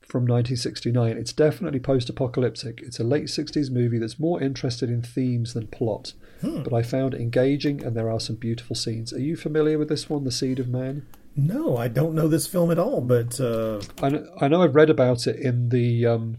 from 0.00 0.22
1969. 0.22 1.16
It's 1.16 1.32
definitely 1.32 1.80
post 1.80 2.08
apocalyptic. 2.08 2.80
It's 2.82 3.00
a 3.00 3.04
late 3.04 3.26
60s 3.26 3.70
movie 3.70 3.98
that's 3.98 4.20
more 4.20 4.40
interested 4.42 4.88
in 4.88 5.02
themes 5.02 5.52
than 5.52 5.66
plot. 5.66 6.12
Hmm. 6.40 6.62
But 6.62 6.72
I 6.72 6.82
found 6.82 7.14
it 7.14 7.20
engaging 7.20 7.82
and 7.82 7.96
there 7.96 8.10
are 8.10 8.20
some 8.20 8.36
beautiful 8.36 8.76
scenes. 8.76 9.12
Are 9.12 9.20
you 9.20 9.36
familiar 9.36 9.78
with 9.78 9.88
this 9.88 10.08
one, 10.08 10.24
The 10.24 10.30
Seed 10.30 10.58
of 10.58 10.68
Man? 10.68 11.06
No, 11.36 11.76
I 11.76 11.88
don't 11.88 12.14
know 12.14 12.28
this 12.28 12.46
film 12.46 12.70
at 12.70 12.78
all. 12.78 13.02
But 13.02 13.38
uh, 13.38 13.80
I 14.02 14.08
know, 14.08 14.26
I 14.40 14.48
know 14.48 14.62
I've 14.62 14.74
read 14.74 14.90
about 14.90 15.26
it 15.26 15.36
in 15.36 15.68
the 15.68 16.06
um, 16.06 16.38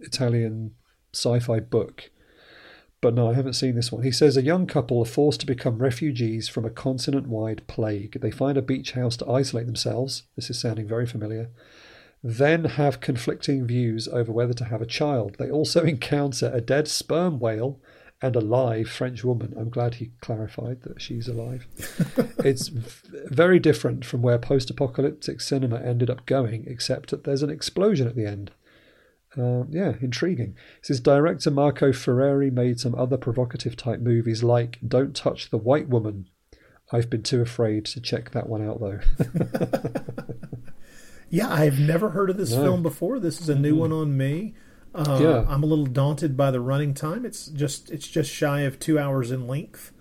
Italian 0.00 0.72
sci 1.14 1.38
fi 1.40 1.60
book, 1.60 2.10
but 3.00 3.14
no, 3.14 3.30
I 3.30 3.34
haven't 3.34 3.52
seen 3.52 3.76
this 3.76 3.92
one. 3.92 4.02
He 4.02 4.10
says 4.10 4.36
a 4.36 4.42
young 4.42 4.66
couple 4.66 5.00
are 5.00 5.06
forced 5.06 5.40
to 5.40 5.46
become 5.46 5.78
refugees 5.78 6.48
from 6.48 6.64
a 6.64 6.70
continent 6.70 7.28
wide 7.28 7.66
plague. 7.68 8.20
They 8.20 8.32
find 8.32 8.58
a 8.58 8.62
beach 8.62 8.92
house 8.92 9.16
to 9.18 9.30
isolate 9.30 9.66
themselves. 9.66 10.24
This 10.34 10.50
is 10.50 10.60
sounding 10.60 10.88
very 10.88 11.06
familiar. 11.06 11.50
Then 12.22 12.64
have 12.64 13.00
conflicting 13.00 13.64
views 13.64 14.08
over 14.08 14.32
whether 14.32 14.54
to 14.54 14.64
have 14.64 14.82
a 14.82 14.86
child. 14.86 15.36
They 15.38 15.50
also 15.50 15.84
encounter 15.84 16.50
a 16.52 16.60
dead 16.60 16.88
sperm 16.88 17.38
whale 17.38 17.80
and 18.22 18.34
a 18.34 18.40
live 18.40 18.88
French 18.88 19.22
woman. 19.24 19.52
I'm 19.58 19.68
glad 19.70 19.94
he 19.96 20.10
clarified 20.20 20.82
that 20.82 21.02
she's 21.02 21.28
alive. 21.28 21.66
it's 22.44 22.68
v- 22.68 23.18
very 23.26 23.58
different 23.58 24.04
from 24.04 24.22
where 24.22 24.38
post 24.38 24.70
apocalyptic 24.70 25.40
cinema 25.40 25.80
ended 25.80 26.08
up 26.08 26.24
going, 26.26 26.64
except 26.66 27.10
that 27.10 27.24
there's 27.24 27.42
an 27.42 27.50
explosion 27.50 28.06
at 28.08 28.16
the 28.16 28.26
end. 28.26 28.50
Uh, 29.38 29.64
yeah, 29.68 29.96
intriguing. 30.00 30.56
Says 30.80 30.98
director 30.98 31.50
Marco 31.50 31.90
Ferreri 31.92 32.50
made 32.50 32.80
some 32.80 32.94
other 32.94 33.18
provocative 33.18 33.76
type 33.76 34.00
movies 34.00 34.42
like 34.42 34.78
Don't 34.86 35.14
Touch 35.14 35.50
the 35.50 35.58
White 35.58 35.88
Woman. 35.88 36.28
I've 36.90 37.10
been 37.10 37.22
too 37.22 37.42
afraid 37.42 37.84
to 37.86 38.00
check 38.00 38.30
that 38.30 38.48
one 38.48 38.66
out 38.66 38.80
though. 38.80 39.00
yeah, 41.28 41.52
I've 41.52 41.78
never 41.78 42.10
heard 42.10 42.30
of 42.30 42.36
this 42.36 42.52
No. 42.52 42.62
film 42.62 42.82
before. 42.82 43.18
This 43.18 43.40
is 43.40 43.48
a 43.48 43.54
new 43.54 43.74
one 43.76 43.92
on 43.92 44.16
me. 44.16 44.54
Uh, 44.96 45.18
Yeah. 45.20 45.44
I'm 45.48 45.62
a 45.62 45.66
little 45.66 45.86
daunted 45.86 46.36
by 46.36 46.50
the 46.50 46.60
running 46.60 46.94
time. 46.94 47.24
It's 47.26 47.46
just 47.48 47.90
it's 47.90 48.08
just 48.08 48.30
shy 48.32 48.60
of 48.62 48.78
two 48.78 48.98
hours 48.98 49.30
in 49.30 49.46
length. 49.46 49.92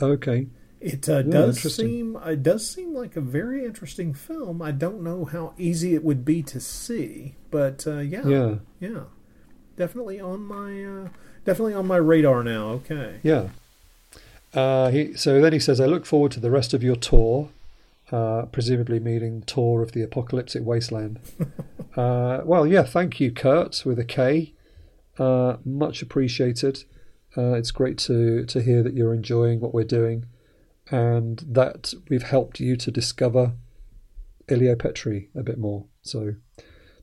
okay. 0.00 0.48
It 0.80 1.08
uh, 1.08 1.22
does 1.22 1.60
seem 1.76 2.16
it 2.26 2.42
does 2.42 2.68
seem 2.68 2.92
like 2.92 3.14
a 3.14 3.20
very 3.20 3.64
interesting 3.64 4.12
film. 4.14 4.60
I 4.60 4.72
don't 4.72 5.00
know 5.02 5.24
how 5.24 5.54
easy 5.56 5.94
it 5.94 6.02
would 6.02 6.24
be 6.24 6.42
to 6.42 6.58
see, 6.58 7.36
but 7.52 7.86
uh, 7.86 7.98
yeah, 8.00 8.26
Yeah. 8.26 8.54
yeah, 8.80 9.00
definitely 9.76 10.18
on 10.18 10.40
my 10.44 10.84
uh, 10.84 11.08
definitely 11.44 11.74
on 11.74 11.86
my 11.86 11.98
radar 11.98 12.42
now. 12.42 12.70
Okay, 12.70 13.20
Yeah. 13.22 13.50
Uh, 14.54 14.90
he, 14.90 15.14
so 15.14 15.40
then 15.40 15.52
he 15.52 15.58
says, 15.58 15.80
I 15.80 15.86
look 15.86 16.04
forward 16.04 16.32
to 16.32 16.40
the 16.40 16.50
rest 16.50 16.74
of 16.74 16.82
your 16.82 16.96
tour, 16.96 17.48
uh, 18.12 18.42
presumably 18.52 19.00
meaning 19.00 19.42
tour 19.42 19.82
of 19.82 19.92
the 19.92 20.02
apocalyptic 20.02 20.62
wasteland. 20.64 21.18
uh, 21.96 22.42
well, 22.44 22.66
yeah, 22.66 22.82
thank 22.82 23.18
you, 23.18 23.32
Kurt, 23.32 23.82
with 23.84 23.98
a 23.98 24.04
K. 24.04 24.54
Uh, 25.18 25.56
much 25.64 26.02
appreciated. 26.02 26.84
Uh, 27.36 27.54
it's 27.54 27.70
great 27.70 27.96
to, 27.96 28.44
to 28.44 28.62
hear 28.62 28.82
that 28.82 28.92
you're 28.94 29.14
enjoying 29.14 29.60
what 29.60 29.72
we're 29.72 29.84
doing 29.84 30.26
and 30.90 31.42
that 31.48 31.94
we've 32.10 32.24
helped 32.24 32.60
you 32.60 32.76
to 32.76 32.90
discover 32.90 33.54
Elio 34.48 34.74
Petri 34.76 35.30
a 35.34 35.42
bit 35.42 35.58
more. 35.58 35.86
So 36.02 36.34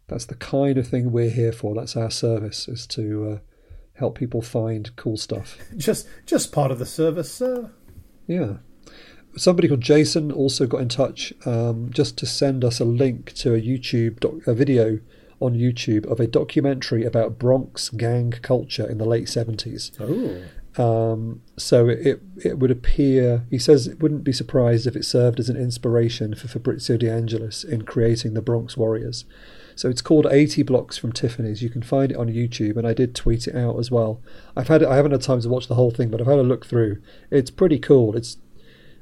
that's 0.07 0.25
the 0.25 0.35
kind 0.35 0.77
of 0.77 0.87
thing 0.87 1.11
we're 1.11 1.29
here 1.31 1.51
for. 1.51 1.73
That's 1.73 1.95
our 1.95 2.11
service, 2.11 2.67
is 2.67 2.85
to 2.87 3.31
uh, 3.31 3.37
help 3.93 4.17
people 4.17 4.41
find 4.41 4.95
cool 4.95 5.17
stuff. 5.17 5.57
just 5.77 6.07
just 6.25 6.51
part 6.51 6.71
of 6.71 6.77
the 6.79 6.85
service. 6.85 7.41
Uh, 7.41 7.69
Yeah. 8.27 8.57
Somebody 9.37 9.67
called 9.67 9.81
Jason 9.81 10.31
also 10.31 10.65
got 10.67 10.81
in 10.81 10.89
touch 10.89 11.33
um, 11.45 11.89
just 11.91 12.17
to 12.17 12.25
send 12.25 12.65
us 12.65 12.79
a 12.79 12.85
link 12.85 13.33
to 13.35 13.53
a 13.53 13.61
YouTube 13.61 14.19
doc- 14.19 14.45
a 14.47 14.53
video 14.53 14.99
on 15.39 15.53
YouTube 15.53 16.05
of 16.11 16.19
a 16.19 16.27
documentary 16.27 17.05
about 17.05 17.39
Bronx 17.39 17.89
gang 17.89 18.31
culture 18.41 18.85
in 18.89 18.97
the 18.97 19.05
late 19.05 19.25
70s. 19.27 19.91
oh, 19.99 20.41
Um, 20.83 21.41
so 21.57 21.87
it 21.87 22.21
it 22.43 22.59
would 22.59 22.71
appear 22.71 23.45
he 23.49 23.57
says 23.59 23.87
it 23.87 24.01
wouldn't 24.01 24.23
be 24.23 24.31
surprised 24.33 24.85
if 24.87 24.95
it 24.95 25.05
served 25.05 25.39
as 25.39 25.49
an 25.49 25.57
inspiration 25.57 26.35
for 26.35 26.47
Fabrizio 26.47 26.97
De 26.97 27.09
Angelis 27.09 27.63
in 27.63 27.83
creating 27.83 28.33
the 28.33 28.41
Bronx 28.41 28.75
Warriors. 28.77 29.25
So 29.75 29.89
it's 29.89 30.01
called 30.01 30.27
80 30.29 30.63
Blocks 30.63 30.97
from 30.97 31.13
Tiffany's. 31.13 31.61
You 31.63 31.69
can 31.69 31.81
find 31.81 32.11
it 32.11 32.17
on 32.17 32.27
YouTube, 32.27 32.75
and 32.75 32.85
I 32.85 32.93
did 32.93 33.15
tweet 33.15 33.47
it 33.47 33.55
out 33.55 33.79
as 33.79 33.89
well. 33.89 34.21
I've 34.57 34.67
had 34.67 34.83
I 34.83 34.95
haven't 34.97 35.11
had 35.11 35.21
time 35.21 35.39
to 35.41 35.49
watch 35.49 35.67
the 35.67 35.75
whole 35.75 35.91
thing, 35.91 36.09
but 36.09 36.19
I've 36.19 36.27
had 36.27 36.39
a 36.39 36.43
look 36.43 36.65
through. 36.65 37.01
It's 37.31 37.49
pretty 37.51 37.79
cool. 37.79 38.15
It's 38.15 38.37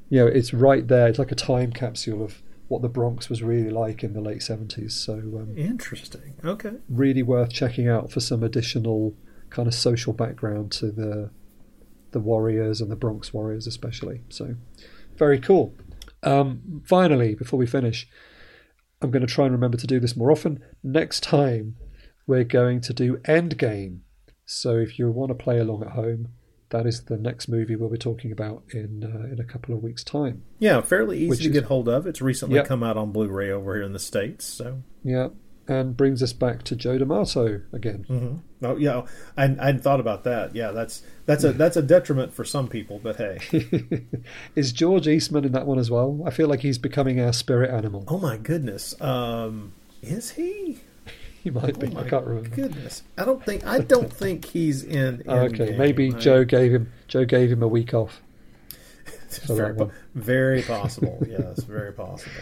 you 0.09 0.19
know 0.19 0.27
it's 0.27 0.53
right 0.53 0.87
there. 0.87 1.07
It's 1.07 1.19
like 1.19 1.31
a 1.31 1.35
time 1.35 1.71
capsule 1.71 2.23
of 2.23 2.41
what 2.67 2.81
the 2.81 2.89
Bronx 2.89 3.29
was 3.29 3.41
really 3.41 3.69
like 3.69 4.03
in 4.03 4.13
the 4.13 4.21
late 4.21 4.39
70s. 4.39 4.91
So 4.91 5.13
um, 5.13 5.53
interesting. 5.57 6.35
Okay, 6.43 6.73
really 6.89 7.23
worth 7.23 7.51
checking 7.51 7.87
out 7.87 8.11
for 8.11 8.19
some 8.19 8.43
additional 8.43 9.15
kind 9.49 9.67
of 9.67 9.73
social 9.73 10.13
background 10.13 10.71
to 10.73 10.91
the 10.91 11.31
the 12.11 12.19
Warriors 12.19 12.81
and 12.81 12.91
the 12.91 12.95
Bronx 12.95 13.33
Warriors 13.33 13.67
especially. 13.67 14.21
So 14.29 14.55
very 15.17 15.39
cool. 15.39 15.73
Um, 16.23 16.83
finally, 16.85 17.35
before 17.35 17.59
we 17.59 17.67
finish, 17.67 18.07
I'm 19.01 19.11
going 19.11 19.25
to 19.25 19.31
try 19.31 19.45
and 19.45 19.53
remember 19.53 19.77
to 19.77 19.87
do 19.87 19.99
this 19.99 20.15
more 20.15 20.31
often. 20.31 20.63
Next 20.83 21.21
time, 21.21 21.75
we're 22.25 22.43
going 22.43 22.81
to 22.81 22.93
do 22.93 23.17
Endgame. 23.17 23.99
So 24.45 24.77
if 24.77 24.97
you 24.97 25.11
want 25.11 25.29
to 25.29 25.35
play 25.35 25.59
along 25.59 25.83
at 25.83 25.91
home, 25.91 26.29
that 26.69 26.85
is 26.85 27.03
the 27.03 27.17
next 27.17 27.47
movie 27.47 27.75
we'll 27.75 27.89
be 27.89 27.97
talking 27.97 28.31
about 28.31 28.63
in 28.71 29.03
uh, 29.03 29.31
in 29.31 29.39
a 29.39 29.43
couple 29.45 29.73
of 29.75 29.81
weeks' 29.83 30.03
time. 30.03 30.43
yeah, 30.59 30.81
fairly 30.81 31.17
easy 31.19 31.43
to 31.43 31.49
is- 31.49 31.53
get 31.53 31.63
hold 31.65 31.87
of. 31.87 32.05
It's 32.07 32.21
recently 32.21 32.61
come 32.63 32.83
out 32.83 32.97
on 32.97 33.11
Blu-ray 33.11 33.49
over 33.51 33.75
here 33.75 33.83
in 33.83 33.93
the 33.93 33.99
states. 33.99 34.45
So, 34.45 34.83
Yeah, 35.03 35.29
and 35.67 35.95
brings 35.97 36.21
us 36.23 36.33
back 36.33 36.63
to 36.63 36.75
Joe 36.75 36.97
D'Amato 36.97 37.61
again. 37.73 38.41
oh 38.63 38.75
yeah, 38.77 39.03
I 39.37 39.43
I 39.45 39.47
hadn't 39.67 39.81
thought 39.81 39.99
about 39.99 40.23
that. 40.25 40.55
Yeah, 40.55 40.71
that's 40.71 41.03
that's 41.25 41.43
a 41.43 41.51
that's 41.53 41.77
a 41.77 41.81
detriment 41.81 42.33
for 42.33 42.43
some 42.45 42.67
people, 42.67 42.99
but 43.01 43.15
hey. 43.17 43.39
Is 44.55 44.71
George 44.71 45.07
Eastman 45.07 45.45
in 45.45 45.51
that 45.53 45.65
one 45.67 45.79
as 45.79 45.89
well? 45.91 46.21
I 46.25 46.31
feel 46.31 46.47
like 46.47 46.61
he's 46.61 46.77
becoming 46.77 47.19
our 47.19 47.33
spirit 47.33 47.69
animal. 47.71 48.03
Oh 48.07 48.17
my 48.17 48.37
goodness. 48.37 48.99
Um, 49.01 49.73
is 50.01 50.31
he? 50.31 50.79
He 51.47 51.51
might 51.51 51.79
be. 51.79 51.87
Oh 51.87 51.91
I 51.99 52.03
my 52.03 52.09
can't 52.09 52.25
remember. 52.25 52.49
Goodness, 52.49 53.03
I 53.17 53.23
don't 53.23 53.41
think 53.45 53.65
I 53.65 53.79
don't 53.79 54.11
think 54.21 54.43
he's 54.43 54.83
in. 54.83 55.23
Oh, 55.27 55.37
okay, 55.45 55.67
Endgame. 55.69 55.77
maybe 55.77 56.13
I- 56.13 56.19
Joe 56.19 56.43
gave 56.43 56.73
him 56.73 56.91
Joe 57.07 57.23
gave 57.23 57.49
him 57.49 57.63
a 57.63 57.67
week 57.69 57.93
off. 57.93 58.21
very, 59.45 59.73
po- 59.75 59.91
very 60.13 60.61
possible. 60.61 61.23
yes, 61.29 61.63
very 61.63 61.93
possible. 61.93 62.33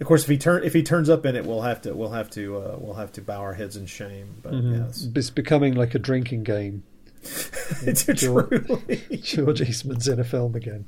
Of 0.00 0.06
course, 0.06 0.24
if 0.24 0.28
he 0.28 0.36
turn 0.36 0.64
if 0.64 0.74
he 0.74 0.82
turns 0.82 1.08
up 1.08 1.24
in 1.24 1.34
it, 1.34 1.46
we'll 1.46 1.62
have 1.62 1.80
to 1.82 1.94
we'll 1.94 2.10
have 2.10 2.28
to 2.32 2.58
uh, 2.58 2.76
we'll 2.78 2.94
have 2.94 3.12
to 3.12 3.22
bow 3.22 3.40
our 3.40 3.54
heads 3.54 3.76
in 3.78 3.86
shame. 3.86 4.34
But 4.42 4.52
Mm-hmm. 4.52 4.84
yes, 4.86 5.08
It's 5.14 5.30
becoming 5.30 5.74
like 5.74 5.94
a 5.94 5.98
drinking 5.98 6.42
game. 6.42 6.82
it's 7.22 8.04
George- 8.04 8.48
truly. 8.66 9.02
George 9.22 9.62
Eastman's 9.62 10.08
in 10.08 10.20
a 10.20 10.24
film 10.24 10.54
again. 10.56 10.86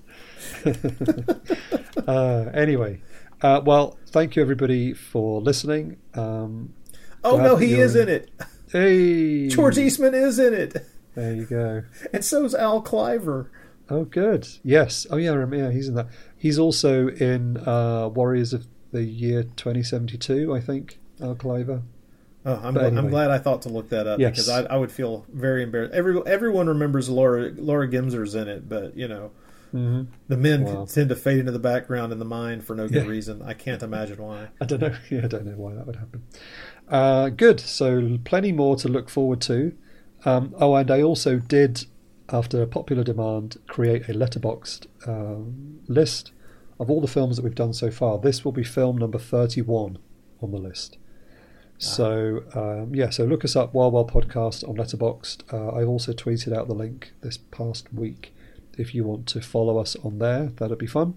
uh, 2.07 2.51
anyway, 2.53 3.01
uh, 3.43 3.61
well, 3.65 3.97
thank 4.09 4.37
you 4.37 4.43
everybody 4.43 4.93
for 4.95 5.41
listening. 5.41 5.97
Um, 6.15 6.75
Oh 7.25 7.37
Glad 7.37 7.45
no, 7.45 7.57
he 7.57 7.75
is 7.75 7.97
in 7.97 8.09
it. 8.09 8.31
hey, 8.71 9.49
George 9.49 9.79
Eastman 9.79 10.15
is 10.15 10.39
in 10.39 10.53
it, 10.55 10.77
There 11.15 11.35
you 11.35 11.47
go. 11.47 11.83
and 12.13 12.25
so's 12.25 12.55
Al 12.55 12.83
Cliver. 12.83 13.51
Oh, 13.91 14.05
good. 14.05 14.49
Yes. 14.63 15.07
Oh, 15.11 15.17
yeah. 15.17 15.45
Yeah, 15.53 15.71
he's 15.71 15.89
in 15.89 15.95
that. 15.95 16.07
He's 16.39 16.59
also 16.59 17.09
in 17.09 17.59
uh, 17.59 18.09
Warriors 18.09 18.53
of 18.55 18.67
the 18.93 19.03
Year 19.03 19.43
2072. 19.43 20.55
I 20.55 20.61
think. 20.61 20.99
Al 21.23 21.35
Cliver. 21.35 21.83
Oh, 22.47 22.61
I'm, 22.63 22.75
gl- 22.75 22.99
I'm 22.99 23.09
glad 23.09 23.31
I 23.31 23.39
thought 23.39 23.63
to 23.63 23.69
look 23.71 23.89
that 23.91 24.07
up 24.07 24.21
Yes. 24.21 24.33
because 24.33 24.49
I, 24.49 24.63
I 24.65 24.77
would 24.77 24.91
feel 24.93 25.25
very 25.33 25.63
embarrassed. 25.63 25.95
Every, 25.95 26.21
everyone 26.27 26.67
remembers 26.67 27.09
Laura 27.09 27.51
Laura 27.57 27.89
Gemser's 27.89 28.35
in 28.35 28.49
it, 28.49 28.69
but 28.69 28.97
you 28.97 29.09
know, 29.09 29.31
the 29.73 30.37
men 30.37 30.65
Wow. 30.65 30.85
tend 30.85 31.09
to 31.09 31.17
fade 31.17 31.39
into 31.41 31.53
the 31.53 31.59
background 31.59 32.13
in 32.13 32.19
the 32.19 32.25
mind 32.25 32.65
for 32.65 32.75
no 32.77 32.87
good 32.87 33.05
Yeah. 33.05 33.11
reason. 33.11 33.43
I 33.43 33.55
can't 33.55 33.83
imagine 33.83 34.23
why. 34.23 34.49
I 34.61 34.67
don't 34.67 34.81
know. 34.81 34.95
Yeah, 35.11 35.25
I 35.25 35.27
don't 35.27 35.47
know 35.47 35.57
why 35.57 35.75
that 35.75 35.87
would 35.87 35.97
happen. 35.97 36.23
Uh, 36.89 37.31
good. 37.31 37.61
So 37.61 38.19
plenty 38.25 38.53
more 38.53 38.77
to 38.77 38.89
look 38.89 39.09
forward 39.09 39.41
to. 39.43 39.73
Um, 40.25 40.55
oh, 40.59 40.75
and 40.75 40.91
I 40.91 41.03
also 41.03 41.39
did, 41.39 41.87
after 42.29 42.65
popular 42.67 43.05
demand, 43.05 43.59
create 43.67 44.09
a 44.09 44.13
Letterboxd 44.13 44.87
um, 45.07 45.81
list 45.89 46.33
of 46.81 46.91
all 46.91 47.01
the 47.01 47.09
films 47.09 47.37
that 47.37 47.43
we've 47.43 47.55
done 47.55 47.73
so 47.73 47.91
far. 47.91 48.19
This 48.19 48.45
will 48.45 48.53
be 48.53 48.65
film 48.65 48.99
number 48.99 49.19
thirty-one 49.19 49.99
on 50.41 50.51
the 50.51 50.59
list. 50.59 50.99
So 51.79 52.45
um, 52.55 52.95
yeah, 52.95 53.11
so 53.11 53.25
look 53.25 53.45
us 53.45 53.57
up 53.57 53.75
Wild 53.75 53.93
Wild 53.93 54.11
Podcast 54.11 54.67
on 54.69 54.77
Letterboxd. 54.77 55.53
Uh, 55.53 55.77
I've 55.77 55.89
also 55.89 56.13
tweeted 56.13 56.57
out 56.57 56.69
the 56.69 56.75
link 56.75 57.13
this 57.21 57.37
past 57.37 57.93
week. 57.93 58.35
If 58.79 58.95
you 58.95 59.05
want 59.05 59.27
to 59.29 59.41
follow 59.41 59.79
us 59.79 59.97
on 59.97 60.19
there, 60.19 60.47
that'd 60.57 60.79
be 60.79 60.87
fun. 60.87 61.17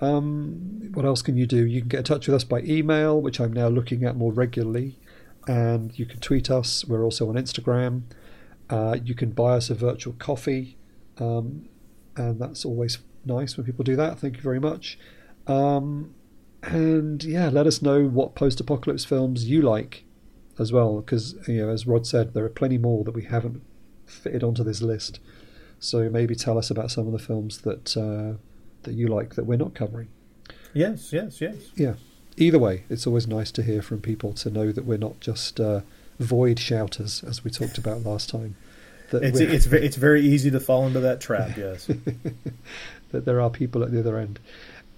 Um, 0.00 0.90
what 0.92 1.04
else 1.04 1.22
can 1.22 1.36
you 1.36 1.46
do? 1.46 1.66
You 1.66 1.80
can 1.80 1.88
get 1.88 1.98
in 1.98 2.04
touch 2.04 2.26
with 2.26 2.34
us 2.34 2.44
by 2.44 2.60
email, 2.60 3.20
which 3.20 3.40
I'm 3.40 3.52
now 3.52 3.68
looking 3.68 4.04
at 4.04 4.16
more 4.16 4.32
regularly, 4.32 4.98
and 5.46 5.98
you 5.98 6.06
can 6.06 6.20
tweet 6.20 6.50
us. 6.50 6.84
We're 6.84 7.04
also 7.04 7.28
on 7.28 7.36
Instagram. 7.36 8.02
Uh, 8.68 8.96
you 9.02 9.14
can 9.14 9.30
buy 9.30 9.54
us 9.54 9.70
a 9.70 9.74
virtual 9.74 10.14
coffee, 10.14 10.76
um, 11.18 11.68
and 12.16 12.40
that's 12.40 12.64
always 12.64 12.98
nice 13.24 13.56
when 13.56 13.64
people 13.64 13.84
do 13.84 13.96
that. 13.96 14.18
Thank 14.18 14.36
you 14.36 14.42
very 14.42 14.60
much. 14.60 14.98
Um, 15.46 16.14
and 16.62 17.22
yeah, 17.22 17.48
let 17.48 17.66
us 17.66 17.80
know 17.80 18.04
what 18.04 18.34
post-apocalypse 18.34 19.04
films 19.04 19.44
you 19.48 19.62
like 19.62 20.04
as 20.58 20.72
well, 20.72 21.00
because 21.00 21.36
you 21.46 21.58
know, 21.64 21.70
as 21.70 21.86
Rod 21.86 22.06
said, 22.06 22.34
there 22.34 22.44
are 22.44 22.50
plenty 22.50 22.78
more 22.78 23.04
that 23.04 23.14
we 23.14 23.24
haven't 23.24 23.62
fitted 24.04 24.42
onto 24.42 24.64
this 24.64 24.82
list. 24.82 25.20
So 25.78 26.08
maybe 26.08 26.34
tell 26.34 26.58
us 26.58 26.70
about 26.70 26.90
some 26.90 27.06
of 27.06 27.12
the 27.12 27.18
films 27.18 27.58
that 27.58 27.96
uh, 27.96 28.38
that 28.86 28.94
you 28.94 29.06
like 29.08 29.34
that 29.34 29.44
we're 29.44 29.56
not 29.56 29.74
covering. 29.74 30.08
Yes, 30.72 31.12
yes, 31.12 31.40
yes. 31.40 31.56
Yeah. 31.74 31.94
Either 32.38 32.58
way, 32.58 32.84
it's 32.90 33.06
always 33.06 33.26
nice 33.26 33.50
to 33.52 33.62
hear 33.62 33.82
from 33.82 34.00
people 34.00 34.32
to 34.34 34.50
know 34.50 34.72
that 34.72 34.84
we're 34.84 34.98
not 34.98 35.20
just 35.20 35.60
uh, 35.60 35.80
void 36.18 36.58
shouters, 36.58 37.22
as 37.24 37.44
we 37.44 37.50
talked 37.50 37.78
about 37.78 38.04
last 38.04 38.28
time. 38.28 38.56
That 39.10 39.22
It's 39.22 39.40
it's 39.40 39.66
it's 39.66 39.96
very 39.96 40.22
easy 40.22 40.50
to 40.50 40.60
fall 40.60 40.86
into 40.86 41.00
that 41.00 41.20
trap. 41.20 41.56
Yes. 41.56 41.86
that 43.12 43.24
there 43.24 43.40
are 43.40 43.50
people 43.50 43.82
at 43.82 43.92
the 43.92 44.00
other 44.00 44.18
end. 44.18 44.38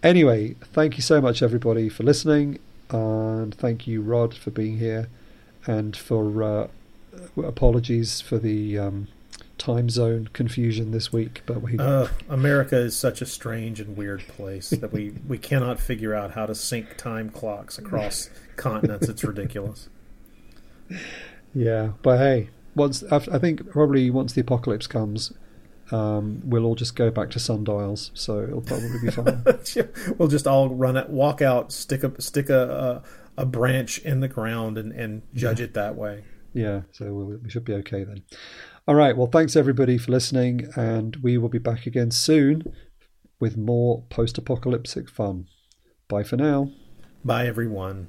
Anyway, 0.03 0.55
thank 0.73 0.97
you 0.97 1.03
so 1.03 1.21
much, 1.21 1.43
everybody, 1.43 1.89
for 1.89 2.05
listening, 2.05 2.59
and 2.91 3.55
thank 3.55 3.87
you, 3.87 4.01
Rod, 4.01 4.35
for 4.35 4.51
being 4.51 4.79
here, 4.79 5.09
and 5.67 5.97
for 5.97 6.43
uh, 6.43 6.69
apologies 7.37 8.21
for 8.21 8.39
the 8.39 8.79
um, 8.79 9.09
time 9.59 9.91
zone 9.91 10.29
confusion 10.33 10.91
this 10.93 11.13
week. 11.13 11.43
But 11.47 11.61
we, 11.63 11.79
Uh, 11.79 12.09
America 12.29 12.77
is 12.77 12.97
such 12.97 13.21
a 13.21 13.27
strange 13.27 13.81
and 13.81 13.97
weird 13.97 14.21
place 14.29 14.71
that 14.71 14.93
we, 14.93 15.11
we 15.27 15.39
cannot 15.39 15.79
figure 15.81 16.15
out 16.15 16.33
how 16.33 16.47
to 16.47 16.55
sync 16.55 16.97
time 16.97 17.29
clocks 17.31 17.79
across 17.79 18.31
continents. 18.57 19.09
It's 19.09 19.25
ridiculous. 19.25 19.89
yeah, 21.55 21.93
but 22.03 22.19
hey, 22.19 22.51
once 22.75 23.03
I 23.05 23.39
think 23.39 23.71
probably 23.71 24.11
once 24.11 24.33
the 24.33 24.41
apocalypse 24.41 24.87
comes, 24.87 25.33
um, 25.91 26.43
we'll 26.45 26.65
all 26.65 26.75
just 26.75 26.97
go 26.97 27.11
back 27.11 27.31
to 27.31 27.39
sundials, 27.39 28.11
so 28.15 28.43
it'll 28.43 28.61
probably 28.63 28.99
be 29.03 29.11
fine. 29.11 29.43
we'll 30.19 30.29
just 30.29 30.47
all 30.47 30.69
run 30.69 30.97
it, 30.97 31.09
walk 31.11 31.43
out, 31.43 31.73
stick 31.73 32.05
a 32.05 32.21
stick 32.21 32.51
a 32.51 33.03
a, 33.37 33.43
a 33.43 33.47
branch 33.47 33.99
in 33.99 34.21
the 34.21 34.29
ground, 34.29 34.79
and, 34.79 34.93
and 34.93 35.23
judge 35.35 35.61
it 35.61 35.75
that 35.75 35.97
way. 35.97 36.25
Yeah, 36.55 36.83
so 36.93 37.13
we'll, 37.13 37.39
we 37.39 37.51
should 37.51 37.65
be 37.65 37.75
okay 37.75 38.05
then. 38.05 38.23
All 38.89 38.95
right, 38.95 39.15
well, 39.15 39.27
thanks 39.27 39.55
everybody 39.55 39.99
for 39.99 40.11
listening, 40.13 40.73
and 40.75 41.15
we 41.17 41.37
will 41.37 41.51
be 41.51 41.59
back 41.59 41.85
again 41.85 42.11
soon 42.11 42.63
with 43.39 43.55
more 43.55 44.05
post 44.09 44.39
apocalyptic 44.39 45.11
fun. 45.11 45.45
Bye 46.09 46.23
for 46.23 46.39
now. 46.39 46.71
Bye, 47.23 47.47
everyone. 47.47 48.09